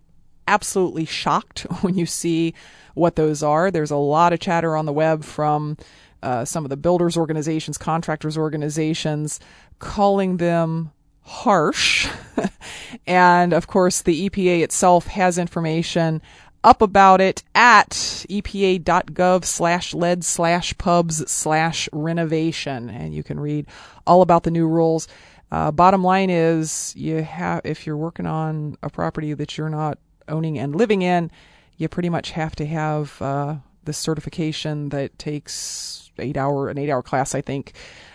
absolutely 0.48 1.04
shocked 1.04 1.60
when 1.80 1.96
you 1.96 2.06
see 2.06 2.54
what 2.94 3.16
those 3.16 3.42
are. 3.42 3.70
There's 3.70 3.90
a 3.90 3.96
lot 3.96 4.32
of 4.32 4.40
chatter 4.40 4.76
on 4.76 4.86
the 4.86 4.92
web 4.92 5.24
from 5.24 5.76
uh, 6.22 6.44
some 6.44 6.64
of 6.64 6.70
the 6.70 6.76
builders 6.76 7.16
organizations, 7.16 7.78
contractors 7.78 8.36
organizations, 8.36 9.40
calling 9.78 10.38
them 10.38 10.92
harsh. 11.22 12.08
and 13.06 13.52
of 13.52 13.66
course, 13.66 14.02
the 14.02 14.28
EPA 14.28 14.62
itself 14.62 15.06
has 15.08 15.38
information 15.38 16.22
up 16.64 16.82
about 16.82 17.20
it 17.20 17.44
at 17.54 17.90
epa.gov 17.90 19.44
slash 19.44 19.94
lead 19.94 20.24
slash 20.24 20.76
pubs 20.78 21.30
slash 21.30 21.88
renovation. 21.92 22.90
And 22.90 23.14
you 23.14 23.22
can 23.22 23.38
read 23.38 23.66
all 24.06 24.22
about 24.22 24.42
the 24.42 24.50
new 24.50 24.66
rules. 24.66 25.06
Uh, 25.52 25.70
bottom 25.70 26.02
line 26.02 26.28
is 26.28 26.92
you 26.96 27.22
have, 27.22 27.60
if 27.64 27.86
you're 27.86 27.96
working 27.96 28.26
on 28.26 28.76
a 28.82 28.90
property 28.90 29.32
that 29.32 29.56
you're 29.56 29.68
not 29.68 29.98
owning 30.26 30.58
and 30.58 30.74
living 30.74 31.02
in, 31.02 31.30
you 31.76 31.88
pretty 31.88 32.08
much 32.08 32.32
have 32.32 32.56
to 32.56 32.66
have, 32.66 33.22
uh, 33.22 33.56
certification 33.92 34.88
that 34.88 35.16
takes 35.18 36.05
eight 36.18 36.36
hour, 36.36 36.68
an 36.68 36.78
eight 36.78 36.90
hour 36.90 37.02
class, 37.02 37.34
I 37.34 37.40
think, 37.40 37.72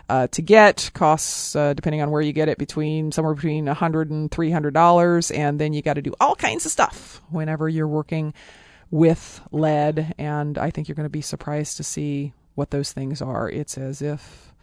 uh, 0.10 0.28
to 0.28 0.42
get. 0.42 0.92
Costs 0.94 1.56
uh, 1.56 1.74
depending 1.74 2.02
on 2.02 2.12
where 2.12 2.22
you 2.22 2.34
get 2.34 2.50
it 2.50 2.58
between 2.58 3.12
somewhere 3.12 3.34
between 3.34 3.68
a 3.68 3.74
hundred 3.74 4.10
and 4.10 4.32
three 4.32 4.52
hundred 4.52 4.74
dollars 4.74 5.32
and 5.32 5.60
then 5.60 5.74
you 5.74 5.82
got 5.82 5.94
to 5.94 6.02
do 6.02 6.14
all 6.20 6.36
kinds 6.36 6.66
of 6.66 6.72
stuff 6.72 7.22
whenever 7.30 7.70
you're 7.70 7.88
working 7.88 8.34
with 8.90 9.42
lead 9.52 10.14
and 10.18 10.58
i 10.58 10.70
think 10.70 10.90
you're 10.90 10.96
going 10.96 11.06
to 11.06 11.10
be 11.10 11.22
surprised 11.22 11.78
to 11.78 11.84
see 11.84 12.34
what 12.56 12.72
those 12.72 12.92
things 12.92 13.22
are. 13.22 13.50
It's 13.50 13.78
as 13.78 14.02
if 14.02 14.54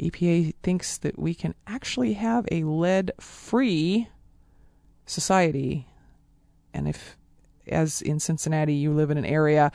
epa 0.00 0.54
thinks 0.62 0.98
that 0.98 1.18
we 1.18 1.34
can 1.34 1.54
actually 1.66 2.12
have 2.12 2.46
a 2.50 2.64
lead 2.64 3.12
free 3.18 4.08
society 5.06 5.86
and 6.74 6.86
if 6.86 7.16
as 7.66 8.02
in 8.02 8.20
cincinnati 8.20 8.74
you 8.74 8.92
live 8.92 9.10
in 9.10 9.16
an 9.16 9.24
area 9.24 9.72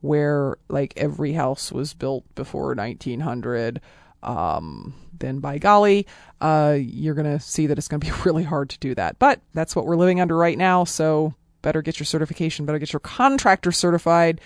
where 0.00 0.58
like 0.68 0.94
every 0.96 1.32
house 1.32 1.72
was 1.72 1.94
built 1.94 2.24
before 2.34 2.74
1900 2.74 3.80
um, 4.22 4.94
then 5.18 5.38
by 5.40 5.58
golly, 5.58 6.06
uh, 6.40 6.76
you're 6.78 7.14
going 7.14 7.38
to 7.38 7.40
see 7.40 7.66
that 7.66 7.78
it's 7.78 7.88
going 7.88 8.00
to 8.00 8.06
be 8.06 8.12
really 8.24 8.44
hard 8.44 8.70
to 8.70 8.78
do 8.78 8.94
that. 8.94 9.18
But 9.18 9.40
that's 9.54 9.76
what 9.76 9.86
we're 9.86 9.96
living 9.96 10.20
under 10.20 10.36
right 10.36 10.58
now. 10.58 10.84
So 10.84 11.34
better 11.62 11.82
get 11.82 11.98
your 11.98 12.06
certification, 12.06 12.66
better 12.66 12.78
get 12.78 12.92
your 12.92 13.00
contractor 13.00 13.72
certified. 13.72 14.40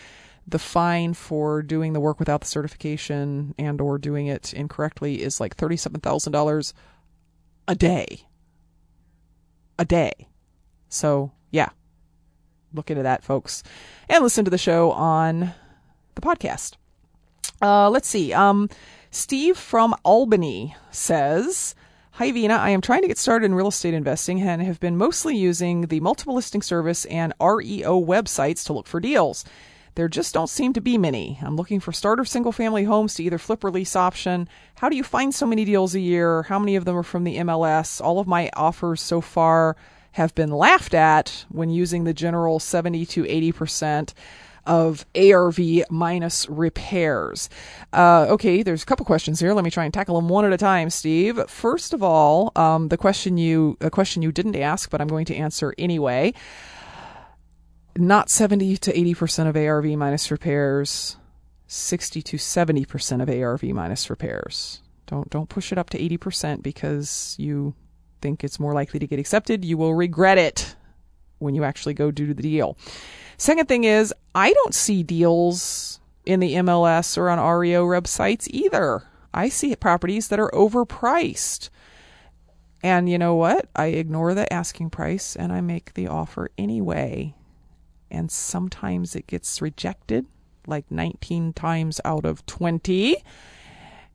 The 0.47 0.59
fine 0.59 1.15
for 1.15 1.63
doing 1.63 1.93
the 1.93 2.01
work 2.01 2.19
without 2.19 2.41
the 2.41 2.49
certification 2.49 3.55
and 3.59 3.81
or 3.81 3.97
doing 3.97 4.27
it 4.27 4.53
incorrectly 4.53 5.23
is 5.23 5.41
like 5.41 5.57
$37,000 5.57 6.73
a 7.69 7.75
day. 7.75 8.27
A 9.79 9.85
day. 9.85 10.29
So. 10.89 11.33
Look 12.75 12.91
into 12.91 13.03
that, 13.03 13.23
folks. 13.25 13.63
And 14.09 14.23
listen 14.23 14.45
to 14.45 14.51
the 14.51 14.59
show 14.59 14.93
on 14.93 15.55
the 16.15 16.21
podcast. 16.21 16.75
Uh, 17.61 17.89
let's 17.91 18.09
see. 18.09 18.33
Um, 18.33 18.69
Steve 19.11 19.57
from 19.57 19.95
Albany 20.05 20.75
says, 20.91 21.75
Hi, 22.13 22.31
Vena. 22.31 22.55
I 22.55 22.71
am 22.71 22.81
trying 22.83 23.03
to 23.03 23.09
get 23.09 23.19
started 23.19 23.47
in 23.47 23.55
real 23.55 23.69
estate 23.69 23.95
investing 23.95 24.43
and 24.43 24.63
have 24.63 24.81
been 24.81 24.99
mostly 24.99 25.37
using 25.37 25.87
the 25.87 26.01
multiple 26.01 26.35
listing 26.35 26.61
service 26.61 27.05
and 27.07 27.33
REO 27.41 27.99
websites 28.03 28.67
to 28.67 28.73
look 28.73 28.87
for 28.87 29.01
deals. 29.01 29.45
There 29.95 30.09
just 30.09 30.33
don't 30.33 30.49
seem 30.49 30.73
to 30.73 30.81
be 30.81 30.97
many. 30.97 31.39
I'm 31.43 31.57
looking 31.57 31.81
for 31.81 31.93
starter 31.93 32.25
single 32.25 32.53
family 32.53 32.85
homes 32.85 33.15
to 33.15 33.23
either 33.23 33.39
flip 33.39 33.63
or 33.63 33.71
lease 33.71 33.95
option. 33.95 34.49
How 34.77 34.89
do 34.89 34.97
you 34.97 35.05
find 35.05 35.35
so 35.35 35.47
many 35.47 35.65
deals 35.65 35.95
a 35.95 36.01
year? 36.01 36.45
How 36.45 36.59
many 36.59 36.77
of 36.77 36.85
them 36.87 36.97
are 36.97 37.03
from 37.03 37.25
the 37.25 37.37
MLS? 37.39 38.01
All 38.01 38.19
of 38.19 38.27
my 38.27 38.51
offers 38.55 39.03
so 39.03 39.21
far 39.21 39.77
have 40.13 40.35
been 40.35 40.51
laughed 40.51 40.95
at 40.95 41.45
when 41.49 41.71
using 41.71 42.05
the 42.05 42.15
general 42.15 42.59
70 42.59 43.07
to 43.07 43.25
80% 43.25 44.13
of 44.65 45.05
ARV 45.17 45.59
minus 45.91 46.49
repairs. 46.49 47.49
Uh, 47.93 48.27
okay, 48.31 48.63
there's 48.63 48.83
a 48.83 48.87
couple 48.87 49.05
questions 49.05 49.41
here. 49.41 49.53
Let 49.55 49.65
me 49.65 49.71
try 49.71 49.85
and 49.85 49.93
tackle 49.93 50.17
them 50.17 50.29
one 50.29 50.45
at 50.45 50.53
a 50.53 50.59
time, 50.59 50.91
Steve. 50.91 51.41
First 51.49 51.93
of 51.93 52.03
all, 52.03 52.53
um, 52.57 52.89
the 52.89 52.97
question 52.97 53.39
you 53.39 53.77
a 53.81 53.91
question 53.91 54.23
you 54.23 54.33
didn't 54.33 54.57
ask, 54.57 54.91
but 54.91 55.01
I'm 55.01 55.09
going 55.09 55.25
to 55.27 55.37
answer 55.37 55.75
anyway. 55.79 56.33
Not 57.97 58.31
70 58.31 58.77
to 58.79 58.99
80 58.99 59.15
percent 59.15 59.49
of 59.49 59.57
ARV 59.57 59.87
minus 59.87 60.31
repairs. 60.31 61.17
60 61.67 62.23
to 62.23 62.39
70 62.39 62.85
percent 62.85 63.23
of 63.23 63.29
ARV 63.29 63.65
minus 63.65 64.11
repairs. 64.11 64.81
Don't 65.07 65.29
don't 65.31 65.49
push 65.49 65.73
it 65.73 65.79
up 65.79 65.91
to 65.91 66.01
80 66.01 66.17
percent 66.19 66.63
because 66.63 67.35
you 67.39 67.75
think 68.23 68.43
it's 68.43 68.61
more 68.61 68.73
likely 68.73 69.01
to 69.01 69.07
get 69.07 69.19
accepted. 69.19 69.65
You 69.65 69.77
will 69.77 69.95
regret 69.95 70.39
it 70.39 70.75
when 71.39 71.55
you 71.55 71.65
actually 71.65 71.95
go 71.95 72.11
do 72.11 72.33
the 72.33 72.43
deal. 72.43 72.79
Second 73.37 73.67
thing 73.67 73.85
is, 73.85 74.15
I 74.35 74.53
don't 74.53 74.75
see 74.75 75.03
deals 75.03 76.01
in 76.25 76.41
the 76.41 76.55
MLS 76.55 77.19
or 77.19 77.29
on 77.29 77.39
REO 77.39 77.85
websites 77.87 78.47
either. 78.49 79.03
I 79.35 79.49
see 79.49 79.75
properties 79.77 80.29
that 80.29 80.39
are 80.39 80.51
overpriced. 80.51 81.69
And 82.83 83.09
you 83.09 83.19
know 83.19 83.35
what? 83.35 83.69
I 83.75 83.87
ignore 83.87 84.35
the 84.35 84.51
asking 84.53 84.91
price 84.91 85.37
and 85.37 85.53
I 85.53 85.61
make 85.61 85.95
the 85.95 86.09
offer 86.09 86.51
anyway. 86.57 87.35
And 88.11 88.31
sometimes 88.31 89.17
it 89.17 89.27
gets 89.27 89.63
rejected, 89.63 90.27
like 90.67 90.91
19 90.91 91.53
times 91.55 92.01
out 92.05 92.25
of 92.25 92.45
20. 92.47 93.17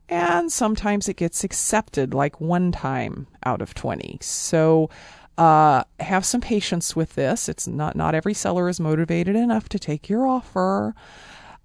And 0.08 0.50
sometimes 0.50 1.08
it 1.08 1.16
gets 1.16 1.44
accepted, 1.44 2.14
like 2.14 2.40
one 2.40 2.72
time 2.72 3.26
out 3.44 3.60
of 3.60 3.74
20. 3.74 4.18
So 4.22 4.88
uh, 5.36 5.84
have 6.00 6.24
some 6.24 6.40
patience 6.40 6.96
with 6.96 7.14
this. 7.14 7.48
It's 7.48 7.66
not 7.66 7.94
not 7.94 8.14
every 8.14 8.34
seller 8.34 8.68
is 8.68 8.80
motivated 8.80 9.36
enough 9.36 9.68
to 9.70 9.78
take 9.78 10.08
your 10.08 10.26
offer. 10.26 10.94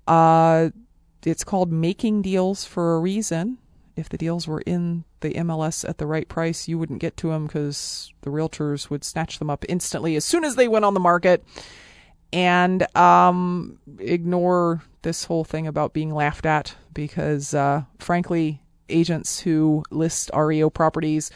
Uh, 0.08 0.70
it's 1.26 1.44
called 1.44 1.72
making 1.72 2.22
deals 2.22 2.66
for 2.66 2.96
a 2.96 3.00
reason. 3.00 3.58
If 3.96 4.10
the 4.10 4.18
deals 4.18 4.48
were 4.48 4.62
in 4.62 5.06
the 5.22 5.34
MLS 5.36 5.88
at 5.88 5.98
the 5.98 6.06
right 6.06 6.28
price, 6.28 6.68
you 6.68 6.78
wouldn't 6.78 7.00
get 7.00 7.16
to 7.18 7.30
them 7.30 7.48
because 7.48 8.12
the 8.22 8.30
realtors 8.30 8.90
would 8.90 9.04
snatch 9.04 9.40
them 9.40 9.50
up 9.50 9.64
instantly 9.70 10.16
as 10.16 10.26
soon 10.26 10.44
as 10.44 10.56
they 10.56 10.68
went 10.68 10.86
on 10.86 10.94
the 10.94 11.00
market. 11.00 11.44
And 12.34 12.94
um, 12.98 13.78
ignore 14.00 14.82
this 15.04 15.24
whole 15.24 15.44
thing 15.44 15.68
about 15.68 15.94
being 15.94 16.14
laughed 16.14 16.48
at 16.48 16.76
because, 16.94 17.54
uh, 17.54 17.84
frankly, 18.00 18.60
agents 18.90 19.40
who 19.40 19.84
list 19.92 20.32
REO 20.36 20.72
properties 20.72 21.30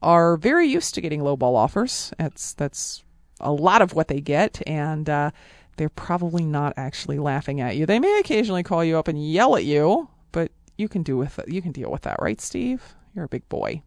are 0.00 0.36
very 0.36 0.68
used 0.68 0.94
to 0.94 1.00
getting 1.00 1.20
lowball 1.22 1.56
offers. 1.56 2.12
That's 2.18 2.54
that's 2.54 3.02
a 3.40 3.50
lot 3.50 3.82
of 3.82 3.94
what 3.94 4.06
they 4.08 4.20
get, 4.20 4.62
and 4.66 5.10
uh, 5.10 5.32
they're 5.76 5.88
probably 5.88 6.44
not 6.44 6.74
actually 6.76 7.18
laughing 7.18 7.60
at 7.60 7.76
you. 7.76 7.84
They 7.84 7.98
may 7.98 8.20
occasionally 8.20 8.62
call 8.62 8.84
you 8.84 8.96
up 8.96 9.08
and 9.08 9.28
yell 9.28 9.56
at 9.56 9.64
you, 9.64 10.08
but 10.30 10.52
you 10.78 10.88
can 10.88 11.02
do 11.02 11.16
with 11.16 11.40
you 11.48 11.62
can 11.62 11.72
deal 11.72 11.90
with 11.90 12.02
that, 12.02 12.16
right, 12.20 12.40
Steve? 12.40 12.94
You're 13.14 13.24
a 13.24 13.28
big 13.28 13.48
boy. 13.48 13.82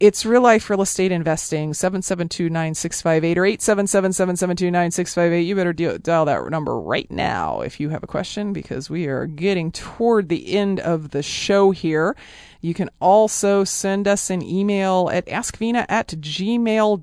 It's 0.00 0.24
real 0.24 0.42
life 0.42 0.70
real 0.70 0.82
estate 0.82 1.10
investing, 1.10 1.74
772 1.74 2.48
9658 2.50 3.36
or 3.36 3.44
877 3.44 4.12
772 4.12 4.70
9658. 4.70 5.40
You 5.42 5.56
better 5.56 5.72
dial 5.98 6.24
that 6.24 6.48
number 6.50 6.78
right 6.78 7.10
now 7.10 7.62
if 7.62 7.80
you 7.80 7.88
have 7.88 8.04
a 8.04 8.06
question 8.06 8.52
because 8.52 8.88
we 8.88 9.06
are 9.06 9.26
getting 9.26 9.72
toward 9.72 10.28
the 10.28 10.54
end 10.54 10.78
of 10.78 11.10
the 11.10 11.24
show 11.24 11.72
here. 11.72 12.14
You 12.60 12.74
can 12.74 12.90
also 13.00 13.64
send 13.64 14.06
us 14.06 14.30
an 14.30 14.40
email 14.40 15.10
at 15.12 15.26
askvena 15.26 15.84
at 15.88 16.06
gmail.com. 16.08 17.02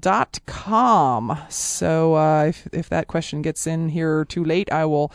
So 1.49 2.15
uh, 2.15 2.45
if, 2.45 2.65
if 2.71 2.87
that 2.87 3.07
question 3.07 3.41
gets 3.41 3.67
in 3.67 3.89
here 3.89 4.23
too 4.23 4.45
late, 4.45 4.71
I 4.71 4.85
will 4.85 5.11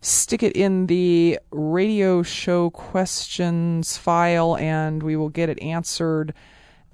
stick 0.00 0.44
it 0.44 0.54
in 0.54 0.86
the 0.86 1.40
radio 1.50 2.22
show 2.22 2.70
questions 2.70 3.96
file 3.96 4.56
and 4.56 5.02
we 5.02 5.16
will 5.16 5.30
get 5.30 5.48
it 5.48 5.60
answered 5.60 6.32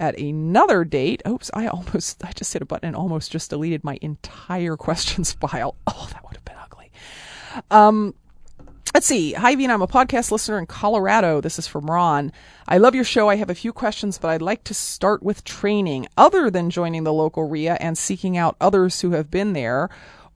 at 0.01 0.19
another 0.19 0.85
date. 0.85 1.23
Oops, 1.29 1.51
I 1.55 1.69
almost, 1.69 2.25
I 2.25 2.33
just 2.33 2.53
hit 2.53 2.63
a 2.63 2.67
button 2.67 2.89
and 2.89 2.97
almost 2.97 3.31
just 3.31 3.51
deleted 3.51 3.85
my 3.85 3.99
entire 4.03 4.77
questions 4.77 5.33
file. 5.41 5.77
Oh, 5.87 6.09
that 6.13 6.25
would 6.25 6.37
have 6.37 6.45
been 6.45 6.57
ugly. 6.59 6.91
Um, 7.71 8.15
Let's 8.93 9.07
see. 9.07 9.35
Hi, 9.35 9.55
Vena. 9.55 9.73
I'm 9.73 9.83
a 9.83 9.87
podcast 9.87 10.33
listener 10.33 10.59
in 10.59 10.67
Colorado. 10.67 11.41
This 11.41 11.61
is 11.61 11.67
from 11.69 11.89
Ron. 11.89 12.33
I 12.67 12.79
love 12.79 12.97
your 12.97 13.05
show. 13.05 13.29
I 13.29 13.37
have 13.37 13.49
a 13.49 13.55
few 13.55 13.73
questions, 13.73 14.19
but 14.19 14.29
I'd 14.29 14.43
like 14.43 14.65
to 14.65 14.75
start 14.75 15.23
with 15.23 15.45
training. 15.45 16.09
Other 16.17 16.51
than 16.51 16.71
joining 16.71 17.05
the 17.05 17.13
local 17.13 17.49
REIA 17.49 17.77
and 17.79 17.97
seeking 17.97 18.37
out 18.37 18.57
others 18.61 19.01
who 19.01 19.13
have 19.13 19.31
been 19.31 19.53
there, 19.53 19.91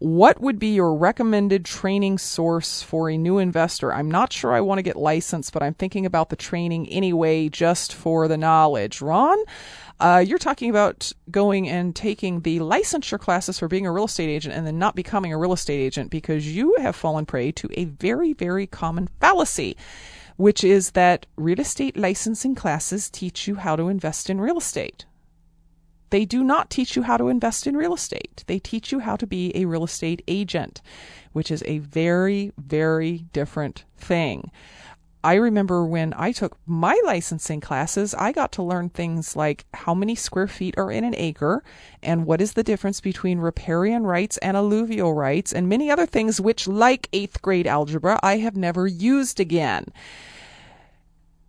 what 0.05 0.39
would 0.39 0.59
be 0.59 0.75
your 0.75 0.95
recommended 0.95 1.65
training 1.65 2.19
source 2.19 2.83
for 2.83 3.09
a 3.09 3.17
new 3.17 3.39
investor? 3.39 3.91
I'm 3.91 4.11
not 4.11 4.35
sure 4.35 4.53
I 4.53 4.61
want 4.61 4.77
to 4.79 4.83
get 4.83 4.97
licensed, 4.97 5.55
but 5.55 5.63
I'm 5.63 5.73
thinking 5.73 6.05
about 6.05 6.29
the 6.29 6.37
training 6.37 6.87
anyway, 6.91 7.49
just 7.49 7.95
for 7.95 8.29
the 8.29 8.37
knowledge. 8.37 9.01
Ron, 9.01 9.39
uh, 10.01 10.23
you're 10.27 10.37
talking 10.37 10.69
about 10.69 11.11
going 11.31 11.71
and 11.71 11.97
taking 11.97 12.43
the 12.43 12.59
licensure 12.59 13.19
classes 13.19 13.59
for 13.59 13.67
being 13.67 13.87
a 13.87 13.93
real 13.93 14.05
estate 14.05 14.29
agent 14.29 14.55
and 14.55 14.67
then 14.67 14.79
not 14.79 14.95
becoming 14.95 15.33
a 15.33 15.39
real 15.39 15.55
estate 15.55 15.81
agent 15.81 16.11
because 16.11 16.55
you 16.55 16.77
have 16.81 16.95
fallen 16.95 17.25
prey 17.25 17.51
to 17.53 17.71
a 17.73 17.87
very, 17.87 18.35
very 18.35 18.67
common 18.67 19.09
fallacy, 19.21 19.75
which 20.37 20.63
is 20.63 20.91
that 20.91 21.25
real 21.37 21.61
estate 21.61 21.97
licensing 21.97 22.55
classes 22.55 23.09
teach 23.09 23.49
you 23.49 23.55
how 23.55 23.75
to 23.75 23.89
invest 23.89 24.29
in 24.29 24.39
real 24.39 24.59
estate. 24.59 25.07
They 26.15 26.25
do 26.25 26.45
not 26.45 26.71
teach 26.71 26.95
you 26.95 27.03
how 27.03 27.17
to 27.17 27.27
invest 27.27 27.67
in 27.67 27.77
real 27.77 27.93
estate. 27.93 28.45
They 28.47 28.61
teach 28.61 28.93
you 28.93 29.01
how 29.01 29.17
to 29.17 29.27
be 29.27 29.51
a 29.57 29.65
real 29.65 29.83
estate 29.83 30.23
agent, 30.29 30.81
which 31.33 31.51
is 31.51 31.65
a 31.67 31.79
very, 31.79 32.53
very 32.57 33.25
different 33.33 33.83
thing. 33.97 34.53
I 35.25 35.35
remember 35.35 35.85
when 35.85 36.15
I 36.17 36.31
took 36.31 36.57
my 36.67 36.97
licensing 37.05 37.61
classes, 37.61 38.15
I 38.15 38.31
got 38.31 38.53
to 38.53 38.63
learn 38.63 38.91
things 38.91 39.35
like 39.35 39.65
how 39.75 39.93
many 39.93 40.15
square 40.15 40.47
feet 40.47 40.77
are 40.79 40.93
in 40.93 41.03
an 41.03 41.17
acre 41.17 41.65
and 42.01 42.27
what 42.27 42.41
is 42.41 42.53
the 42.53 42.63
difference 42.63 43.01
between 43.01 43.41
riparian 43.41 44.05
rights 44.05 44.37
and 44.37 44.57
alluvial 44.57 45.15
rights 45.15 45.53
and 45.53 45.69
many 45.69 45.91
other 45.91 46.07
things 46.07 46.41
which, 46.41 46.69
like 46.69 47.09
eighth 47.13 47.43
grade 47.43 47.67
algebra, 47.67 48.21
I 48.23 48.37
have 48.37 48.57
never 48.57 48.87
used 48.87 49.41
again. 49.41 49.87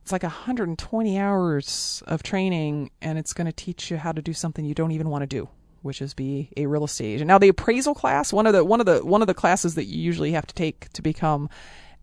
It's 0.05 0.11
like 0.11 0.21
120 0.21 1.17
hours 1.17 2.03
of 2.05 2.21
training 2.21 2.91
and 3.01 3.17
it's 3.17 3.33
going 3.33 3.47
to 3.47 3.51
teach 3.51 3.89
you 3.89 3.97
how 3.97 4.11
to 4.11 4.21
do 4.21 4.33
something 4.33 4.63
you 4.63 4.75
don't 4.75 4.91
even 4.91 5.09
want 5.09 5.23
to 5.23 5.25
do 5.25 5.49
which 5.81 5.99
is 5.99 6.13
be 6.13 6.51
a 6.57 6.67
real 6.67 6.83
estate 6.83 7.15
agent. 7.15 7.27
Now 7.27 7.39
the 7.39 7.47
appraisal 7.47 7.95
class, 7.95 8.31
one 8.31 8.45
of 8.45 8.53
the 8.53 8.63
one 8.63 8.79
of 8.79 8.85
the 8.85 9.03
one 9.03 9.21
of 9.21 9.27
the 9.27 9.33
classes 9.33 9.73
that 9.73 9.85
you 9.85 9.99
usually 9.99 10.31
have 10.33 10.45
to 10.45 10.53
take 10.53 10.89
to 10.93 11.01
become 11.01 11.49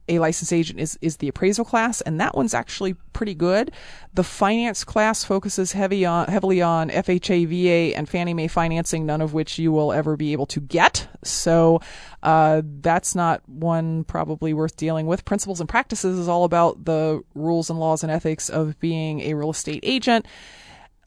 a 0.09 0.18
licensed 0.18 0.53
agent 0.53 0.80
is, 0.80 0.98
is 1.00 1.18
the 1.18 1.28
appraisal 1.28 1.64
class, 1.64 2.00
and 2.00 2.20
that 2.20 2.34
one's 2.36 2.55
actually 2.55 2.94
pretty 3.12 3.34
good. 3.34 3.70
The 4.14 4.24
finance 4.24 4.84
class 4.84 5.22
focuses 5.24 5.72
heavy 5.72 6.05
on, 6.05 6.28
heavily 6.28 6.61
on 6.61 6.90
FHA, 6.90 7.46
VA, 7.46 7.96
and 7.96 8.09
Fannie 8.09 8.34
Mae 8.34 8.48
financing, 8.48 9.07
none 9.07 9.20
of 9.20 9.32
which 9.32 9.59
you 9.59 9.70
will 9.70 9.92
ever 9.92 10.16
be 10.16 10.32
able 10.32 10.46
to 10.46 10.61
get. 10.61 11.09
So 11.22 11.80
uh, 12.22 12.62
that's 12.64 13.14
not 13.14 13.42
one 13.48 14.05
probably 14.05 14.53
worth 14.53 14.76
dealing 14.76 15.07
with. 15.07 15.24
Principles 15.24 15.61
and 15.61 15.68
practices 15.68 16.18
is 16.18 16.28
all 16.28 16.44
about 16.44 16.84
the 16.84 17.22
rules 17.34 17.70
and 17.70 17.78
laws 17.78 18.03
and 18.03 18.11
ethics 18.11 18.48
of 18.48 18.78
being 18.80 19.20
a 19.20 19.34
real 19.34 19.50
estate 19.50 19.80
agent. 19.84 20.26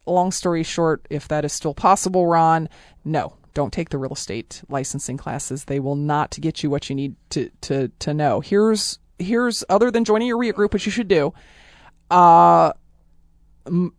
Long 0.06 0.32
story 0.32 0.64
short, 0.64 1.06
if 1.10 1.28
that 1.28 1.44
is 1.44 1.52
still 1.52 1.74
possible, 1.74 2.28
Ron, 2.28 2.70
no, 3.04 3.36
don't 3.56 3.74
take 3.74 3.90
the 3.90 3.98
real 3.98 4.14
estate 4.14 4.62
licensing 4.70 5.18
classes. 5.18 5.66
They 5.66 5.80
will 5.80 5.96
not 5.96 6.38
get 6.40 6.62
you 6.62 6.70
what 6.70 6.90
you 6.90 6.96
need 6.96 7.16
to 7.32 7.50
to 7.62 7.88
to 8.00 8.14
know. 8.14 8.42
Here's 8.42 9.00
here's 9.18 9.64
other 9.68 9.90
than 9.90 10.06
joining 10.06 10.28
your 10.28 10.38
REIA 10.38 10.54
group, 10.54 10.74
which 10.74 10.86
you 10.86 10.92
should 10.92 11.08
do. 11.08 11.34
Uh, 12.12 12.74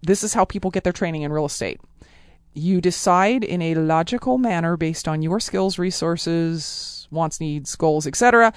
this 0.02 0.22
is 0.22 0.32
how 0.32 0.44
people 0.44 0.70
get 0.70 0.84
their 0.84 0.92
training 0.92 1.22
in 1.22 1.32
real 1.32 1.46
estate. 1.46 1.80
You 2.54 2.80
decide 2.80 3.42
in 3.42 3.60
a 3.60 3.74
logical 3.74 4.38
manner 4.38 4.76
based 4.76 5.08
on 5.08 5.22
your 5.22 5.40
skills, 5.40 5.78
resources, 5.78 7.08
wants, 7.10 7.40
needs, 7.40 7.74
goals, 7.74 8.06
etc., 8.06 8.52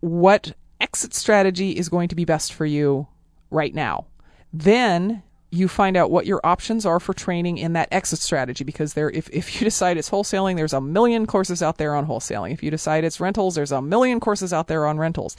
what 0.00 0.52
exit 0.80 1.12
strategy 1.12 1.72
is 1.72 1.88
going 1.88 2.08
to 2.08 2.14
be 2.14 2.24
best 2.24 2.54
for 2.54 2.64
you 2.64 3.08
right 3.50 3.74
now. 3.74 4.06
Then 4.52 5.22
you 5.50 5.66
find 5.66 5.96
out 5.96 6.10
what 6.10 6.26
your 6.26 6.40
options 6.44 6.86
are 6.86 7.00
for 7.00 7.12
training 7.12 7.58
in 7.58 7.72
that 7.72 7.88
exit 7.90 8.20
strategy 8.20 8.62
because 8.62 8.94
there 8.94 9.10
if, 9.10 9.28
if 9.30 9.60
you 9.60 9.64
decide 9.64 9.96
it's 9.96 10.10
wholesaling 10.10 10.56
there's 10.56 10.72
a 10.72 10.80
million 10.80 11.26
courses 11.26 11.62
out 11.62 11.76
there 11.78 11.94
on 11.94 12.06
wholesaling. 12.06 12.52
If 12.52 12.62
you 12.62 12.70
decide 12.70 13.04
it's 13.04 13.20
rentals 13.20 13.54
there's 13.54 13.72
a 13.72 13.82
million 13.82 14.20
courses 14.20 14.52
out 14.52 14.68
there 14.68 14.86
on 14.86 14.98
rentals. 14.98 15.36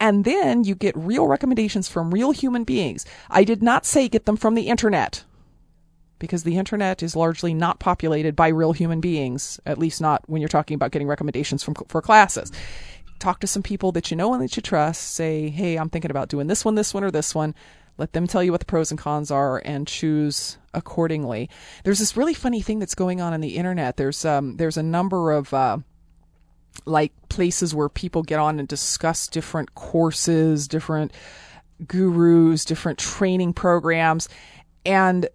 And 0.00 0.24
then 0.24 0.64
you 0.64 0.74
get 0.74 0.96
real 0.96 1.26
recommendations 1.26 1.88
from 1.88 2.12
real 2.12 2.32
human 2.32 2.64
beings. 2.64 3.06
I 3.30 3.44
did 3.44 3.62
not 3.62 3.86
say 3.86 4.08
get 4.08 4.26
them 4.26 4.36
from 4.36 4.54
the 4.54 4.68
internet 4.68 5.24
because 6.18 6.42
the 6.42 6.58
internet 6.58 7.02
is 7.02 7.14
largely 7.14 7.54
not 7.54 7.78
populated 7.78 8.34
by 8.34 8.48
real 8.48 8.72
human 8.72 9.00
beings 9.00 9.60
at 9.66 9.78
least 9.78 10.00
not 10.00 10.22
when 10.28 10.40
you're 10.40 10.48
talking 10.48 10.74
about 10.74 10.90
getting 10.90 11.08
recommendations 11.08 11.62
from 11.62 11.74
for 11.88 12.02
classes. 12.02 12.50
Talk 13.20 13.40
to 13.40 13.46
some 13.46 13.62
people 13.62 13.92
that 13.92 14.10
you 14.10 14.16
know 14.16 14.34
and 14.34 14.42
that 14.42 14.56
you 14.56 14.62
trust. 14.62 15.14
Say 15.14 15.48
hey 15.48 15.76
i'm 15.76 15.90
thinking 15.90 16.10
about 16.10 16.28
doing 16.28 16.48
this 16.48 16.64
one 16.64 16.74
this 16.74 16.92
one 16.92 17.04
or 17.04 17.12
this 17.12 17.36
one 17.36 17.54
let 17.96 18.12
them 18.12 18.26
tell 18.26 18.42
you 18.42 18.50
what 18.50 18.60
the 18.60 18.66
pros 18.66 18.90
and 18.90 18.98
cons 18.98 19.30
are 19.30 19.62
and 19.64 19.86
choose 19.86 20.58
accordingly. 20.72 21.48
There's 21.84 22.00
this 22.00 22.16
really 22.16 22.34
funny 22.34 22.60
thing 22.60 22.78
that's 22.78 22.94
going 22.94 23.20
on 23.20 23.32
on 23.32 23.40
the 23.40 23.56
internet. 23.56 23.96
There's 23.96 24.24
um, 24.24 24.56
there's 24.56 24.76
a 24.76 24.82
number 24.82 25.32
of 25.32 25.54
uh, 25.54 25.78
like 26.86 27.12
places 27.28 27.74
where 27.74 27.88
people 27.88 28.22
get 28.22 28.40
on 28.40 28.58
and 28.58 28.66
discuss 28.66 29.28
different 29.28 29.74
courses, 29.74 30.66
different 30.66 31.12
gurus, 31.86 32.64
different 32.64 32.98
training 32.98 33.52
programs, 33.52 34.28
and 34.84 35.28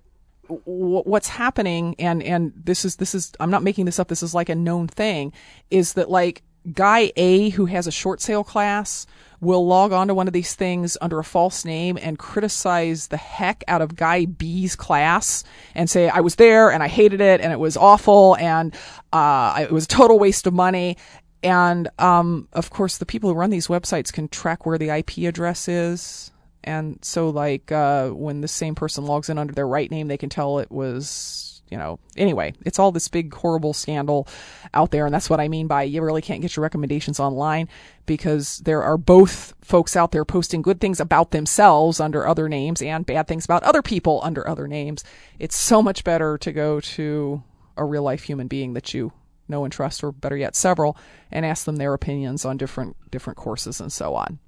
what's 0.65 1.27
happening 1.27 1.95
and 1.99 2.23
and 2.23 2.51
this 2.55 2.83
is 2.83 2.95
this 2.95 3.13
is 3.13 3.31
I'm 3.39 3.51
not 3.51 3.61
making 3.61 3.85
this 3.85 3.99
up 3.99 4.07
this 4.07 4.23
is 4.23 4.33
like 4.33 4.49
a 4.49 4.55
known 4.55 4.87
thing 4.87 5.31
is 5.69 5.93
that 5.93 6.09
like 6.09 6.41
guy 6.73 7.11
A 7.15 7.49
who 7.49 7.65
has 7.65 7.87
a 7.87 7.91
short 7.91 8.21
sale 8.21 8.43
class 8.43 9.05
will 9.41 9.65
log 9.65 9.93
on 9.93 10.07
to 10.07 10.13
one 10.13 10.27
of 10.27 10.33
these 10.33 10.53
things 10.53 10.97
under 11.01 11.19
a 11.19 11.23
false 11.23 11.63
name 11.63 11.97
and 12.01 12.19
criticize 12.19 13.07
the 13.07 13.17
heck 13.17 13.63
out 13.67 13.81
of 13.81 13.95
guy 13.95 14.25
B's 14.25 14.75
class 14.75 15.43
and 15.75 15.89
say, 15.89 16.09
I 16.09 16.19
was 16.19 16.35
there 16.35 16.71
and 16.71 16.83
I 16.83 16.87
hated 16.87 17.21
it 17.21 17.39
and 17.41 17.53
it 17.53 17.59
was 17.59 17.77
awful 17.77 18.35
and 18.37 18.75
uh, 19.13 19.59
it 19.61 19.71
was 19.71 19.85
a 19.85 19.87
total 19.87 20.19
waste 20.19 20.45
of 20.45 20.53
money. 20.53 20.97
And 21.41 21.87
um, 21.99 22.49
of 22.51 22.69
course, 22.69 22.97
the 22.97 23.05
people 23.05 23.29
who 23.29 23.35
run 23.35 23.49
these 23.49 23.67
websites 23.67 24.11
can 24.11 24.27
track 24.27 24.65
where 24.65 24.77
the 24.77 24.89
IP 24.89 25.19
address 25.19 25.69
is. 25.69 26.31
And 26.65 26.99
so, 27.01 27.29
like, 27.29 27.71
uh, 27.71 28.09
when 28.09 28.41
the 28.41 28.49
same 28.49 28.75
person 28.75 29.05
logs 29.05 29.29
in 29.29 29.37
under 29.37 29.53
their 29.53 29.67
right 29.67 29.89
name, 29.89 30.09
they 30.09 30.17
can 30.17 30.27
tell 30.27 30.59
it 30.59 30.69
was 30.69 31.48
you 31.69 31.77
know, 31.77 31.99
anyway, 32.17 32.53
it's 32.65 32.79
all 32.79 32.91
this 32.91 33.07
big 33.07 33.33
horrible 33.33 33.73
scandal 33.73 34.27
out 34.73 34.91
there. 34.91 35.05
And 35.05 35.13
that's 35.13 35.29
what 35.29 35.39
I 35.39 35.47
mean 35.47 35.67
by 35.67 35.83
you 35.83 36.01
really 36.01 36.21
can't 36.21 36.41
get 36.41 36.55
your 36.55 36.63
recommendations 36.63 37.19
online 37.19 37.69
because 38.05 38.57
there 38.59 38.83
are 38.83 38.97
both 38.97 39.53
folks 39.61 39.95
out 39.95 40.11
there 40.11 40.25
posting 40.25 40.61
good 40.61 40.81
things 40.81 40.99
about 40.99 41.31
themselves 41.31 41.99
under 41.99 42.27
other 42.27 42.49
names 42.49 42.81
and 42.81 43.05
bad 43.05 43.27
things 43.27 43.45
about 43.45 43.63
other 43.63 43.81
people 43.81 44.19
under 44.23 44.47
other 44.47 44.67
names. 44.67 45.03
It's 45.37 45.57
so 45.57 45.81
much 45.81 46.03
better 46.03 46.37
to 46.39 46.51
go 46.51 46.79
to 46.79 47.43
a 47.77 47.85
real 47.85 48.03
life 48.03 48.23
human 48.23 48.47
being 48.47 48.73
that 48.73 48.93
you 48.93 49.13
know 49.47 49.63
and 49.63 49.73
trust, 49.73 50.03
or 50.03 50.11
better 50.11 50.37
yet, 50.37 50.55
several, 50.55 50.95
and 51.31 51.45
ask 51.45 51.65
them 51.65 51.77
their 51.77 51.93
opinions 51.93 52.45
on 52.45 52.57
different 52.57 52.95
different 53.09 53.37
courses 53.37 53.81
and 53.81 53.91
so 53.91 54.15
on. 54.15 54.39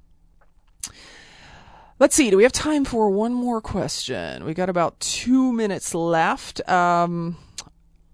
Let's 2.01 2.15
see. 2.15 2.31
Do 2.31 2.37
we 2.37 2.41
have 2.41 2.51
time 2.51 2.83
for 2.83 3.11
one 3.11 3.31
more 3.31 3.61
question? 3.61 4.43
We 4.43 4.55
got 4.55 4.69
about 4.69 4.99
two 4.99 5.53
minutes 5.53 5.93
left. 5.93 6.67
Um, 6.67 7.37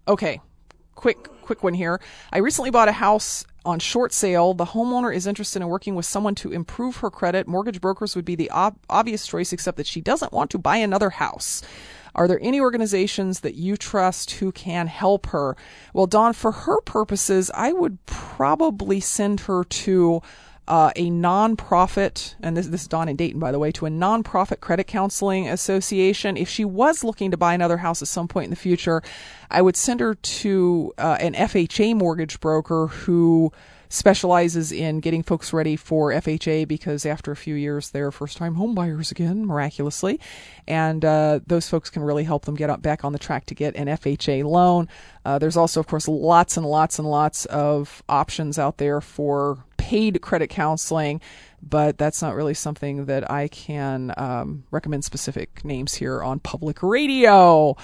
okay, 0.05 0.41
quick, 0.95 1.29
quick 1.41 1.63
one 1.63 1.73
here. 1.73 2.01
I 2.33 2.39
recently 2.39 2.69
bought 2.69 2.89
a 2.89 2.91
house 2.91 3.45
on 3.63 3.79
short 3.79 4.11
sale. 4.11 4.53
The 4.53 4.65
homeowner 4.65 5.15
is 5.15 5.25
interested 5.25 5.61
in 5.61 5.69
working 5.69 5.95
with 5.95 6.05
someone 6.05 6.35
to 6.35 6.51
improve 6.51 6.97
her 6.97 7.09
credit. 7.09 7.47
Mortgage 7.47 7.79
brokers 7.79 8.13
would 8.13 8.25
be 8.25 8.35
the 8.35 8.51
ob- 8.51 8.77
obvious 8.89 9.25
choice, 9.25 9.53
except 9.53 9.77
that 9.77 9.87
she 9.87 10.01
doesn't 10.01 10.33
want 10.33 10.51
to 10.51 10.57
buy 10.57 10.75
another 10.75 11.11
house. 11.11 11.61
Are 12.13 12.27
there 12.27 12.39
any 12.41 12.59
organizations 12.59 13.39
that 13.39 13.55
you 13.55 13.77
trust 13.77 14.31
who 14.31 14.51
can 14.51 14.87
help 14.87 15.27
her? 15.27 15.55
Well, 15.93 16.07
Don, 16.07 16.33
for 16.33 16.51
her 16.51 16.81
purposes, 16.81 17.49
I 17.53 17.71
would 17.71 18.05
probably 18.05 18.99
send 18.99 19.41
her 19.41 19.63
to 19.63 20.21
uh, 20.67 20.91
a 20.95 21.09
nonprofit, 21.09 22.35
and 22.41 22.57
this, 22.57 22.67
this 22.67 22.81
is 22.81 22.87
Don 22.87 23.07
in 23.07 23.15
Dayton, 23.15 23.39
by 23.39 23.51
the 23.51 23.59
way, 23.59 23.71
to 23.73 23.85
a 23.85 23.89
nonprofit 23.89 24.59
credit 24.59 24.85
counseling 24.85 25.47
association. 25.47 26.37
If 26.37 26.49
she 26.49 26.65
was 26.65 27.03
looking 27.03 27.31
to 27.31 27.37
buy 27.37 27.53
another 27.53 27.77
house 27.77 28.01
at 28.01 28.07
some 28.07 28.27
point 28.27 28.45
in 28.45 28.49
the 28.49 28.57
future, 28.57 29.01
I 29.49 29.61
would 29.61 29.75
send 29.75 29.99
her 30.01 30.15
to 30.15 30.93
uh, 30.97 31.17
an 31.19 31.33
FHA 31.33 31.95
mortgage 31.95 32.39
broker 32.39 32.87
who 32.87 33.51
specializes 33.89 34.71
in 34.71 34.99
getting 34.99 35.23
folks 35.23 35.53
ready 35.53 35.75
for 35.75 36.11
FHA 36.11 36.67
because 36.67 37.05
after 37.05 37.31
a 37.31 37.35
few 37.35 37.55
years 37.55 37.89
they're 37.91 38.11
first 38.11 38.37
time 38.37 38.55
homebuyers 38.55 39.11
again, 39.11 39.45
miraculously. 39.45 40.19
And 40.67 41.03
uh, 41.05 41.39
those 41.47 41.69
folks 41.69 41.89
can 41.89 42.03
really 42.03 42.23
help 42.23 42.45
them 42.45 42.55
get 42.55 42.69
up 42.69 42.81
back 42.81 43.05
on 43.05 43.13
the 43.13 43.19
track 43.19 43.45
to 43.47 43.55
get 43.55 43.75
an 43.75 43.87
FHA 43.87 44.43
loan. 44.43 44.87
Uh, 45.25 45.39
there's 45.39 45.57
also, 45.57 45.79
of 45.79 45.87
course, 45.87 46.07
lots 46.07 46.57
and 46.57 46.65
lots 46.65 46.99
and 46.99 47.09
lots 47.09 47.45
of 47.45 48.03
options 48.09 48.59
out 48.59 48.77
there 48.77 49.01
for 49.01 49.63
paid 49.77 50.21
credit 50.21 50.49
counseling, 50.49 51.21
but 51.61 51.97
that's 51.97 52.21
not 52.21 52.35
really 52.35 52.53
something 52.53 53.05
that 53.05 53.29
I 53.31 53.47
can 53.47 54.13
um, 54.17 54.65
recommend 54.69 55.05
specific 55.05 55.63
names 55.63 55.95
here 55.95 56.21
on 56.21 56.39
public 56.39 56.83
radio. 56.83 57.75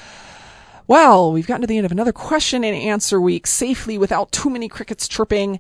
Well, 0.86 1.32
we've 1.32 1.48
gotten 1.48 1.62
to 1.62 1.68
the 1.68 1.78
end 1.78 1.86
of 1.86 1.94
another 1.94 2.12
question 2.12 2.66
and 2.66 2.76
answer 2.76 3.22
week 3.22 3.48
safely 3.48 3.98
without 3.98 4.34
too 4.34 4.50
many 4.50 4.68
crickets 4.68 5.08
chirping. 5.08 5.60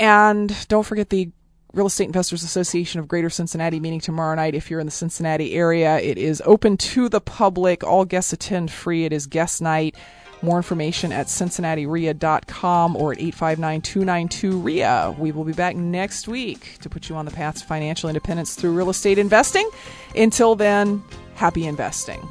And 0.00 0.66
don't 0.68 0.84
forget 0.84 1.10
the 1.10 1.30
Real 1.72 1.86
Estate 1.86 2.06
Investors 2.06 2.42
Association 2.42 2.98
of 2.98 3.06
Greater 3.06 3.30
Cincinnati 3.30 3.78
meeting 3.78 4.00
tomorrow 4.00 4.34
night. 4.34 4.56
If 4.56 4.70
you're 4.70 4.80
in 4.80 4.86
the 4.86 4.90
Cincinnati 4.90 5.54
area, 5.54 6.00
it 6.00 6.18
is 6.18 6.42
open 6.44 6.76
to 6.78 7.08
the 7.08 7.20
public. 7.20 7.84
All 7.84 8.04
guests 8.04 8.32
attend 8.32 8.72
free. 8.72 9.04
It 9.04 9.12
is 9.12 9.28
guest 9.28 9.62
night. 9.62 9.94
More 10.42 10.56
information 10.56 11.12
at 11.12 11.26
cincinnatireia.com 11.26 12.96
or 12.96 13.12
at 13.12 13.18
859-292-REA. 13.18 15.14
We 15.18 15.32
will 15.32 15.44
be 15.44 15.52
back 15.52 15.76
next 15.76 16.26
week 16.26 16.78
to 16.80 16.88
put 16.88 17.10
you 17.10 17.14
on 17.14 17.26
the 17.26 17.30
path 17.30 17.58
to 17.60 17.64
financial 17.66 18.08
independence 18.08 18.54
through 18.54 18.72
real 18.72 18.88
estate 18.88 19.18
investing. 19.18 19.68
Until 20.16 20.56
then, 20.56 21.04
happy 21.34 21.66
investing. 21.66 22.26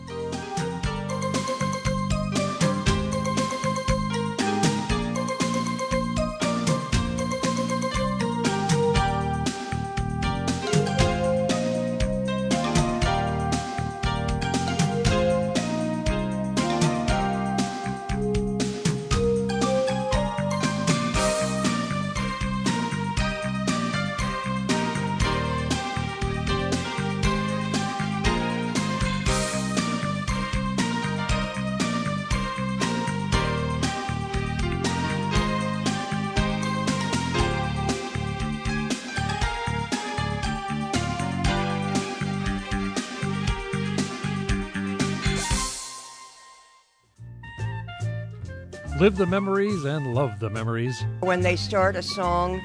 Live 49.10 49.18
the 49.18 49.26
memories 49.26 49.86
and 49.86 50.14
love 50.14 50.38
the 50.40 50.52
memories. 50.52 51.04
When 51.22 51.42
they 51.42 51.56
start 51.56 51.96
a 51.96 52.02
song, 52.04 52.62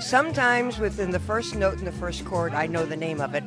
sometimes 0.00 0.78
within 0.78 1.10
the 1.10 1.18
first 1.18 1.54
note 1.54 1.74
in 1.80 1.84
the 1.84 1.92
first 1.92 2.24
chord, 2.24 2.54
I 2.54 2.66
know 2.66 2.86
the 2.86 2.96
name 2.96 3.20
of 3.20 3.34
it. 3.34 3.44